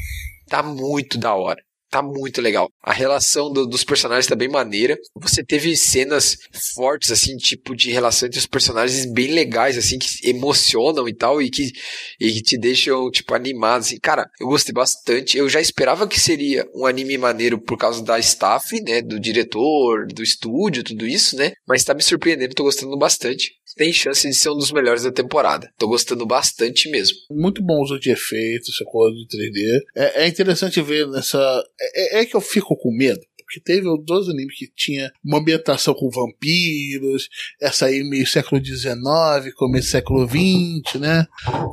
[0.52, 1.60] tá muito da hora.
[1.90, 2.70] Tá muito legal.
[2.82, 4.96] A relação do- dos personagens tá bem maneira.
[5.20, 6.38] Você teve cenas
[6.74, 11.42] fortes, assim, tipo, de relação entre os personagens bem legais, assim, que emocionam e tal,
[11.42, 11.70] e que,
[12.18, 13.98] e que te deixam, tipo, animado, assim.
[14.02, 15.36] Cara, eu gostei bastante.
[15.36, 20.06] Eu já esperava que seria um anime maneiro por causa da staff, né, do diretor,
[20.06, 21.52] do estúdio, tudo isso, né?
[21.68, 23.50] Mas tá me surpreendendo, tô gostando bastante.
[23.76, 25.72] Tem chance de ser um dos melhores da temporada.
[25.78, 27.16] Tô gostando bastante mesmo.
[27.30, 29.80] Muito bom uso de efeitos, essa coisa de 3D.
[29.96, 31.38] É, é interessante ver nessa.
[31.80, 33.20] É, é que eu fico com medo.
[33.52, 37.28] Porque teve dois animes que tinha uma ambientação com vampiros,
[37.60, 41.26] essa aí meio século XIX, começo século XX, né?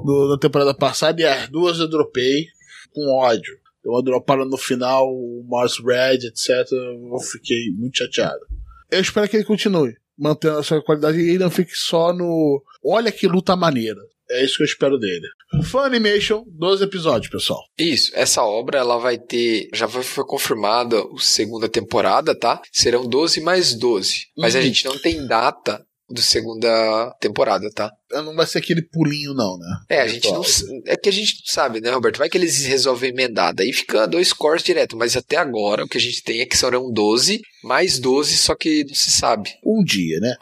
[0.04, 2.48] No, na temporada passada, e as duas eu dropei
[2.92, 3.58] com ódio.
[3.82, 6.70] Deu uma dropada no final, o Mars Red, etc.
[6.70, 8.46] Eu fiquei muito chateado.
[8.92, 12.62] Eu espero que ele continue, mantendo a sua qualidade e não fique só no.
[12.84, 14.00] Olha que luta maneira.
[14.32, 15.26] É isso que eu espero dele.
[15.64, 17.62] Funimation, 12 episódios, pessoal.
[17.78, 22.62] Isso, essa obra ela vai ter, já foi, confirmada a segunda temporada, tá?
[22.72, 24.28] Serão 12 mais 12.
[24.38, 24.66] Mas a Uhum.
[24.66, 27.92] gente não tem data do segunda temporada, tá?
[28.12, 29.80] Não vai ser aquele pulinho, não, né?
[29.90, 30.42] É, a gente não.
[30.86, 32.18] É que a gente não sabe, né, Roberto?
[32.18, 33.54] Vai que eles resolvem emendar.
[33.54, 34.98] Daí fica dois cores direto.
[34.98, 38.56] Mas até agora o que a gente tem é que serão 12 mais 12, só
[38.56, 39.52] que não se sabe.
[39.66, 40.36] Um dia, né?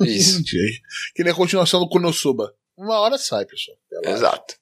[0.00, 0.60] Isso, Um dia.
[1.14, 2.54] Que nem a continuação do Konosuba.
[2.76, 3.76] Uma hora sai, pessoal.
[4.04, 4.54] Exato.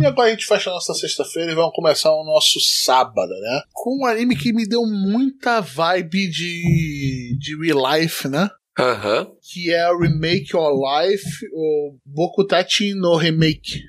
[0.00, 3.62] E agora a gente fecha a nossa sexta-feira e vamos começar o nosso sábado, né?
[3.72, 8.48] Com um anime que me deu muita vibe de, de real life, né?
[8.78, 9.26] Aham.
[9.52, 13.80] que é o Remake Your Life, o Bokutachi no Remake.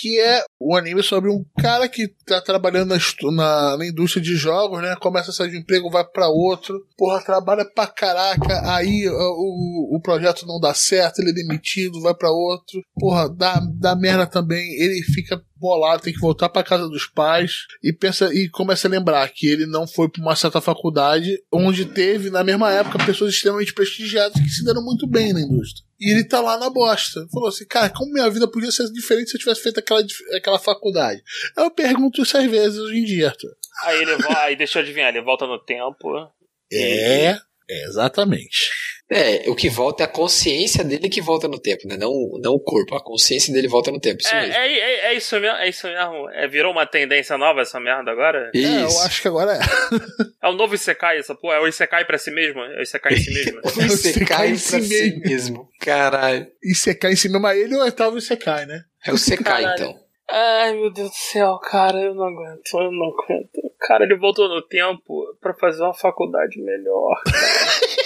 [0.00, 2.98] Que é um anime sobre um cara que tá trabalhando na,
[3.32, 4.94] na- na indústria de jogos, né?
[5.00, 6.78] Começa a sair de um emprego, vai pra outro.
[6.96, 8.74] Porra, trabalha pra caraca.
[8.74, 12.80] Aí o, o projeto não dá certo, ele é demitido, vai pra outro.
[12.98, 14.74] Porra, dá, dá merda também.
[14.80, 17.52] Ele fica bolado, tem que voltar pra casa dos pais.
[17.82, 21.84] E pensa e começa a lembrar que ele não foi pra uma certa faculdade, onde
[21.86, 25.85] teve, na mesma época, pessoas extremamente prestigiadas que se deram muito bem na indústria.
[25.98, 27.26] E ele tá lá na bosta.
[27.32, 30.02] Falou assim, cara, como minha vida podia ser diferente se eu tivesse feito aquela,
[30.34, 31.22] aquela faculdade?
[31.56, 33.56] Eu pergunto isso às vezes hoje em dia, Arthur.
[33.84, 36.30] Aí ele aí deixa eu adivinhar, ele volta no tempo.
[36.72, 38.70] É, é, exatamente.
[39.08, 41.96] É, o que volta é a consciência dele que volta no tempo, né?
[41.96, 42.10] Não,
[42.42, 42.96] não o corpo.
[42.96, 44.20] A consciência dele volta no tempo.
[44.20, 44.54] Isso É, mesmo.
[44.56, 46.30] é, é, é isso mesmo, é isso mesmo.
[46.30, 48.50] É, virou uma tendência nova essa merda agora?
[48.52, 48.98] É, eu Isso.
[49.02, 49.58] acho que agora é.
[50.42, 51.54] É o novo Isekai essa porra?
[51.56, 52.60] É o Isekai pra si mesmo?
[52.60, 53.60] É o Isekai em si mesmo?
[53.88, 55.20] Você cai em pra si si mesmo.
[55.20, 55.68] mesmo.
[55.80, 56.46] Caralho.
[56.62, 58.82] E você cai em cima, mas ele ou oitavo e você cai, né?
[59.06, 59.94] É o Sekai, então.
[60.28, 63.60] Ai, meu Deus do céu, cara, eu não aguento, eu não aguento.
[63.80, 67.22] Cara, ele voltou no tempo pra fazer uma faculdade melhor.
[67.24, 67.36] cara.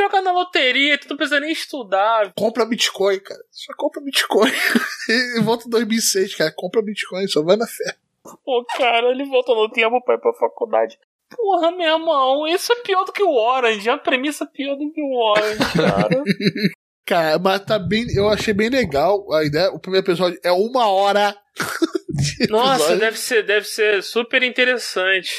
[0.00, 2.32] Joga na loteria, tu não precisa nem estudar.
[2.34, 3.40] Compra Bitcoin, cara.
[3.50, 4.50] Só compra Bitcoin.
[5.36, 6.50] e volta em 2006, cara.
[6.56, 7.96] Compra Bitcoin, só vai na fé.
[8.42, 10.98] Pô, cara, ele voltou no tempo pra ir pra faculdade.
[11.36, 13.90] Porra, meu irmão, isso é pior do que o Orange.
[13.90, 16.24] A premissa é pior do que o Orange, cara.
[17.10, 18.06] Cara, mas tá bem.
[18.14, 19.72] Eu achei bem legal a ideia.
[19.72, 21.36] O primeiro episódio é uma hora.
[22.08, 22.98] de Nossa, episódio.
[23.00, 25.32] deve ser, deve ser super interessante.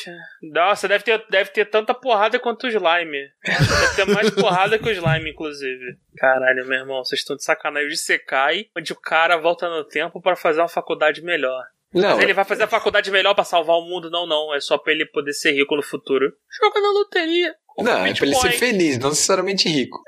[0.51, 3.29] Nossa, deve ter, deve ter tanta porrada quanto o slime.
[3.45, 5.97] Deve ter mais porrada que o slime, inclusive.
[6.17, 7.87] Caralho, meu irmão, vocês estão de sacanagem.
[7.87, 11.63] O Isekai, onde o cara volta no tempo pra fazer uma faculdade melhor.
[11.93, 14.09] Não, Mas ele vai fazer a faculdade melhor pra salvar o mundo?
[14.09, 14.53] Não, não.
[14.55, 16.31] É só pra ele poder ser rico no futuro.
[16.61, 17.53] Joga na loteria.
[17.83, 20.01] Não, é pra ele ser feliz, não necessariamente rico.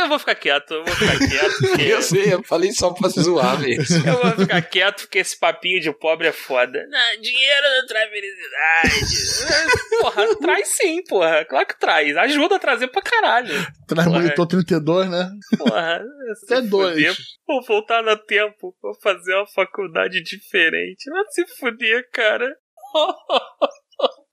[0.00, 1.56] Eu vou ficar quieto, eu vou ficar quieto.
[1.60, 1.82] Porque...
[1.82, 4.08] Eu sei, eu falei só pra zoar mesmo.
[4.08, 6.86] Eu vou ficar quieto porque esse papinho de pobre é foda.
[6.88, 9.90] Não, dinheiro não traz felicidade.
[10.00, 11.44] porra, traz sim, porra.
[11.44, 12.16] Claro que traz.
[12.16, 13.54] Ajuda a trazer pra caralho.
[13.86, 14.20] Traz Porra.
[14.20, 15.30] monitor 32, né?
[15.58, 16.02] Porra.
[16.38, 16.92] se Até dois.
[16.94, 17.16] fuder.
[17.46, 18.74] Vou voltar no tempo.
[18.82, 21.10] Vou fazer uma faculdade diferente.
[21.10, 22.56] Vai se fuder, cara.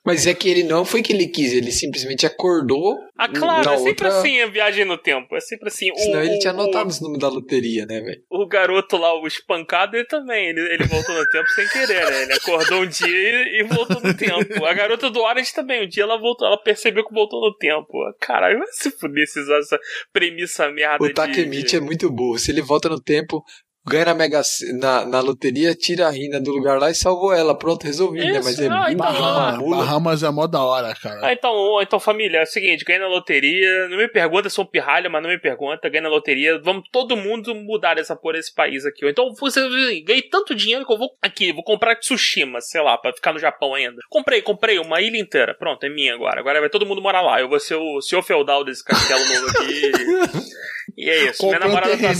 [0.07, 2.97] Mas é que ele não foi que ele quis, ele simplesmente acordou.
[3.17, 4.07] Ah, claro, é sempre outra...
[4.19, 5.35] assim a viagem no tempo.
[5.35, 5.91] É sempre assim.
[5.91, 8.21] O- Senão ele o- tinha o- anotado os números da loteria, né, velho?
[8.29, 10.47] o garoto lá, o espancado, ele também.
[10.47, 12.23] Ele, ele voltou no tempo sem querer, né?
[12.23, 14.65] Ele acordou um dia e, e voltou no tempo.
[14.65, 15.83] A garota do Orange também.
[15.83, 17.91] Um dia ela voltou, ela percebeu que voltou no tempo.
[18.21, 19.77] Caralho, vai se fuder se usar essa
[20.13, 21.75] premissa merda O Takemichi de...
[21.75, 22.37] é muito burro.
[22.37, 23.43] Se ele volta no tempo,
[23.87, 24.41] ganha na, mega,
[24.73, 27.57] na, na loteria, tira a Rina do lugar lá e salvou ela.
[27.57, 28.41] Pronto, resolvido, né?
[28.43, 29.69] Mas é ah, muito então, uma Bahamas.
[29.69, 31.25] Bahamas é mó da hora, cara.
[31.25, 33.87] Ah, então, então, família, é o seguinte, ganha na loteria.
[33.87, 36.59] Não me pergunta, sou um pirralha, mas não me pergunta, ganha na loteria.
[36.59, 39.05] Vamos todo mundo mudar essa porra desse país aqui.
[39.05, 39.61] Ou então, você
[40.01, 43.39] ganhei tanto dinheiro que eu vou aqui, vou comprar Tsushima, sei lá, pra ficar no
[43.39, 43.97] Japão ainda.
[44.09, 45.53] Comprei, comprei uma ilha inteira.
[45.53, 46.39] Pronto, é minha agora.
[46.39, 47.39] Agora vai todo mundo morar lá.
[47.39, 49.91] Eu vou ser o senhor feudal desse castelo novo aqui.
[50.97, 51.45] e é isso.
[51.45, 52.13] Minha Comprei um namorada tá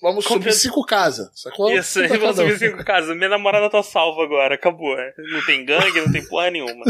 [0.00, 1.28] vamos Comprei- subir cinco casas.
[1.34, 1.70] Sacou?
[1.72, 2.32] Isso, um.
[2.34, 3.16] subir cinco casas.
[3.16, 4.96] Minha namorada tá salva agora, acabou.
[5.32, 6.84] Não tem gangue, não tem porra nenhuma.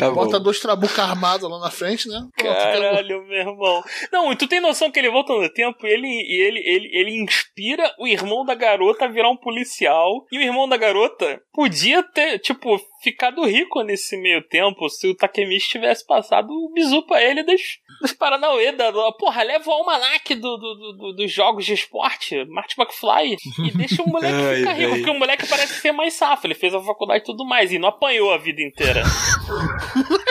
[0.00, 0.14] Bom.
[0.14, 2.26] Bota dois trabucos armados lá na frente, né?
[2.36, 2.80] Pronto, acabou.
[2.80, 3.84] Caralho, meu irmão.
[4.10, 6.90] Não, e tu tem noção que ele volta no tempo e ele, e ele, ele,
[6.92, 10.24] ele inspira o irmão da garota a virar um policial.
[10.32, 12.80] E o irmão da garota podia ter, tipo,
[13.10, 17.60] ficado rico nesse meio tempo se o Takemichi tivesse passado o bizu pra ele dos,
[18.00, 18.72] dos Paranauê.
[18.72, 23.36] Da, porra, leva o almanac do, do, do- do- dos jogos de esporte, Marty McFly,
[23.64, 24.98] e deixa o moleque Ai, ficar rico, véi.
[25.00, 26.46] porque o moleque parece ser mais safo.
[26.46, 29.02] Ele fez a faculdade e tudo mais, e não apanhou a vida inteira.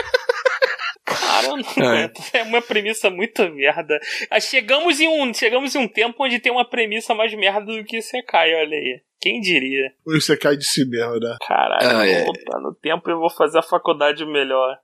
[1.42, 2.02] Cara, Ai.
[2.04, 2.20] aguento.
[2.32, 3.98] É uma premissa muito merda.
[4.30, 7.84] Ah, Chegamos em, um, chegamos em um tempo onde tem uma premissa mais merda do
[7.84, 9.00] que Sekai, olha aí.
[9.20, 9.92] Quem diria?
[10.04, 11.36] Você cai de si mesmo, né?
[11.46, 12.24] Caralho, Ah, é.
[12.24, 14.76] vou voltar no tempo e vou fazer a faculdade melhor.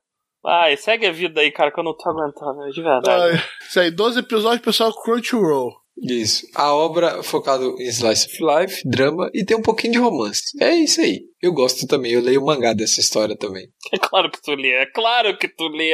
[0.44, 3.10] Ai, segue a vida aí, cara, que eu não tô aguentando, de verdade.
[3.38, 5.72] Ai, isso aí, 12 episódios, pessoal, Crunchyroll.
[5.97, 6.47] Isso.
[6.55, 10.43] A obra focada em slice of life, drama e tem um pouquinho de romance.
[10.60, 11.20] É isso aí.
[11.40, 13.69] Eu gosto também, eu leio o mangá dessa história também.
[13.93, 15.90] É claro que tu lê, é claro que tu lê.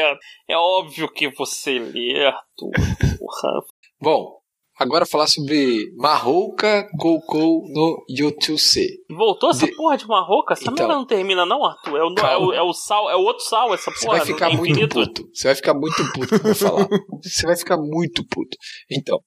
[0.49, 2.71] É óbvio que você lê, Arthur.
[4.01, 4.39] Bom,
[4.79, 8.87] agora falar sobre Mahouka Goukou no Yotuse.
[9.11, 10.55] Voltou essa De- porra de Marroca?
[10.55, 10.87] Essa Então.
[10.89, 11.97] não termina, não, Arthur?
[11.99, 14.19] É o, é, o, é o sal, é o outro sal, essa Você porra.
[14.19, 15.29] vai ficar é muito puto.
[15.35, 16.89] Você vai ficar muito puto que eu vou falar.
[17.23, 18.57] Você vai ficar muito puto.
[18.91, 19.19] Então,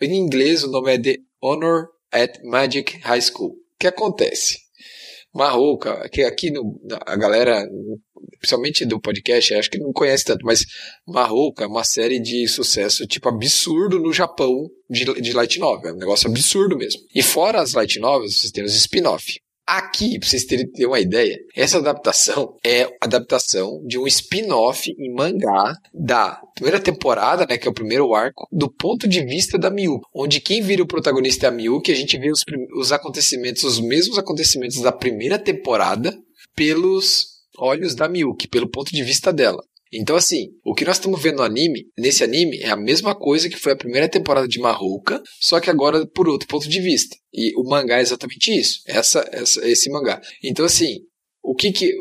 [0.00, 3.50] em inglês o nome é The Honor at Magic High School.
[3.50, 4.58] O que acontece?
[5.34, 7.66] Marroca, que aqui no, a galera,
[8.38, 10.64] principalmente do podcast, acho que não conhece tanto, mas
[11.06, 15.90] Marroca é uma série de sucesso tipo absurdo no Japão de, de light novel.
[15.90, 17.00] É um negócio absurdo mesmo.
[17.12, 19.40] E fora as light novels, vocês têm os spin-off.
[19.66, 25.74] Aqui, pra vocês terem uma ideia, essa adaptação é adaptação de um spin-off em mangá
[25.92, 30.06] da primeira temporada, né, que é o primeiro arco, do ponto de vista da Miyuki,
[30.14, 32.44] onde quem vira o protagonista é a Miyuki, a gente vê os,
[32.76, 36.14] os acontecimentos, os mesmos acontecimentos da primeira temporada
[36.54, 39.64] pelos olhos da Miyuki, pelo ponto de vista dela.
[39.94, 43.48] Então, assim, o que nós estamos vendo no anime, nesse anime, é a mesma coisa
[43.48, 47.16] que foi a primeira temporada de Mahouka, só que agora por outro ponto de vista.
[47.32, 50.20] E o mangá é exatamente isso, essa, essa, esse mangá.
[50.42, 50.98] Então, assim,
[51.42, 51.92] o que que.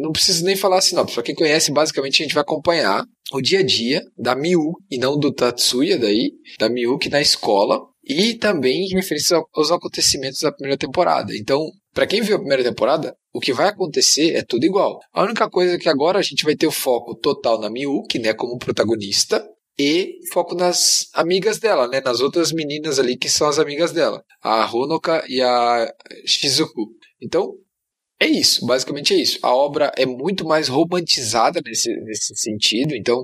[0.00, 1.06] não preciso nem falar assim, não.
[1.06, 4.98] Pra quem conhece, basicamente a gente vai acompanhar o dia a dia da Miu, e
[4.98, 10.40] não do Tatsuya daí, da Miyuki na escola, e também em referência ao- aos acontecimentos
[10.40, 11.36] da primeira temporada.
[11.36, 14.98] Então, pra quem viu a primeira temporada, o que vai acontecer é tudo igual.
[15.12, 18.18] A única coisa é que agora a gente vai ter o foco total na Miyuki,
[18.18, 19.46] né, como protagonista,
[19.78, 24.24] e foco nas amigas dela, né, nas outras meninas ali que são as amigas dela,
[24.42, 25.92] a Honoka e a
[26.26, 26.88] Shizuku.
[27.22, 27.54] Então,
[28.20, 29.38] é isso, basicamente é isso.
[29.40, 33.22] A obra é muito mais romantizada nesse, nesse sentido, então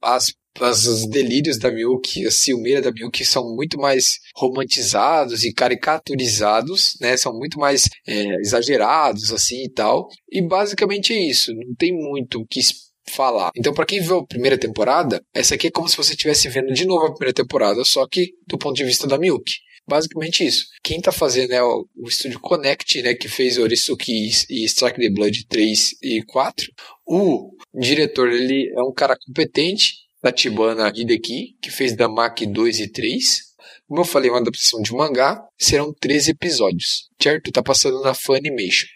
[0.00, 6.96] as- os delírios da Miyuki, a ciumeira da Miyuki são muito mais romantizados e caricaturizados,
[7.00, 7.16] né?
[7.16, 10.08] São muito mais é, exagerados, assim e tal.
[10.30, 12.60] E basicamente é isso, não tem muito o que
[13.08, 13.50] falar.
[13.56, 16.72] Então, pra quem viu a primeira temporada, essa aqui é como se você estivesse vendo
[16.72, 19.54] de novo a primeira temporada, só que do ponto de vista da Miyuki.
[19.88, 20.66] Basicamente isso.
[20.82, 24.12] Quem tá fazendo é o, o estúdio Connect, né, que fez Orisuki
[24.50, 26.72] e, e Strike the Blood 3 e 4.
[27.06, 33.42] O diretor, ele é um cara competente, Tachibana Hideki, que fez Damaki 2 e 3.
[33.86, 37.52] Como eu falei, uma adaptação de mangá, serão 13 episódios, certo?
[37.52, 38.88] Tá passando na Funimation.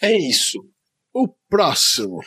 [0.00, 0.58] É isso.
[1.12, 2.20] O próximo.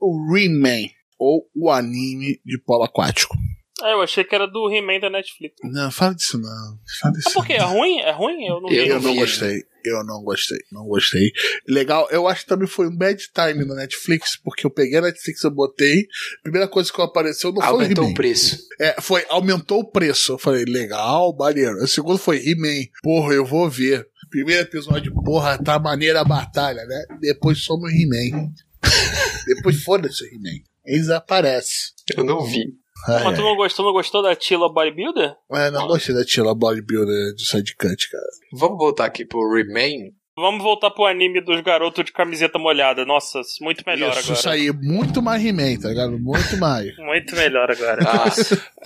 [0.00, 3.36] o Rayman, ou o anime de polo aquático.
[3.82, 5.56] Ah, eu achei que era do He-Man da Netflix.
[5.64, 6.78] Não, fala disso não.
[7.00, 7.54] Fala disso Ah, por quê?
[7.54, 8.00] É ruim?
[8.00, 8.46] É ruim?
[8.46, 8.76] Eu não vi.
[8.76, 9.64] Eu Eu não gostei.
[9.84, 10.58] Eu não gostei.
[10.70, 11.32] Não gostei.
[11.66, 15.02] Legal, eu acho que também foi um bad time na Netflix, porque eu peguei a
[15.02, 16.06] Netflix, eu botei.
[16.42, 18.58] Primeira coisa que apareceu não foi o Aumentou o preço.
[18.80, 20.32] É, foi, aumentou o preço.
[20.32, 21.82] Eu falei, legal, maneiro.
[21.82, 22.86] O segundo foi He-Man.
[23.02, 24.06] Porra, eu vou ver.
[24.30, 27.04] Primeiro episódio, porra, tá maneira a batalha, né?
[27.20, 28.52] Depois some o He-Man.
[29.46, 30.62] Depois foda-se o He-Man.
[30.84, 31.92] Eles aparecem.
[32.16, 32.81] Eu não vi.
[33.08, 35.34] Ai, Mas tu não gostou, não gostou da Tila Bodybuilder?
[35.52, 38.24] É, não gostei da Tila Bodybuilder de Sidecut, cara.
[38.52, 40.12] Vamos voltar aqui pro Remain.
[40.34, 43.04] Vamos voltar pro anime dos garotos de camiseta molhada.
[43.04, 44.32] Nossa, muito melhor Isso, agora.
[44.38, 46.18] isso aí, muito mais He-Man, tá ligado?
[46.18, 46.96] Muito mais.
[46.96, 48.00] Muito melhor agora.
[48.06, 48.30] Ah,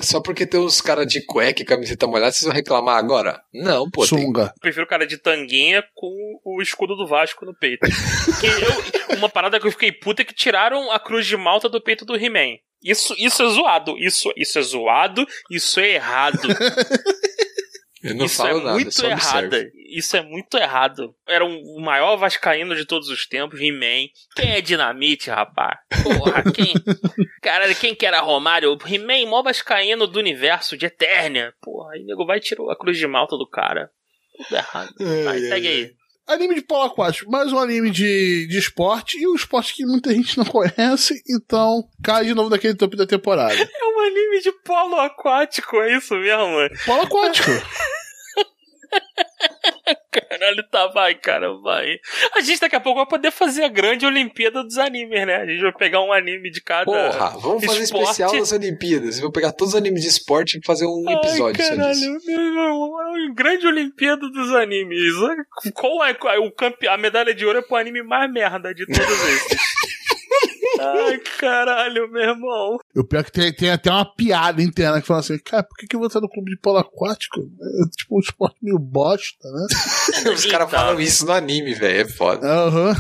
[0.03, 3.41] só porque tem uns caras de cueca e camiseta molhada, vocês vão reclamar agora?
[3.55, 4.05] Não, pô.
[4.07, 4.19] Tem...
[4.19, 4.53] Sunga.
[4.57, 6.11] Eu prefiro o cara de tanguinha com
[6.45, 7.87] o escudo do Vasco no peito.
[8.41, 8.47] Que
[9.13, 11.81] eu- uma parada que eu fiquei puta é que tiraram a cruz de malta do
[11.81, 12.57] peito do He-Man.
[12.83, 13.97] Isso, isso é zoado.
[13.99, 15.27] Isso, isso é zoado.
[15.51, 16.41] Isso é errado.
[18.09, 19.57] Eu não isso falo é nada, muito errado.
[19.89, 21.15] Isso é muito errado.
[21.29, 24.09] Era um- o maior vascaíno de todos os tempos, He-Man.
[24.35, 25.79] Quem é Dinamite, rapaz?
[26.03, 26.73] Porra, quem?
[27.43, 28.77] Caralho, quem que era Romário?
[28.87, 31.53] He-Man, maior vascaíno do universo, de Eternia.
[31.63, 33.91] Porra, aí nego vai e tirou a cruz de malta do cara.
[34.37, 34.95] Tudo errado.
[35.25, 35.91] Vai, segue aí.
[36.27, 40.13] Anime de polo aquático, mais um anime de, de esporte, e um esporte que muita
[40.13, 43.55] gente não conhece, então cai de novo naquele topo da temporada.
[43.57, 46.69] É um anime de polo aquático, é isso mesmo?
[46.85, 47.51] Polo aquático.
[50.11, 51.99] Caralho, tá, vai, cara, vai.
[52.35, 55.37] A gente daqui a pouco vai poder fazer a grande Olimpíada dos animes, né?
[55.37, 56.85] A gente vai pegar um anime de cada.
[56.85, 58.11] Porra, vamos fazer esporte.
[58.11, 59.21] especial das Olimpíadas.
[59.21, 62.27] Vou pegar todos os animes de esporte e fazer um episódio Ai, só caralho, disso.
[62.27, 65.13] meu irmão, é uma grande Olimpíada dos animes.
[65.75, 66.89] Qual é qual é o campe...
[66.89, 69.59] a medalha de ouro é pro anime mais merda de todos esses?
[70.81, 72.79] Ai, caralho, meu irmão.
[72.97, 75.77] O pior é que tem, tem até uma piada interna que fala assim, cara, por
[75.77, 77.41] que, que eu vou estar no clube de polo aquático?
[77.41, 79.67] É tipo um esporte meio bosta, né?
[80.33, 82.01] Os caras falam isso no anime, velho.
[82.01, 82.47] É foda.
[82.47, 82.95] Aham.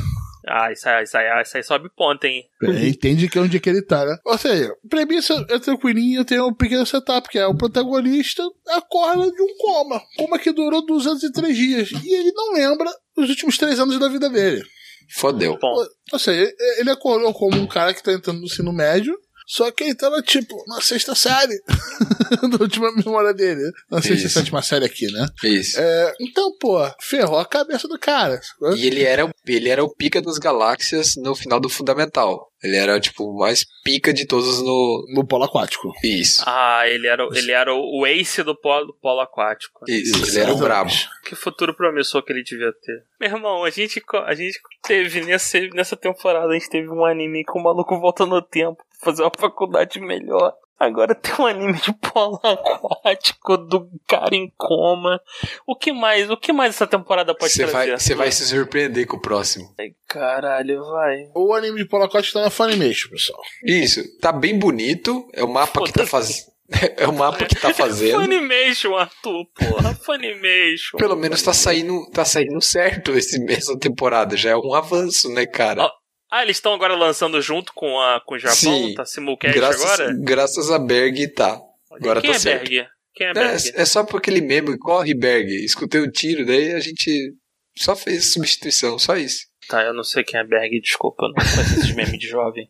[0.48, 2.44] Ah, isso aí, isso aí, isso aí sobe ponto, hein?
[2.62, 4.16] É, Entende que é onde é que ele tá, né?
[4.24, 9.43] Ou seja, premissa é tranquilinho, tem um pequeno setup, que é o protagonista acorda de
[9.43, 10.01] um coma.
[10.16, 11.90] Coma que durou 203 dias.
[11.90, 14.62] E ele não lembra os últimos três anos da vida dele.
[15.09, 15.59] Fodeu.
[15.61, 19.70] Bom, Ou seja, ele acordou como um cara que tá entrando no ensino médio, só
[19.70, 21.59] que ele tava, tipo, na sexta série.
[22.51, 23.70] da última memória dele.
[23.90, 24.39] Na sexta e Isso.
[24.39, 25.27] sétima série aqui, né?
[25.44, 25.78] Isso.
[25.81, 28.40] É, então, pô, ferrou a cabeça do cara.
[28.77, 32.51] E ele era, o- ele era o pica das galáxias no final do Fundamental.
[32.62, 35.06] Ele era, tipo, o mais pica de todos no.
[35.14, 35.93] No polo aquático.
[36.02, 36.43] Isso.
[36.47, 39.81] ah, ele era, ele era o ace do polo, polo aquático.
[39.86, 40.90] Isso, ele era o brabo.
[41.24, 43.05] Que futuro promissor que ele devia ter.
[43.20, 47.44] Meu irmão, a gente, a gente teve nesse, nessa temporada, a gente teve um anime
[47.44, 50.52] que o maluco volta no tempo fazer uma faculdade melhor.
[50.78, 55.18] Agora tem um anime de polo aquático do cara em coma.
[55.66, 56.31] O que mais?
[56.31, 58.02] O que mais essa temporada pode Você vai, trazer?
[58.05, 59.73] você vai se surpreender com o próximo.
[59.81, 61.31] Ai, Caralho, vai.
[61.35, 63.40] O anime de polo aquático tá na Funimation, pessoal.
[63.64, 65.27] Isso, tá bem bonito.
[65.32, 66.55] É o mapa que tá fazendo.
[66.98, 68.20] É o mapa que tá fazendo.
[68.20, 69.94] Funimation, Arthur, porra.
[69.94, 70.98] Funimation.
[70.98, 74.36] Pelo menos tá saindo, tá saindo certo esse essa temporada.
[74.36, 75.89] Já é um avanço, né, cara?
[76.31, 78.57] Ah, eles estão agora lançando junto com, a, com o Japão?
[78.57, 78.94] Sim.
[78.94, 80.16] Tá simulcast graças, agora?
[80.19, 81.61] graças a Berg tá.
[81.90, 82.69] Agora Quem tá é certo.
[82.69, 82.89] Berg?
[83.15, 83.69] Quem é Berg?
[83.74, 85.48] É, é só porque ele mesmo, corre Berg.
[85.65, 87.32] Escutei o tiro, daí a gente
[87.77, 89.47] só fez substituição, só isso.
[89.69, 92.69] Tá, eu não sei quem é Berg, desculpa, eu não conheço esses memes de jovem.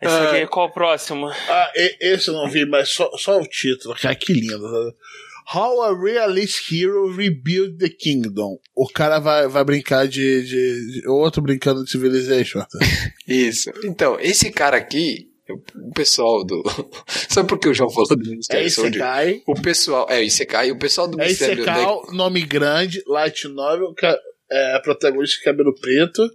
[0.00, 1.28] Esse aqui, qual o próximo?
[1.28, 3.96] Ah, esse eu não vi, mas só, só o título.
[3.96, 4.58] Cara, que lindo.
[4.58, 4.92] né?
[5.54, 8.58] How a Realist Hero Rebuild the Kingdom.
[8.74, 12.62] O cara vai, vai brincar de, de, de- Outro brincando de Civilization.
[13.26, 13.70] Isso.
[13.84, 16.62] Então, esse cara aqui, o pessoal do.
[17.30, 18.96] Sabe por que o João falou do É Ministério da Saúde?
[18.98, 19.42] Isekai.
[19.46, 20.06] O pessoal.
[20.10, 20.70] É, Isekai.
[20.70, 23.94] O pessoal do É Ministério Isekai, nome grande, light novel,
[24.50, 26.28] é, protagonista de cabelo preto.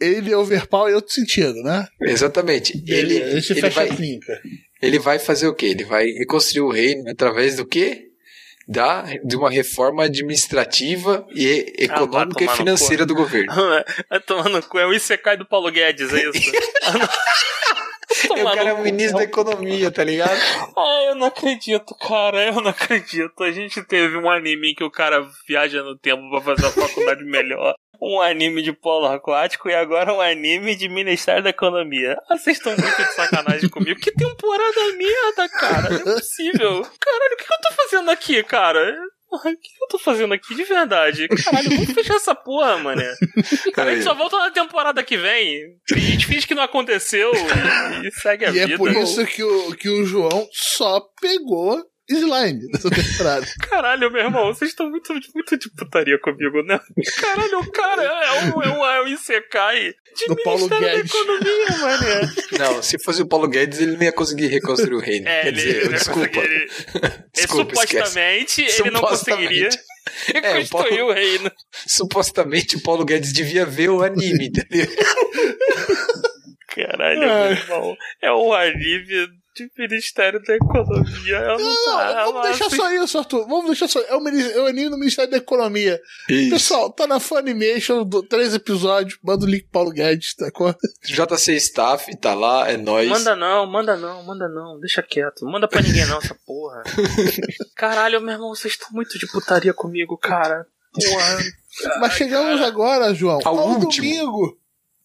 [0.00, 1.86] Ele é overpower em outro sentido, né?
[2.00, 2.72] Exatamente.
[2.86, 4.40] Ele, ele ele, fecha vai, a clínica.
[4.80, 5.66] ele vai fazer o quê?
[5.66, 8.07] Ele vai reconstruir o reino através do quê?
[8.70, 13.50] Da, de uma reforma administrativa e econômica tomar e financeira do governo.
[14.10, 16.52] Vai tomar no cu, é o Isekai do Paulo Guedes, é isso?
[18.26, 20.30] o cara é o ministro da economia, tá ligado?
[20.76, 23.42] Ah, eu não acredito, cara, eu não acredito.
[23.42, 27.24] A gente teve um anime que o cara viaja no tempo pra fazer uma faculdade
[27.26, 27.74] melhor.
[28.00, 32.16] Um anime de polo aquático e agora um anime de Ministério da Economia.
[32.30, 33.98] Ah, vocês estão muito de sacanagem comigo.
[33.98, 35.90] Que temporada merda, cara.
[35.90, 36.82] Não é possível.
[37.00, 38.96] Caralho, o que eu tô fazendo aqui, cara?
[39.28, 41.28] Porra, o que eu tô fazendo aqui de verdade?
[41.28, 43.02] Caralho, vamos fechar essa porra, mano.
[43.74, 45.76] Cara, a gente só volta na temporada que vem.
[45.92, 48.74] A gente finge que não aconteceu e, e segue a E vida.
[48.74, 53.46] é por isso que o, que o João só pegou slime dessa temporada.
[53.68, 56.80] Caralho, meu irmão, vocês estão muito, muito de putaria comigo, né?
[57.20, 61.12] Caralho, o cara é um, é um, é um Isekai de Do Paulo Guedes.
[61.14, 62.20] Economia, mané.
[62.58, 65.28] Não, se fosse o Paulo Guedes, ele não ia conseguir reconstruir o reino.
[65.28, 66.40] É, Quer dizer, ele, desculpa.
[67.34, 67.96] Desculpa, esquece.
[67.98, 69.78] supostamente ele não Supostamente.
[69.78, 69.82] conseguiria
[70.32, 71.52] É, o reconstruir Paulo- o reino.
[71.86, 74.86] Supostamente o Paulo Guedes devia ver o anime, entendeu?
[76.68, 77.48] Caralho, Ai.
[77.48, 77.96] meu irmão.
[78.22, 79.28] É o anime
[79.66, 81.36] de Ministério da Economia.
[81.36, 82.76] Eu não, Não, tava vamos deixar assim.
[82.76, 83.46] só isso, Arthur.
[83.48, 84.00] Vamos deixar só.
[84.00, 86.00] É o, é o anime do Ministério da Economia.
[86.50, 89.18] Pessoal, tá na Funimation, do, três episódios.
[89.22, 90.50] Manda o link pro Paulo Guedes, tá?
[90.50, 90.72] com-
[91.04, 93.08] JC Staff tá lá, é nóis.
[93.08, 95.44] Manda não, manda não, manda não, deixa quieto.
[95.44, 96.82] Manda pra ninguém não, essa porra.
[97.76, 100.66] Caralho, meu irmão, vocês estão muito de putaria comigo, cara.
[100.92, 101.38] Porra.
[102.00, 103.90] Mas chegamos agora, João, Ao ao último.
[104.08, 104.56] domingo.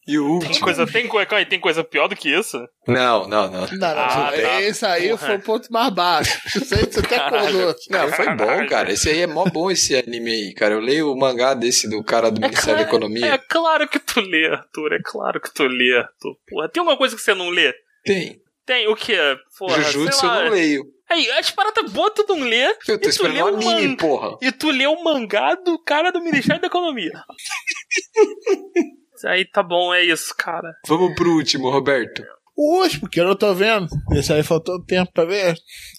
[0.06, 0.66] E o Tem último.
[0.66, 2.58] coisa, tem, coi- calma aí, tem coisa pior do que isso?
[2.88, 3.62] Não, não, não.
[3.62, 4.42] Não, não, Ah, não.
[4.44, 4.62] tá.
[4.62, 5.26] Esse aí Porra.
[5.28, 6.42] foi o ponto mais baixo.
[6.58, 7.76] Isso aí você até acordou.
[7.90, 8.92] Não, foi bom, cara.
[8.92, 10.74] Esse aí é mó bom esse anime aí, cara.
[10.74, 13.38] Eu leio o mangá desse do cara do Ministério da É Economia.
[13.50, 16.36] claro que tu lê, Arthur, é claro que tu lê, Arthur.
[16.50, 17.74] Porra, tem alguma coisa que você não lê?
[18.04, 18.42] Tem.
[18.66, 19.18] Tem o quê?
[19.58, 20.84] Porra, Jujutsu sei eu não leio.
[21.10, 22.66] Aí, as paradas boas tu não lê.
[22.66, 24.38] Eu tô E tu esperando leu o anime, man- porra.
[24.42, 27.12] E tu lê o mangá do cara do Ministério da Economia.
[29.26, 30.74] Aí tá bom, é isso, cara.
[30.88, 32.24] Vamos pro último, Roberto.
[32.56, 33.88] O último, que eu não tô vendo.
[34.12, 35.56] Esse aí faltou tempo pra ver.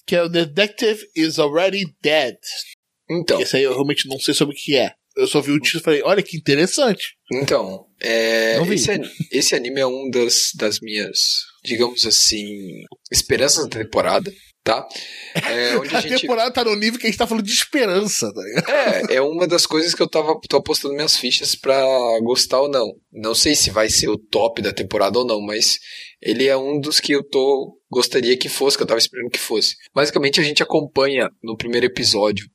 [0.07, 2.37] Que é o Detective is Already Dead.
[3.11, 4.93] Então, Esse aí eu realmente não sei sobre o que é.
[5.17, 7.15] Eu só vi o título e falei, olha que interessante.
[7.33, 8.75] então, é, Não vi.
[8.75, 8.91] esse,
[9.31, 12.83] esse anime é um das, das minhas, digamos assim,
[13.13, 14.33] esperanças da temporada,
[14.65, 14.89] tá?
[15.35, 18.33] É, A, a gente temporada tá no nível que a gente tá falando de esperança,
[18.33, 18.71] tá ligado?
[18.71, 21.85] É, é uma das coisas que eu tava tô apostando minhas fichas pra
[22.23, 22.95] gostar ou não.
[23.13, 25.79] Não sei se vai ser o top da temporada ou não, mas
[26.21, 29.39] ele é um dos que eu tô gostaria que fosse, que eu tava esperando que
[29.39, 29.77] fosse.
[29.95, 32.49] Basicamente a gente acompanha no primeiro episódio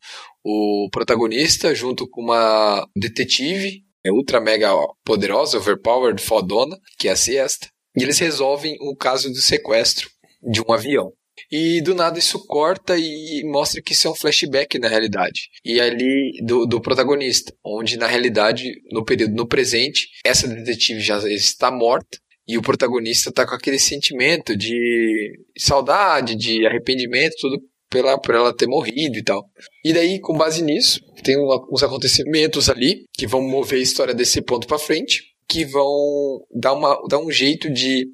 [0.43, 4.71] o protagonista junto com uma detetive, é ultra mega
[5.05, 10.09] poderosa, overpowered, fodona, que é a Siesta, e eles resolvem o caso do sequestro
[10.41, 11.13] de um avião.
[11.51, 15.49] E do nada isso corta e mostra que isso é um flashback na realidade.
[15.63, 21.17] E ali do, do protagonista, onde na realidade, no período no presente, essa detetive já
[21.29, 22.17] está morta.
[22.47, 28.55] E o protagonista tá com aquele sentimento de saudade, de arrependimento, tudo pela, por ela
[28.55, 29.45] ter morrido e tal.
[29.85, 34.13] E daí, com base nisso, tem uma- uns acontecimentos ali que vão mover a história
[34.15, 38.07] desse ponto pra frente, que vão dar, uma, dar um jeito de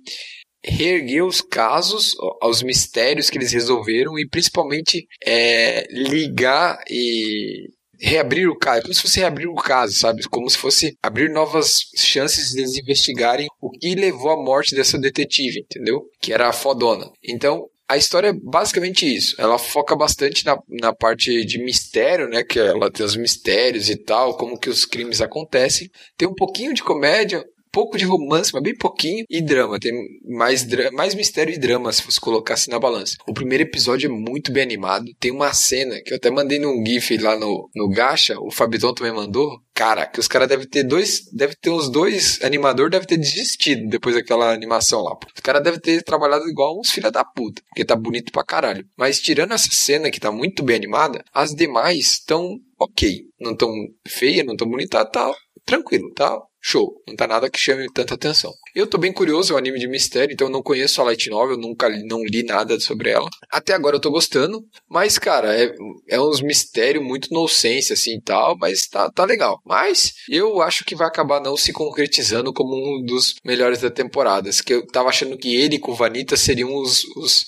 [0.66, 7.70] reerguer os casos, aos mistérios que eles resolveram e principalmente é, ligar e
[8.00, 10.24] reabrir o caso, como se fosse reabrir o caso, sabe?
[10.24, 15.00] Como se fosse abrir novas chances de eles investigarem o que levou à morte dessa
[15.00, 16.02] detetive, entendeu?
[16.22, 17.10] Que era a fodona.
[17.24, 19.40] Então, a história é basicamente isso.
[19.40, 22.44] Ela foca bastante na, na parte de mistério, né?
[22.44, 25.90] Que ela tem os mistérios e tal, como que os crimes acontecem.
[26.18, 27.44] Tem um pouquinho de comédia,
[27.76, 29.78] pouco de romance, mas bem pouquinho, e drama.
[29.78, 29.92] Tem
[30.26, 33.18] mais, dra- mais mistério e drama, se você colocar assim na balança.
[33.28, 35.06] O primeiro episódio é muito bem animado.
[35.20, 38.94] Tem uma cena que eu até mandei num GIF lá no, no Gacha, o Fabiton
[38.94, 39.60] também mandou.
[39.74, 41.26] Cara, que os caras devem ter dois.
[41.34, 45.18] Deve ter uns dois animador deve ter desistido depois daquela animação lá.
[45.36, 47.62] Os caras devem ter trabalhado igual uns filha da puta.
[47.68, 48.86] Porque tá bonito pra caralho.
[48.98, 53.24] Mas tirando essa cena que tá muito bem animada, as demais estão ok.
[53.38, 53.70] Não tão
[54.08, 55.34] feia, não tão bonita, tá
[55.66, 56.40] tranquilo, tá?
[56.68, 56.96] Show.
[57.08, 58.52] Não tá nada que chame tanta atenção.
[58.74, 61.30] Eu tô bem curioso, é um anime de mistério, então eu não conheço a Light
[61.30, 63.30] Novel, nunca não li nada sobre ela.
[63.52, 65.72] Até agora eu tô gostando, mas, cara, é,
[66.10, 69.62] é uns mistérios muito nonsense, assim, e tal, mas tá, tá legal.
[69.64, 74.50] Mas eu acho que vai acabar não se concretizando como um dos melhores da temporada.
[74.66, 77.46] Que eu tava achando que ele com Vanita seriam os, os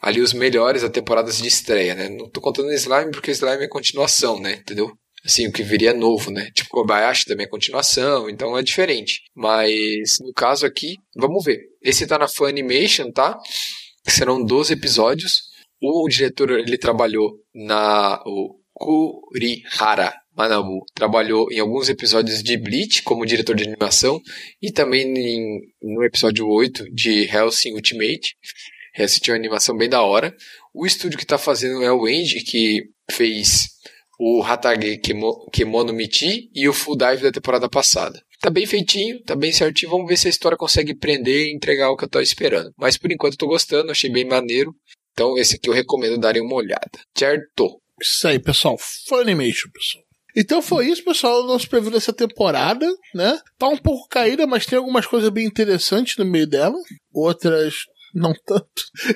[0.00, 2.08] ali os melhores da temporada de estreia, né?
[2.08, 4.52] Não tô contando Slime porque Slime é continuação, né?
[4.52, 4.92] Entendeu?
[5.24, 6.50] Assim, o que viria novo, né?
[6.54, 9.22] Tipo, Kobayashi também é continuação, então é diferente.
[9.34, 11.60] Mas, no caso aqui, vamos ver.
[11.82, 13.38] Esse tá na Funimation, tá?
[14.06, 15.42] Serão 12 episódios.
[15.80, 18.22] O diretor, ele trabalhou na...
[18.24, 20.86] O Kurihara Manabu.
[20.94, 24.20] Trabalhou em alguns episódios de Bleach como diretor de animação
[24.60, 28.36] e também em, no episódio 8 de Hellsing Ultimate.
[28.94, 30.34] Essa tinha uma animação bem da hora.
[30.72, 33.68] O estúdio que tá fazendo é o Endy, que fez
[34.22, 38.20] o Hatage Kemo- Kemono Michi e o Full Dive da temporada passada.
[38.38, 39.90] Tá bem feitinho, tá bem certinho.
[39.90, 42.70] Vamos ver se a história consegue prender e entregar o que eu tô esperando.
[42.78, 44.74] Mas por enquanto eu tô gostando, achei bem maneiro.
[45.12, 46.90] Então esse aqui eu recomendo darem uma olhada.
[47.16, 47.80] Certo?
[48.00, 48.76] Isso aí, pessoal.
[49.08, 50.04] Funimation, pessoal.
[50.36, 51.42] Então foi isso, pessoal.
[51.42, 53.38] O nosso preview dessa temporada, né?
[53.58, 56.76] Tá um pouco caída, mas tem algumas coisas bem interessantes no meio dela.
[57.12, 57.74] Outras
[58.14, 58.68] não tanto.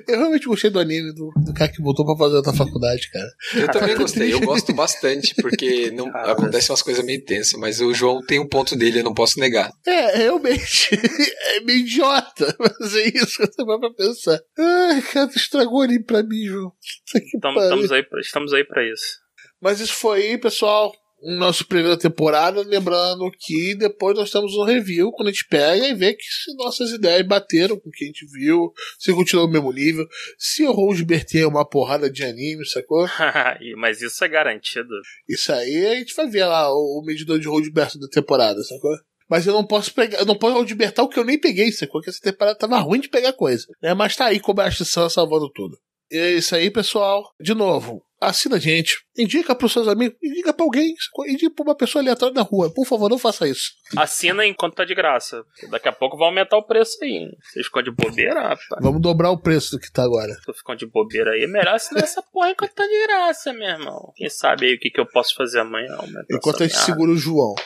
[0.09, 3.29] Eu realmente gostei do anime do, do cara que voltou pra fazer outra faculdade, cara.
[3.55, 7.59] Eu também Tá gostei, eu gosto bastante, porque não, Cara, acontecem umas coisas meio tensas,
[7.59, 9.71] mas o João tem um ponto dele, eu não posso negar.
[9.87, 10.91] É, realmente.
[11.55, 14.41] É meio idiota fazer isso quando você vai pra pensar.
[14.59, 16.73] Ai, cara, tu estragou anime pra mim, João.
[17.07, 19.19] Que estamos, aí pra, estamos aí pra isso.
[19.61, 20.93] Mas isso foi aí, pessoal.
[21.25, 22.61] O Nosso primeira temporada.
[22.63, 26.55] Lembrando que depois nós temos um review quando a gente pega e vê que se
[26.57, 30.07] nossas ideias bateram com o que a gente viu, se continuou no mesmo nível,
[30.39, 33.07] se o Rosebert é uma porrada de anime, sacou?
[33.79, 34.95] Mas isso é garantido.
[35.29, 38.95] Isso aí a gente vai ver lá o, medidor de Rosebert da temporada, sacou?
[39.29, 42.03] Mas eu não posso pegar, eu não posso Rodebertar o que eu nem peguei, sacou?
[42.03, 43.67] Que essa temporada tava ruim de pegar coisa.
[43.83, 43.95] Né?
[43.95, 45.79] Mas tá aí como a Sam salvando tudo.
[46.11, 47.25] E é isso aí, pessoal.
[47.41, 48.99] De novo, assina a gente.
[49.17, 50.17] Indica pros seus amigos.
[50.23, 50.95] Indica pra alguém.
[51.29, 52.73] Indica pra uma pessoa aleatória na rua.
[52.73, 53.73] Por favor, não faça isso.
[53.97, 55.43] Assina enquanto tá de graça.
[55.71, 57.11] Daqui a pouco vai aumentar o preço aí.
[57.11, 57.31] hein?
[57.43, 58.83] Vocês ficam de bobeira, rapaz.
[58.83, 60.35] Vamos dobrar o preço do que tá agora.
[60.45, 61.47] Tu ficam de bobeira aí.
[61.47, 64.13] Melhor assinar essa porra enquanto tá de graça, meu irmão.
[64.17, 65.97] Quem sabe aí o que, que eu posso fazer amanhã?
[66.31, 66.87] Enquanto a gente merda.
[66.87, 67.55] segura o João.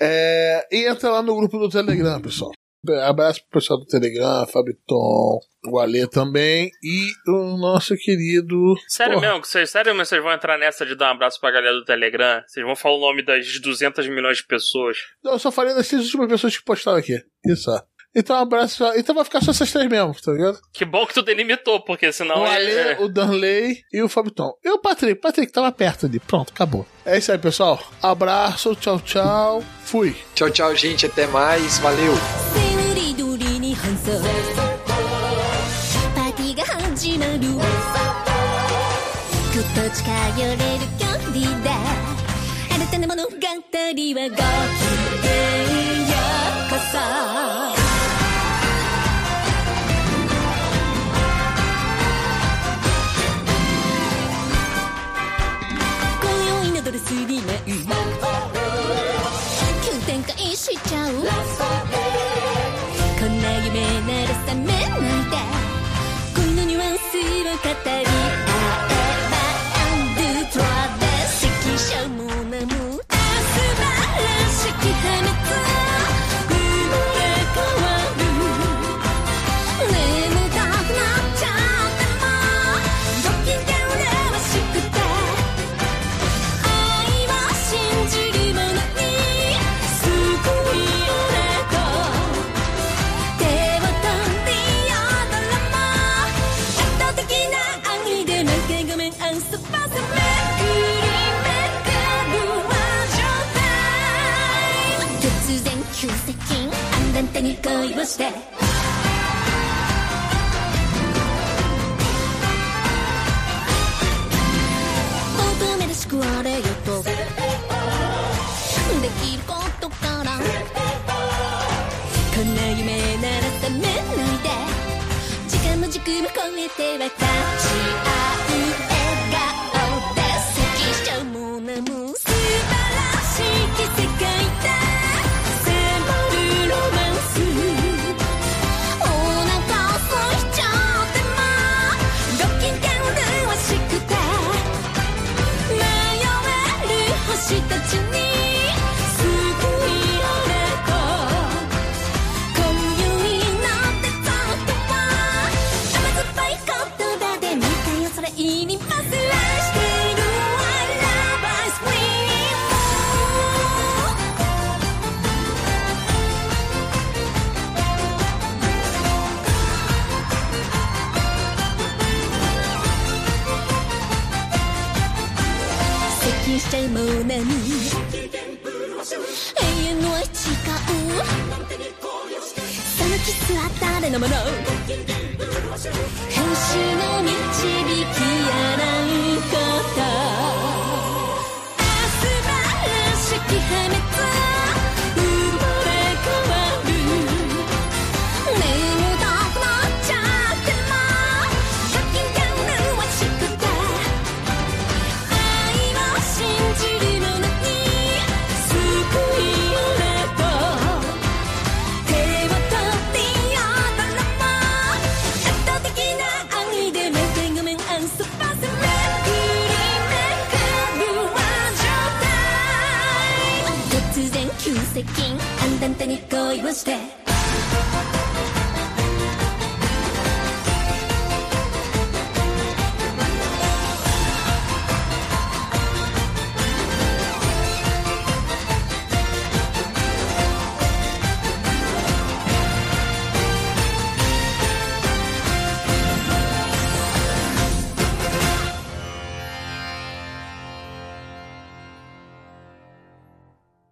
[0.00, 2.50] É, e entra lá no grupo do Telegram, pessoal.
[3.04, 5.38] Abraço pro pessoal do Telegram, Fabiton,
[5.70, 8.74] o Alê também e o nosso querido.
[8.88, 9.28] Sério Porra.
[9.28, 9.44] mesmo?
[9.44, 10.06] Vocês, sério mesmo?
[10.06, 12.42] Vocês vão entrar nessa de dar um abraço pra galera do Telegram?
[12.46, 14.96] Vocês vão falar o nome das 200 milhões de pessoas?
[15.22, 17.22] Não, eu só falei das três últimas pessoas que postaram aqui.
[17.46, 17.70] Isso.
[18.14, 18.84] Então, um abraço.
[18.96, 20.58] Então vai ficar só essas três mesmo, tá ligado?
[20.74, 23.00] Que bom que tu delimitou, porque senão o é- Alê, é...
[23.00, 24.52] o Danley e o Fabiton.
[24.62, 25.18] E o Patrick.
[25.20, 26.20] Patrick tava perto ali.
[26.20, 26.86] Pronto, acabou.
[27.06, 27.82] É isso aí, pessoal.
[28.02, 29.64] Abraço, tchau, tchau.
[29.84, 30.14] Fui.
[30.34, 32.12] Tchau, tchau, gente, até mais, valeu!
[34.04, 34.14] そう
[36.12, 37.38] パーティーが始まる。
[37.38, 37.50] ぐっ
[39.76, 40.60] と近寄れる
[40.98, 41.22] 距離
[41.62, 41.70] だ。
[42.74, 43.36] 新たな物語は
[44.28, 44.42] ごき